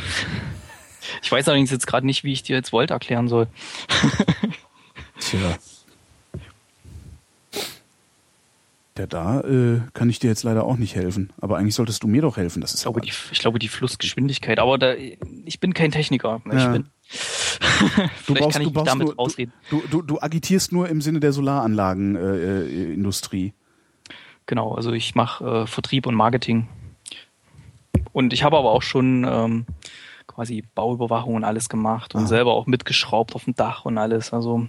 Ich 1.22 1.32
weiß 1.32 1.48
allerdings 1.48 1.72
jetzt 1.72 1.88
gerade 1.88 2.06
nicht, 2.06 2.22
wie 2.22 2.32
ich 2.32 2.44
dir 2.44 2.54
jetzt 2.54 2.72
Volt 2.72 2.92
erklären 2.92 3.26
soll. 3.26 3.48
Tja. 5.18 5.58
Ja, 9.00 9.06
da 9.06 9.40
äh, 9.40 9.80
kann 9.94 10.10
ich 10.10 10.18
dir 10.18 10.28
jetzt 10.28 10.42
leider 10.42 10.64
auch 10.66 10.76
nicht 10.76 10.94
helfen. 10.94 11.32
Aber 11.40 11.56
eigentlich 11.56 11.74
solltest 11.74 12.02
du 12.02 12.06
mir 12.06 12.20
doch 12.20 12.36
helfen. 12.36 12.60
Das 12.60 12.74
ist 12.74 12.80
ich, 12.80 12.82
glaube, 12.84 13.00
die, 13.00 13.08
ich 13.32 13.38
glaube, 13.38 13.58
die 13.58 13.68
Flussgeschwindigkeit. 13.68 14.58
Aber 14.58 14.76
da, 14.76 14.92
ich 14.94 15.58
bin 15.58 15.72
kein 15.72 15.90
Techniker. 15.90 16.42
Ich 16.46 16.52
Ja. 16.52 16.72
bin, 16.72 16.84
Du 17.10 17.16
Vielleicht 17.16 18.40
brauchst, 18.42 18.52
kann 18.52 18.62
ich 18.62 18.68
du 18.68 18.72
brauchst 18.74 18.88
damit 18.92 19.06
nur, 19.06 19.16
rausreden. 19.16 19.54
Du, 19.70 19.82
du, 19.90 20.02
du 20.02 20.20
agitierst 20.20 20.70
nur 20.72 20.86
im 20.90 21.00
Sinne 21.00 21.18
der 21.18 21.32
Solaranlagenindustrie. 21.32 22.90
Äh, 22.90 22.92
Industrie. 22.92 23.54
Genau, 24.44 24.74
also 24.74 24.92
ich 24.92 25.14
mache 25.14 25.62
äh, 25.62 25.66
Vertrieb 25.66 26.06
und 26.06 26.14
Marketing. 26.14 26.68
Und 28.12 28.32
ich 28.34 28.42
habe 28.44 28.58
aber 28.58 28.70
auch 28.70 28.82
schon 28.82 29.24
ähm, 29.26 29.64
quasi 30.26 30.62
Bauüberwachung 30.74 31.36
und 31.36 31.44
alles 31.44 31.68
gemacht 31.70 32.14
und 32.14 32.24
Ah. 32.24 32.26
selber 32.26 32.52
auch 32.52 32.66
mitgeschraubt 32.66 33.34
auf 33.34 33.44
dem 33.44 33.54
Dach 33.54 33.84
und 33.86 33.96
alles. 33.98 34.32
Also 34.34 34.68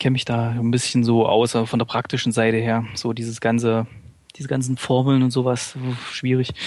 kenne 0.00 0.14
mich 0.14 0.24
da 0.24 0.50
ein 0.50 0.72
bisschen 0.72 1.04
so 1.04 1.26
aus, 1.26 1.52
von 1.52 1.78
der 1.78 1.86
praktischen 1.86 2.32
Seite 2.32 2.56
her. 2.56 2.84
So 2.94 3.12
dieses 3.12 3.40
ganze, 3.40 3.86
diese 4.34 4.48
ganzen 4.48 4.76
Formeln 4.76 5.22
und 5.22 5.30
sowas, 5.30 5.76
schwierig. 6.10 6.52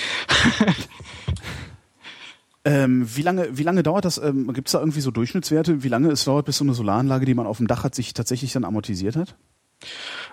Ähm, 2.66 3.06
wie 3.14 3.24
lange, 3.24 3.58
wie 3.58 3.64
lange 3.64 3.84
dauert 3.84 4.06
das? 4.06 4.18
Ähm, 4.18 4.52
Gibt 4.54 4.70
es 4.70 4.72
da 4.72 4.80
irgendwie 4.80 5.02
so 5.02 5.12
Durchschnittswerte, 5.12 5.84
wie 5.84 5.90
lange 5.90 6.10
es 6.10 6.24
dauert, 6.24 6.46
bis 6.46 6.58
so 6.58 6.64
eine 6.64 6.74
Solaranlage, 6.74 7.26
die 7.26 7.34
man 7.34 7.46
auf 7.46 7.58
dem 7.58 7.68
Dach 7.68 7.84
hat, 7.84 7.94
sich 7.94 8.14
tatsächlich 8.14 8.54
dann 8.54 8.64
amortisiert 8.64 9.18
hat? 9.18 9.36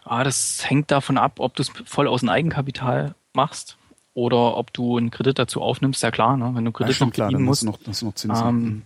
Ah, 0.04 0.22
das 0.22 0.62
hängt 0.68 0.92
davon 0.92 1.18
ab, 1.18 1.40
ob 1.40 1.56
du 1.56 1.62
es 1.62 1.72
voll 1.86 2.06
aus 2.06 2.20
dem 2.20 2.28
Eigenkapital 2.28 3.16
machst 3.32 3.78
oder 4.14 4.56
ob 4.56 4.72
du 4.72 4.96
einen 4.96 5.10
Kredit 5.10 5.40
dazu 5.40 5.60
aufnimmst. 5.60 6.04
Ja 6.04 6.12
klar, 6.12 6.36
ne? 6.36 6.52
wenn 6.54 6.64
du 6.64 6.70
Kredit 6.70 7.00
noch 7.00 7.12
klar, 7.12 7.32
musst. 7.32 7.64
noch, 7.64 7.80
noch 7.84 8.14
Zinsen. 8.14 8.46
Ähm, 8.46 8.82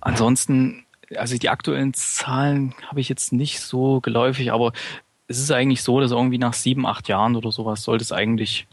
ansonsten, 0.00 0.84
also 1.14 1.36
die 1.38 1.48
aktuellen 1.48 1.94
Zahlen 1.94 2.74
habe 2.88 3.00
ich 3.00 3.08
jetzt 3.08 3.32
nicht 3.32 3.60
so 3.60 4.00
geläufig, 4.00 4.52
aber 4.52 4.72
es 5.28 5.38
ist 5.38 5.50
eigentlich 5.52 5.82
so, 5.82 6.00
dass 6.00 6.10
irgendwie 6.12 6.38
nach 6.38 6.54
sieben, 6.54 6.86
acht 6.86 7.08
Jahren 7.08 7.36
oder 7.36 7.52
sowas 7.52 7.82
sollte 7.82 8.02
es 8.02 8.12
eigentlich 8.12 8.66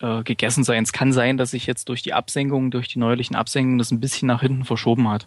äh, 0.00 0.22
gegessen 0.22 0.62
sein. 0.64 0.82
Es 0.84 0.92
kann 0.92 1.12
sein, 1.12 1.36
dass 1.36 1.52
sich 1.52 1.66
jetzt 1.66 1.88
durch 1.88 2.02
die 2.02 2.12
Absenkung, 2.14 2.70
durch 2.70 2.88
die 2.88 2.98
neuerlichen 2.98 3.34
Absenkungen 3.36 3.78
das 3.78 3.90
ein 3.90 4.00
bisschen 4.00 4.28
nach 4.28 4.40
hinten 4.42 4.64
verschoben 4.64 5.08
hat. 5.08 5.26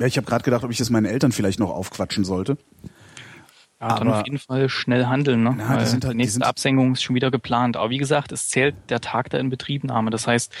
ja, 0.00 0.06
ich 0.06 0.16
habe 0.16 0.26
gerade 0.26 0.44
gedacht, 0.44 0.64
ob 0.64 0.70
ich 0.70 0.78
das 0.78 0.90
meinen 0.90 1.06
Eltern 1.06 1.32
vielleicht 1.32 1.60
noch 1.60 1.70
aufquatschen 1.70 2.24
sollte. 2.24 2.56
Ja, 3.80 3.98
dann 3.98 4.08
Aber- 4.08 4.20
auf 4.20 4.26
jeden 4.26 4.38
Fall 4.38 4.68
schnell 4.68 5.06
handeln. 5.06 5.42
Ne? 5.42 5.56
Ja, 5.58 5.76
die 5.76 5.86
sind 5.86 6.04
halt- 6.04 6.12
die 6.14 6.16
die 6.16 6.22
nächste 6.22 6.34
sind- 6.34 6.44
Absenkung 6.44 6.92
ist 6.92 7.02
schon 7.02 7.16
wieder 7.16 7.30
geplant. 7.30 7.76
Aber 7.76 7.90
wie 7.90 7.98
gesagt, 7.98 8.30
es 8.32 8.48
zählt 8.48 8.74
der 8.90 9.00
Tag 9.00 9.30
der 9.30 9.40
Inbetriebnahme. 9.40 10.10
Das 10.10 10.26
heißt, 10.26 10.52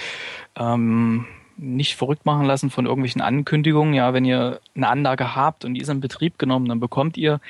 ähm, 0.56 1.26
nicht 1.56 1.96
verrückt 1.96 2.24
machen 2.26 2.46
lassen 2.46 2.70
von 2.70 2.86
irgendwelchen 2.86 3.20
Ankündigungen. 3.20 3.94
Ja, 3.94 4.12
wenn 4.14 4.24
ihr 4.24 4.60
eine 4.74 4.88
Anlage 4.88 5.34
habt 5.36 5.64
und 5.64 5.74
die 5.74 5.80
ist 5.80 5.88
in 5.88 6.00
Betrieb 6.00 6.38
genommen, 6.38 6.66
dann 6.68 6.80
bekommt 6.80 7.16
ihr 7.16 7.40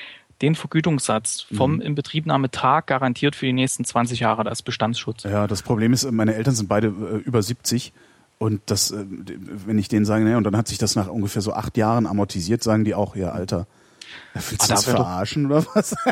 den 0.41 0.55
Vergütungssatz 0.57 1.43
vom 1.55 1.75
Mhm. 1.77 1.81
Inbetriebnahmetag 1.83 2.87
garantiert 2.87 3.37
für 3.37 3.47
die 3.47 3.53
nächsten 3.53 3.85
20 3.85 4.21
Jahre 4.21 4.45
als 4.47 4.63
Bestandsschutz. 4.63 5.23
Ja, 5.23 5.47
das 5.47 5.63
Problem 5.63 5.93
ist, 5.93 6.11
meine 6.11 6.35
Eltern 6.35 6.55
sind 6.55 6.69
beide 6.69 6.89
äh, 6.89 7.17
über 7.19 7.43
70 7.43 7.93
und 8.39 8.61
das, 8.67 8.91
äh, 8.91 9.05
wenn 9.07 9.79
ich 9.79 9.87
denen 9.89 10.05
sage, 10.05 10.25
naja, 10.25 10.37
und 10.39 10.45
dann 10.45 10.57
hat 10.57 10.67
sich 10.67 10.79
das 10.79 10.97
nach 10.97 11.07
ungefähr 11.07 11.43
so 11.43 11.53
acht 11.53 11.77
Jahren 11.77 12.09
amortisiert, 12.09 12.63
sagen 12.65 12.85
die 12.85 12.95
auch, 12.97 13.15
ja, 13.15 13.31
Alter, 13.31 13.69
willst 14.35 14.63
Ah, 14.63 14.65
du 14.65 14.69
da 14.69 14.75
das 14.75 14.87
wär 14.89 14.95
doch- 14.95 15.05
verarschen 15.05 15.47
oder 15.47 15.65
was? 15.75 15.95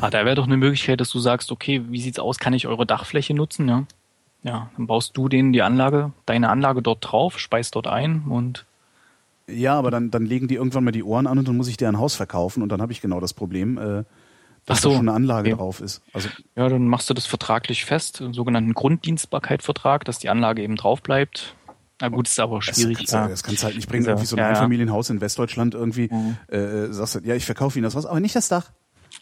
Ah, 0.00 0.10
da 0.10 0.24
wäre 0.24 0.34
doch 0.34 0.46
eine 0.46 0.56
Möglichkeit, 0.56 1.00
dass 1.00 1.10
du 1.10 1.18
sagst, 1.18 1.50
okay, 1.52 1.82
wie 1.90 2.00
sieht's 2.00 2.18
aus? 2.18 2.38
Kann 2.38 2.52
ich 2.52 2.66
eure 2.66 2.86
Dachfläche 2.86 3.34
nutzen? 3.34 3.68
Ja. 3.68 3.84
Ja, 4.44 4.70
dann 4.76 4.86
baust 4.86 5.16
du 5.16 5.28
denen 5.28 5.52
die 5.52 5.62
Anlage, 5.62 6.12
deine 6.26 6.50
Anlage 6.50 6.82
dort 6.82 6.98
drauf, 7.00 7.38
speist 7.40 7.74
dort 7.74 7.86
ein 7.88 8.24
und 8.28 8.66
Ja, 9.48 9.74
aber 9.74 9.90
dann, 9.90 10.10
dann 10.10 10.24
legen 10.26 10.48
die 10.48 10.54
irgendwann 10.54 10.84
mal 10.84 10.90
die 10.92 11.02
Ohren 11.02 11.26
an 11.26 11.38
und 11.38 11.48
dann 11.48 11.56
muss 11.56 11.66
ich 11.68 11.76
deren 11.78 11.98
Haus 11.98 12.14
verkaufen 12.14 12.62
und 12.62 12.68
dann 12.70 12.80
habe 12.82 12.92
ich 12.92 13.00
genau 13.00 13.20
das 13.20 13.32
Problem, 13.34 13.78
äh, 13.78 14.04
dass 14.66 14.80
so. 14.82 14.90
da 14.90 14.96
schon 14.96 15.08
eine 15.08 15.16
Anlage 15.16 15.50
Okay. 15.50 15.58
drauf 15.58 15.80
ist. 15.80 16.02
Also 16.12 16.28
Ja, 16.56 16.68
dann 16.68 16.86
machst 16.88 17.08
du 17.10 17.14
das 17.14 17.26
vertraglich 17.26 17.84
fest, 17.84 18.20
einen 18.22 18.32
sogenannten 18.34 18.74
Grunddienstbarkeitvertrag, 18.74 20.04
dass 20.04 20.18
die 20.18 20.28
Anlage 20.28 20.62
eben 20.62 20.76
drauf 20.76 21.02
bleibt. 21.02 21.56
Na 22.00 22.08
gut, 22.08 22.26
ist 22.28 22.38
aber 22.40 22.56
das 22.58 22.66
schwierig. 22.66 22.96
kannst, 22.96 23.12
ja. 23.12 23.28
das 23.28 23.42
kannst 23.44 23.62
du 23.62 23.66
halt 23.66 23.76
nicht 23.76 23.88
bringen. 23.88 24.04
Irgendwie 24.04 24.26
so 24.26 24.36
ein 24.36 24.40
ja. 24.40 24.48
Einfamilienhaus 24.50 25.08
in 25.10 25.20
Westdeutschland 25.20 25.74
irgendwie, 25.74 26.08
Mhm. 26.12 26.36
äh, 26.48 26.92
sagst 26.92 27.14
du, 27.14 27.20
ja, 27.20 27.34
ich 27.34 27.46
verkaufe 27.46 27.78
Ihnen 27.78 27.84
das 27.84 27.94
Haus, 27.94 28.04
aber 28.04 28.20
nicht 28.20 28.34
das 28.36 28.48
Dach. 28.48 28.72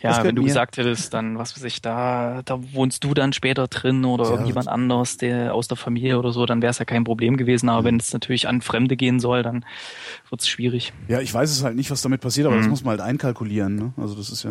Das 0.00 0.18
Ja, 0.18 0.24
wenn 0.24 0.34
du 0.34 0.42
mir. 0.42 0.48
gesagt 0.48 0.76
hättest, 0.76 1.12
dann, 1.14 1.38
was 1.38 1.56
weiß 1.56 1.64
ich, 1.64 1.82
da, 1.82 2.42
da 2.44 2.58
wohnst 2.72 3.04
du 3.04 3.14
dann 3.14 3.32
später 3.32 3.68
drin 3.68 4.04
oder 4.04 4.24
Ja. 4.24 4.30
irgendjemand 4.30 4.68
anders, 4.68 5.16
der 5.16 5.54
aus 5.54 5.68
der 5.68 5.76
Familie 5.76 6.18
oder 6.18 6.32
so, 6.32 6.46
dann 6.46 6.62
wäre 6.62 6.70
es 6.70 6.78
ja 6.78 6.84
kein 6.84 7.04
Problem 7.04 7.36
gewesen. 7.36 7.68
Aber 7.68 7.84
wenn 7.84 7.96
es 7.96 8.12
natürlich 8.12 8.48
an 8.48 8.62
Fremde 8.62 8.96
gehen 8.96 9.20
soll, 9.20 9.42
dann 9.42 9.64
wird 10.30 10.40
es 10.40 10.48
schwierig. 10.48 10.92
Ja, 11.08 11.20
ich 11.20 11.32
weiß 11.32 11.50
es 11.50 11.62
halt 11.62 11.76
nicht, 11.76 11.90
was 11.90 12.02
damit 12.02 12.20
passiert, 12.20 12.46
aber 12.46 12.56
das 12.56 12.64
Mhm. 12.64 12.70
muss 12.70 12.84
man 12.84 12.90
halt 12.92 13.00
einkalkulieren. 13.00 13.74
Ne? 13.76 13.92
Also 13.96 14.14
das 14.14 14.30
ist 14.30 14.42
ja. 14.44 14.50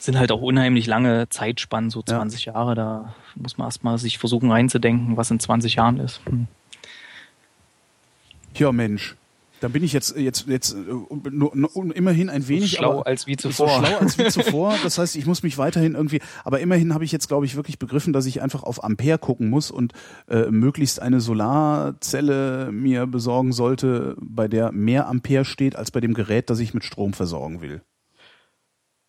sind 0.00 0.16
halt 0.16 0.30
auch 0.30 0.40
unheimlich 0.42 0.86
lange 0.86 1.28
Zeitspannen, 1.28 1.90
so 1.90 2.00
Ja. 2.00 2.16
20 2.16 2.44
Jahre. 2.44 2.74
Da 2.76 3.14
muss 3.34 3.58
man 3.58 3.66
erstmal 3.66 3.98
sich 3.98 4.18
versuchen 4.18 4.50
reinzudenken, 4.50 5.16
was 5.16 5.30
in 5.30 5.40
20 5.40 5.74
Jahren 5.74 5.98
ist. 5.98 6.20
Hm. 6.26 6.46
Ja, 8.54 8.72
Mensch. 8.72 9.16
Dann 9.60 9.72
bin 9.72 9.82
ich 9.82 9.92
jetzt 9.92 10.16
jetzt 10.16 10.46
jetzt 10.48 10.74
äh, 10.74 10.76
nur, 11.30 11.54
nur, 11.54 11.96
immerhin 11.96 12.30
ein 12.30 12.46
wenig 12.48 12.72
schlau 12.72 13.00
aber, 13.00 13.06
als 13.06 13.26
wie 13.26 13.36
so 13.38 13.48
zuvor. 13.48 13.68
schlau 13.78 13.98
als 13.98 14.18
wie 14.18 14.24
zuvor. 14.28 14.74
Das 14.82 14.98
heißt, 14.98 15.16
ich 15.16 15.26
muss 15.26 15.42
mich 15.42 15.58
weiterhin 15.58 15.94
irgendwie, 15.94 16.20
aber 16.44 16.60
immerhin 16.60 16.94
habe 16.94 17.04
ich 17.04 17.12
jetzt 17.12 17.28
glaube 17.28 17.46
ich 17.46 17.56
wirklich 17.56 17.78
begriffen, 17.78 18.12
dass 18.12 18.26
ich 18.26 18.42
einfach 18.42 18.62
auf 18.62 18.84
Ampere 18.84 19.18
gucken 19.18 19.50
muss 19.50 19.70
und 19.70 19.92
äh, 20.28 20.50
möglichst 20.50 21.00
eine 21.00 21.20
Solarzelle 21.20 22.70
mir 22.72 23.06
besorgen 23.06 23.52
sollte, 23.52 24.16
bei 24.20 24.48
der 24.48 24.72
mehr 24.72 25.08
Ampere 25.08 25.44
steht 25.44 25.76
als 25.76 25.90
bei 25.90 26.00
dem 26.00 26.14
Gerät, 26.14 26.50
das 26.50 26.60
ich 26.60 26.74
mit 26.74 26.84
Strom 26.84 27.12
versorgen 27.12 27.60
will. 27.60 27.82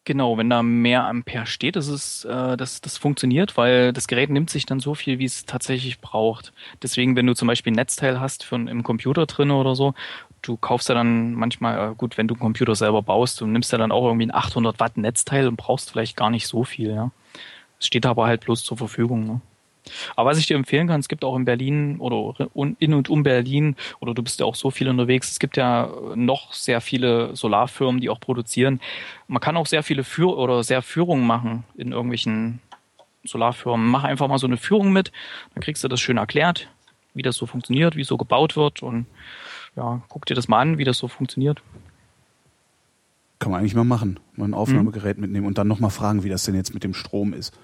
Genau, 0.09 0.39
wenn 0.39 0.49
da 0.49 0.63
mehr 0.63 1.05
Ampere 1.05 1.45
steht, 1.45 1.75
das 1.75 1.87
ist, 1.87 2.25
äh, 2.25 2.57
das, 2.57 2.81
das 2.81 2.97
funktioniert, 2.97 3.57
weil 3.57 3.93
das 3.93 4.07
Gerät 4.07 4.31
nimmt 4.31 4.49
sich 4.49 4.65
dann 4.65 4.79
so 4.79 4.95
viel, 4.95 5.19
wie 5.19 5.25
es 5.25 5.45
tatsächlich 5.45 6.01
braucht. 6.01 6.51
Deswegen, 6.81 7.15
wenn 7.15 7.27
du 7.27 7.35
zum 7.35 7.47
Beispiel 7.47 7.71
ein 7.71 7.75
Netzteil 7.75 8.19
hast 8.19 8.43
für, 8.43 8.55
im 8.55 8.81
Computer 8.81 9.27
drin 9.27 9.51
oder 9.51 9.75
so, 9.75 9.93
du 10.41 10.57
kaufst 10.57 10.89
ja 10.89 10.95
dann 10.95 11.35
manchmal, 11.35 11.91
äh, 11.91 11.95
gut, 11.95 12.17
wenn 12.17 12.27
du 12.27 12.33
einen 12.33 12.41
Computer 12.41 12.73
selber 12.73 13.03
baust, 13.03 13.39
du 13.39 13.45
nimmst 13.45 13.71
ja 13.71 13.77
dann 13.77 13.91
auch 13.91 14.03
irgendwie 14.03 14.25
ein 14.25 14.33
800 14.33 14.79
Watt 14.79 14.97
Netzteil 14.97 15.47
und 15.47 15.57
brauchst 15.57 15.91
vielleicht 15.91 16.17
gar 16.17 16.31
nicht 16.31 16.47
so 16.47 16.63
viel, 16.63 16.89
ja. 16.89 17.11
Es 17.79 17.85
steht 17.85 18.07
aber 18.07 18.25
halt 18.25 18.41
bloß 18.41 18.63
zur 18.63 18.77
Verfügung, 18.77 19.27
ne? 19.27 19.41
Aber 20.15 20.29
was 20.29 20.37
ich 20.37 20.45
dir 20.45 20.55
empfehlen 20.55 20.87
kann, 20.87 20.99
es 20.99 21.07
gibt 21.07 21.23
auch 21.23 21.35
in 21.35 21.45
Berlin 21.45 21.99
oder 21.99 22.49
in 22.79 22.93
und 22.93 23.09
um 23.09 23.23
Berlin, 23.23 23.75
oder 23.99 24.13
du 24.13 24.21
bist 24.21 24.39
ja 24.39 24.45
auch 24.45 24.55
so 24.55 24.71
viel 24.71 24.87
unterwegs, 24.87 25.31
es 25.31 25.39
gibt 25.39 25.57
ja 25.57 25.89
noch 26.15 26.53
sehr 26.53 26.81
viele 26.81 27.35
Solarfirmen, 27.35 28.01
die 28.01 28.09
auch 28.09 28.19
produzieren. 28.19 28.79
Man 29.27 29.41
kann 29.41 29.57
auch 29.57 29.65
sehr 29.65 29.83
viele 29.83 30.03
Führ 30.03 30.37
oder 30.37 30.63
sehr 30.63 30.81
Führungen 30.81 31.25
machen 31.25 31.63
in 31.75 31.91
irgendwelchen 31.91 32.59
Solarfirmen. 33.23 33.87
Mach 33.87 34.03
einfach 34.03 34.27
mal 34.27 34.37
so 34.37 34.47
eine 34.47 34.57
Führung 34.57 34.91
mit, 34.91 35.11
dann 35.53 35.63
kriegst 35.63 35.83
du 35.83 35.87
das 35.87 35.99
schön 35.99 36.17
erklärt, 36.17 36.69
wie 37.13 37.21
das 37.21 37.35
so 37.35 37.45
funktioniert, 37.45 37.95
wie 37.95 38.03
so 38.03 38.17
gebaut 38.17 38.55
wird 38.55 38.83
und 38.83 39.05
ja, 39.75 40.01
guck 40.09 40.25
dir 40.25 40.35
das 40.35 40.47
mal 40.47 40.59
an, 40.59 40.77
wie 40.77 40.83
das 40.83 40.97
so 40.97 41.07
funktioniert. 41.07 41.61
Kann 43.39 43.51
man 43.51 43.61
eigentlich 43.61 43.75
mal 43.75 43.85
machen. 43.85 44.19
Mal 44.35 44.45
ein 44.49 44.53
Aufnahmegerät 44.53 45.17
Mhm. 45.17 45.21
mitnehmen 45.21 45.47
und 45.47 45.57
dann 45.57 45.67
nochmal 45.67 45.91
fragen, 45.91 46.23
wie 46.23 46.29
das 46.29 46.43
denn 46.43 46.55
jetzt 46.55 46.73
mit 46.73 46.83
dem 46.83 46.93
Strom 46.93 47.33
ist. 47.33 47.57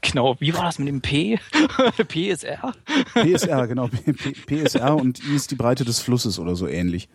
Genau, 0.00 0.36
wie 0.40 0.54
war 0.54 0.64
das 0.64 0.78
mit 0.78 0.88
dem 0.88 1.00
P? 1.00 1.38
PSR? 2.08 2.74
PSR, 3.14 3.66
genau. 3.66 3.88
P- 3.88 4.12
P- 4.12 4.32
PSR 4.64 4.96
und 4.96 5.22
I 5.24 5.34
ist 5.34 5.50
die 5.50 5.56
Breite 5.56 5.84
des 5.84 6.00
Flusses 6.00 6.38
oder 6.38 6.56
so 6.56 6.66
ähnlich. 6.68 7.08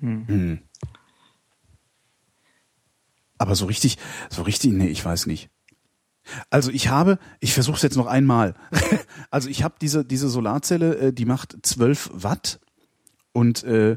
Hm. 0.00 0.60
Aber 3.38 3.54
so 3.54 3.66
richtig, 3.66 3.98
so 4.30 4.42
richtig, 4.42 4.72
nee, 4.72 4.88
ich 4.88 5.04
weiß 5.04 5.26
nicht. 5.26 5.48
Also 6.50 6.70
ich 6.70 6.88
habe, 6.88 7.18
ich 7.40 7.54
versuche 7.54 7.76
es 7.76 7.82
jetzt 7.82 7.96
noch 7.96 8.06
einmal. 8.06 8.54
also 9.30 9.48
ich 9.48 9.62
habe 9.62 9.76
diese, 9.80 10.04
diese 10.04 10.28
Solarzelle, 10.28 10.96
äh, 10.98 11.12
die 11.12 11.24
macht 11.24 11.56
12 11.62 12.10
Watt 12.12 12.60
und 13.32 13.64
äh, 13.64 13.96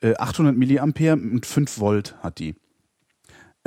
äh, 0.00 0.16
800 0.16 0.56
Milliampere 0.56 1.14
und 1.14 1.46
5 1.46 1.78
Volt 1.78 2.16
hat 2.22 2.38
die. 2.38 2.56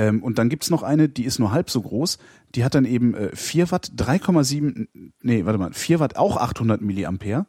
Ähm, 0.02 0.24
und 0.24 0.40
dann 0.40 0.50
gibt's 0.50 0.72
noch 0.72 0.82
eine, 0.82 1.10
die 1.10 1.26
ist 1.26 1.38
nur 1.38 1.52
halb 1.52 1.70
so 1.70 1.80
groß. 1.80 2.18
Die 2.56 2.64
hat 2.64 2.74
dann 2.74 2.86
eben 2.86 3.14
äh, 3.14 3.36
4 3.36 3.70
Watt, 3.70 3.92
3,7, 3.96 4.88
nee, 5.22 5.46
warte 5.46 5.60
mal, 5.60 5.74
4 5.74 6.00
Watt 6.00 6.18
auch 6.18 6.38
800 6.38 6.82
Milliampere 6.82 7.46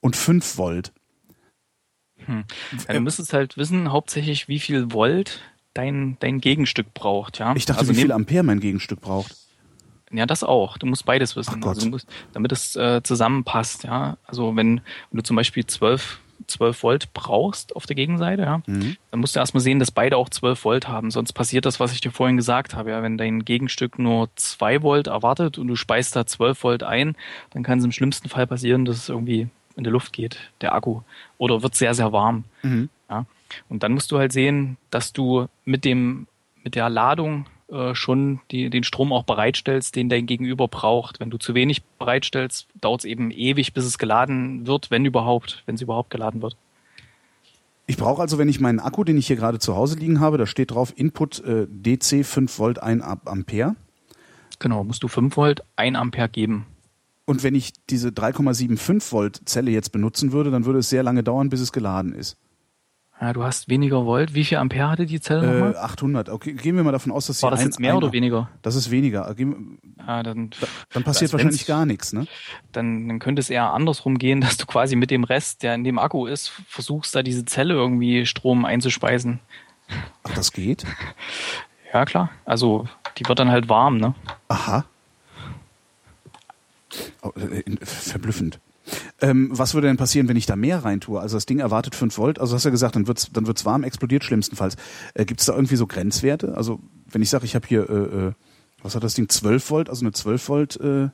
und 0.00 0.14
5 0.14 0.56
Volt. 0.56 0.92
Ja, 2.28 2.94
du 2.94 3.00
müsstest 3.00 3.32
halt 3.32 3.56
wissen, 3.56 3.90
hauptsächlich, 3.90 4.46
wie 4.46 4.60
viel 4.60 4.92
Volt 4.92 5.42
dein, 5.74 6.16
dein 6.20 6.40
Gegenstück 6.40 6.94
braucht, 6.94 7.40
ja. 7.40 7.54
Ich 7.56 7.66
dachte, 7.66 7.80
also 7.80 7.92
wie 7.92 8.00
viel 8.00 8.12
Ampere 8.12 8.44
mein 8.44 8.60
Gegenstück 8.60 9.00
braucht. 9.00 9.36
Ja, 10.12 10.24
das 10.26 10.44
auch. 10.44 10.78
Du 10.78 10.86
musst 10.86 11.04
beides 11.04 11.34
wissen. 11.34 11.64
Also 11.64 11.88
musst, 11.88 12.08
damit 12.32 12.52
es 12.52 12.76
äh, 12.76 13.02
zusammenpasst, 13.02 13.82
ja. 13.82 14.16
Also 14.24 14.54
wenn, 14.54 14.76
wenn 15.10 15.16
du 15.16 15.22
zum 15.22 15.34
Beispiel 15.34 15.66
12 15.66 16.20
12 16.46 16.82
Volt 16.82 17.12
brauchst 17.12 17.74
auf 17.76 17.86
der 17.86 17.96
Gegenseite, 17.96 18.42
ja, 18.42 18.62
mhm. 18.66 18.96
dann 19.10 19.20
musst 19.20 19.36
du 19.36 19.40
erstmal 19.40 19.60
sehen, 19.60 19.78
dass 19.78 19.90
beide 19.90 20.16
auch 20.16 20.28
12 20.28 20.64
Volt 20.64 20.88
haben. 20.88 21.10
Sonst 21.10 21.32
passiert 21.32 21.66
das, 21.66 21.80
was 21.80 21.92
ich 21.92 22.00
dir 22.00 22.10
vorhin 22.10 22.36
gesagt 22.36 22.74
habe. 22.74 22.90
Ja, 22.90 23.02
wenn 23.02 23.18
dein 23.18 23.44
Gegenstück 23.44 23.98
nur 23.98 24.28
2 24.36 24.82
Volt 24.82 25.06
erwartet 25.06 25.58
und 25.58 25.68
du 25.68 25.76
speist 25.76 26.16
da 26.16 26.26
12 26.26 26.62
Volt 26.62 26.82
ein, 26.82 27.16
dann 27.50 27.62
kann 27.62 27.78
es 27.78 27.84
im 27.84 27.92
schlimmsten 27.92 28.28
Fall 28.28 28.46
passieren, 28.46 28.84
dass 28.84 28.96
es 28.96 29.08
irgendwie 29.08 29.48
in 29.76 29.84
die 29.84 29.90
Luft 29.90 30.12
geht, 30.12 30.38
der 30.60 30.74
Akku. 30.74 31.02
Oder 31.38 31.62
wird 31.62 31.74
sehr, 31.74 31.94
sehr 31.94 32.12
warm. 32.12 32.44
Mhm. 32.62 32.88
Ja. 33.10 33.26
Und 33.68 33.82
dann 33.82 33.92
musst 33.92 34.10
du 34.10 34.18
halt 34.18 34.32
sehen, 34.32 34.76
dass 34.90 35.12
du 35.12 35.46
mit 35.64 35.84
dem, 35.84 36.26
mit 36.64 36.74
der 36.74 36.88
Ladung 36.88 37.46
äh, 37.68 37.94
schon 37.94 38.40
die, 38.50 38.70
den 38.70 38.84
Strom 38.84 39.12
auch 39.12 39.24
bereitstellst, 39.24 39.96
den 39.96 40.08
dein 40.08 40.26
Gegenüber 40.26 40.68
braucht. 40.68 41.18
Wenn 41.20 41.30
du 41.30 41.38
zu 41.38 41.54
wenig 41.54 41.82
bereitstellst, 41.98 42.68
dauert 42.80 43.00
es 43.00 43.04
eben 43.04 43.30
ewig, 43.30 43.72
bis 43.72 43.84
es 43.84 43.98
geladen 43.98 44.66
wird, 44.66 44.90
wenn 44.90 45.04
überhaupt, 45.04 45.62
wenn 45.66 45.74
es 45.74 45.82
überhaupt 45.82 46.10
geladen 46.10 46.42
wird. 46.42 46.56
Ich 47.88 47.96
brauche 47.96 48.20
also, 48.20 48.38
wenn 48.38 48.48
ich 48.48 48.60
meinen 48.60 48.80
Akku, 48.80 49.04
den 49.04 49.16
ich 49.16 49.28
hier 49.28 49.36
gerade 49.36 49.58
zu 49.58 49.76
Hause 49.76 49.98
liegen 49.98 50.20
habe, 50.20 50.38
da 50.38 50.46
steht 50.46 50.72
drauf 50.72 50.92
Input 50.96 51.42
äh, 51.44 51.66
DC 51.68 52.24
5 52.24 52.58
Volt 52.58 52.82
1 52.82 53.02
Ampere. 53.02 53.76
Genau, 54.58 54.84
musst 54.84 55.02
du 55.02 55.08
5 55.08 55.36
Volt 55.36 55.62
1 55.76 55.96
Ampere 55.96 56.28
geben. 56.28 56.66
Und 57.24 57.42
wenn 57.42 57.54
ich 57.54 57.72
diese 57.90 58.10
3,75 58.10 59.12
Volt 59.12 59.40
Zelle 59.44 59.72
jetzt 59.72 59.90
benutzen 59.90 60.32
würde, 60.32 60.50
dann 60.50 60.64
würde 60.64 60.78
es 60.78 60.88
sehr 60.88 61.02
lange 61.02 61.24
dauern, 61.24 61.48
bis 61.48 61.60
es 61.60 61.72
geladen 61.72 62.12
ist. 62.12 62.36
Ja, 63.20 63.32
du 63.32 63.44
hast 63.44 63.70
weniger 63.70 64.04
Volt. 64.04 64.34
Wie 64.34 64.44
viel 64.44 64.58
Ampere 64.58 64.90
hatte 64.90 65.06
die 65.06 65.20
Zelle 65.20 65.46
nochmal? 65.46 65.72
Äh, 65.72 65.78
800. 65.78 66.28
Okay, 66.28 66.52
gehen 66.52 66.76
wir 66.76 66.84
mal 66.84 66.92
davon 66.92 67.12
aus, 67.12 67.26
dass 67.26 67.38
sie 67.38 67.44
War 67.44 67.50
das 67.50 67.60
ein, 67.60 67.66
jetzt 67.66 67.80
mehr 67.80 67.96
oder 67.96 68.12
weniger? 68.12 68.50
Das 68.60 68.74
ist 68.74 68.90
weniger. 68.90 69.34
Gehen, 69.34 69.78
ja, 70.06 70.22
dann, 70.22 70.50
dann 70.92 71.02
passiert 71.02 71.32
wahrscheinlich 71.32 71.64
gar 71.66 71.86
nichts, 71.86 72.12
ne? 72.12 72.26
Dann, 72.72 73.08
dann 73.08 73.18
könnte 73.18 73.40
es 73.40 73.48
eher 73.48 73.72
andersrum 73.72 74.18
gehen, 74.18 74.40
dass 74.42 74.58
du 74.58 74.66
quasi 74.66 74.96
mit 74.96 75.10
dem 75.10 75.24
Rest, 75.24 75.62
der 75.62 75.74
in 75.74 75.84
dem 75.84 75.98
Akku 75.98 76.26
ist, 76.26 76.48
versuchst 76.68 77.14
da 77.14 77.22
diese 77.22 77.46
Zelle 77.46 77.72
irgendwie 77.72 78.26
Strom 78.26 78.66
einzuspeisen. 78.66 79.40
Ach, 80.22 80.34
das 80.34 80.52
geht? 80.52 80.84
Ja, 81.92 82.04
klar. 82.04 82.30
Also, 82.44 82.86
die 83.16 83.26
wird 83.26 83.38
dann 83.38 83.50
halt 83.50 83.70
warm, 83.70 83.96
ne? 83.96 84.14
Aha. 84.48 84.84
Oh, 87.22 87.30
äh, 87.38 87.62
verblüffend. 87.86 88.58
Ähm, 89.20 89.48
was 89.52 89.74
würde 89.74 89.88
denn 89.88 89.96
passieren, 89.96 90.28
wenn 90.28 90.36
ich 90.36 90.46
da 90.46 90.56
mehr 90.56 90.84
rein 90.84 91.00
tue? 91.00 91.20
Also 91.20 91.36
das 91.36 91.46
Ding 91.46 91.58
erwartet 91.58 91.94
5 91.94 92.16
Volt, 92.18 92.38
also 92.38 92.54
hast 92.54 92.64
du 92.64 92.68
ja 92.68 92.72
gesagt, 92.72 92.96
dann 92.96 93.06
wird's, 93.06 93.30
dann 93.32 93.46
wird's 93.46 93.64
warm, 93.64 93.84
explodiert 93.84 94.24
schlimmstenfalls. 94.24 94.76
Äh, 95.14 95.24
Gibt 95.24 95.40
es 95.40 95.46
da 95.46 95.54
irgendwie 95.54 95.76
so 95.76 95.86
Grenzwerte? 95.86 96.56
Also 96.56 96.80
wenn 97.10 97.22
ich 97.22 97.30
sage, 97.30 97.44
ich 97.44 97.54
habe 97.54 97.66
hier, 97.66 97.88
äh, 97.88 98.26
äh, 98.28 98.32
was 98.82 98.94
hat 98.94 99.04
das 99.04 99.14
Ding, 99.14 99.28
12 99.28 99.70
Volt, 99.70 99.88
also 99.88 100.04
eine 100.04 100.12
12 100.12 100.48
Volt 100.48 100.80
äh, 100.80 101.08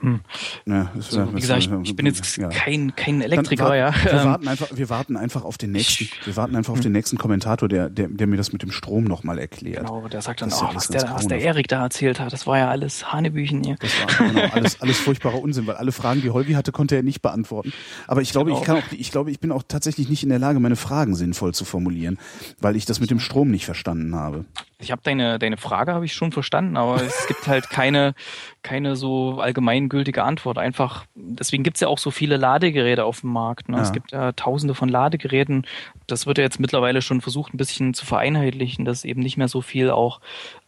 hm. 0.00 0.20
Ja, 0.66 0.92
so, 0.98 1.34
wie 1.34 1.40
gesagt, 1.40 1.62
ich, 1.62 1.70
ich, 1.82 1.96
bin 1.96 2.06
jetzt 2.06 2.36
ja. 2.36 2.48
kein, 2.48 2.94
kein 2.94 3.20
Elektriker, 3.20 3.74
ja. 3.74 3.92
Wir 4.04 4.12
ähm. 4.12 4.24
warten, 4.26 4.48
einfach, 4.48 4.68
wir 4.72 4.90
warten 4.90 5.16
einfach 5.16 5.44
auf 5.44 5.58
den 5.58 5.72
nächsten, 5.72 6.08
wir 6.24 6.36
warten 6.36 6.54
einfach 6.54 6.72
auf 6.72 6.78
hm. 6.78 6.84
den 6.84 6.92
nächsten 6.92 7.18
Kommentator, 7.18 7.68
der, 7.68 7.90
der, 7.90 8.08
der 8.08 8.26
mir 8.26 8.36
das 8.36 8.52
mit 8.52 8.62
dem 8.62 8.70
Strom 8.70 9.04
nochmal 9.04 9.38
erklärt. 9.38 9.86
Genau, 9.86 10.06
der 10.06 10.22
sagt 10.22 10.42
dann, 10.42 10.52
oh, 10.52 10.70
was, 10.72 10.88
der, 10.88 11.10
was 11.12 11.26
der 11.26 11.40
Erik 11.40 11.68
da 11.68 11.82
erzählt 11.82 12.20
hat, 12.20 12.32
das 12.32 12.46
war 12.46 12.58
ja 12.58 12.68
alles 12.68 13.12
Hanebüchen 13.12 13.64
hier. 13.64 13.76
Das 13.80 13.90
war 14.00 14.28
genau, 14.28 14.42
alles, 14.52 14.80
alles 14.80 14.98
furchtbarer 14.98 15.40
Unsinn, 15.40 15.66
weil 15.66 15.76
alle 15.76 15.92
Fragen, 15.92 16.20
die 16.20 16.30
Holgi 16.30 16.52
hatte, 16.52 16.72
konnte 16.72 16.94
er 16.94 17.02
nicht 17.02 17.22
beantworten. 17.22 17.72
Aber 18.06 18.22
ich 18.22 18.30
glaube, 18.30 18.50
genau. 18.50 18.60
ich 18.60 18.66
kann 18.66 18.76
auch, 18.76 18.92
ich 18.92 19.10
glaube, 19.10 19.30
ich 19.30 19.40
bin 19.40 19.50
auch 19.52 19.62
tatsächlich 19.66 20.08
nicht 20.08 20.22
in 20.22 20.28
der 20.28 20.38
Lage, 20.38 20.60
meine 20.60 20.76
Fragen 20.76 21.14
sinnvoll 21.14 21.54
zu 21.54 21.64
formulieren, 21.64 22.18
weil 22.60 22.76
ich 22.76 22.86
das 22.86 23.00
mit 23.00 23.10
dem 23.10 23.20
Strom 23.20 23.50
nicht 23.50 23.64
verstanden 23.64 24.14
habe. 24.14 24.44
Ich 24.80 24.92
habe 24.92 25.02
deine, 25.02 25.40
deine 25.40 25.56
Frage 25.56 25.92
habe 25.92 26.04
ich 26.04 26.12
schon 26.12 26.30
verstanden, 26.30 26.76
aber 26.76 27.02
es 27.02 27.26
gibt 27.28 27.48
halt 27.48 27.68
keine, 27.68 28.14
keine 28.62 28.94
so 28.94 29.40
allgemeingültige 29.40 30.22
Antwort. 30.22 30.56
Einfach, 30.56 31.04
deswegen 31.16 31.64
gibt's 31.64 31.80
ja 31.80 31.88
auch 31.88 31.98
so 31.98 32.12
viele 32.12 32.36
Ladegeräte 32.36 33.04
auf 33.04 33.22
dem 33.22 33.32
Markt. 33.32 33.68
Ne? 33.68 33.78
Ja. 33.78 33.82
Es 33.82 33.92
gibt 33.92 34.12
ja 34.12 34.30
tausende 34.32 34.74
von 34.74 34.88
Ladegeräten. 34.88 35.66
Das 36.06 36.26
wird 36.26 36.38
ja 36.38 36.44
jetzt 36.44 36.60
mittlerweile 36.60 37.02
schon 37.02 37.20
versucht, 37.20 37.52
ein 37.52 37.56
bisschen 37.56 37.92
zu 37.92 38.06
vereinheitlichen, 38.06 38.84
dass 38.84 39.04
eben 39.04 39.20
nicht 39.20 39.36
mehr 39.36 39.48
so 39.48 39.62
viel 39.62 39.90
auch 39.90 40.20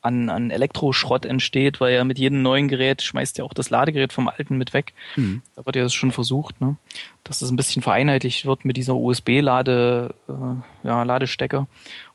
an, 0.03 0.29
an 0.29 0.51
Elektroschrott 0.51 1.27
entsteht, 1.27 1.81
weil 1.81 1.95
ja 1.95 2.05
mit 2.05 2.19
jedem 2.19 2.43
neuen 2.43 2.69
Gerät 2.69 3.03
schmeißt 3.03 3.39
ja 3.39 3.45
auch 3.45 3.53
das 3.53 3.71
Ladegerät 3.71 4.13
vom 4.13 4.29
alten 4.29 4.57
mit 4.57 4.73
weg. 4.73 4.93
Mhm. 5.17 5.43
Da 5.57 5.67
wird 5.67 5.77
ja 5.77 5.83
das 5.83 5.95
schon 5.95 6.13
versucht, 6.13 6.61
ne? 6.61 6.77
dass 7.25 7.41
das 7.41 7.51
ein 7.51 7.57
bisschen 7.57 7.83
vereinheitlicht 7.83 8.47
wird 8.47 8.65
mit 8.65 8.77
dieser 8.77 8.95
USB-Lade, 8.97 10.15
äh, 10.29 10.87
ja, 10.87 11.03
Ladestecker. 11.03 11.67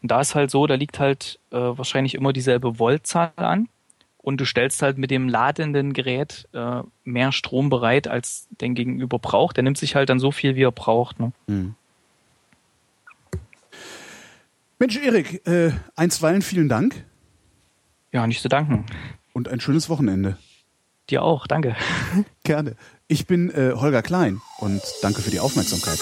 Und 0.01 0.11
da 0.11 0.21
ist 0.21 0.35
halt 0.35 0.51
so, 0.51 0.67
da 0.67 0.75
liegt 0.75 0.99
halt 0.99 1.39
äh, 1.51 1.57
wahrscheinlich 1.57 2.15
immer 2.15 2.33
dieselbe 2.33 2.79
Voltzahl 2.79 3.31
an 3.35 3.69
und 4.17 4.41
du 4.41 4.45
stellst 4.45 4.81
halt 4.81 4.97
mit 4.97 5.11
dem 5.11 5.29
ladenden 5.29 5.93
Gerät 5.93 6.47
äh, 6.53 6.81
mehr 7.03 7.31
Strom 7.31 7.69
bereit, 7.69 8.07
als 8.07 8.47
dein 8.57 8.73
Gegenüber 8.73 9.19
braucht. 9.19 9.57
Der 9.57 9.63
nimmt 9.63 9.77
sich 9.77 9.95
halt 9.95 10.09
dann 10.09 10.19
so 10.19 10.31
viel, 10.31 10.55
wie 10.55 10.63
er 10.63 10.71
braucht. 10.71 11.19
Ne? 11.19 11.31
Mhm. 11.45 11.75
Mensch, 14.79 14.97
Erik, 14.97 15.45
äh, 15.47 15.71
einstweilen 15.95 16.41
vielen 16.41 16.67
Dank. 16.67 17.05
Ja, 18.15 18.25
nicht 18.27 18.41
zu 18.41 18.47
danken. 18.47 18.85
Und 19.33 19.49
ein 19.49 19.59
schönes 19.59 19.89
Wochenende. 19.89 20.37
Dir 21.09 21.21
auch, 21.21 21.47
danke. 21.47 21.75
Gerne. 22.45 22.77
Ich 23.09 23.27
bin 23.27 23.49
äh, 23.49 23.73
Holger 23.75 24.01
Klein 24.03 24.39
und 24.59 24.81
danke 25.01 25.21
für 25.21 25.31
die 25.31 25.41
Aufmerksamkeit. 25.41 25.99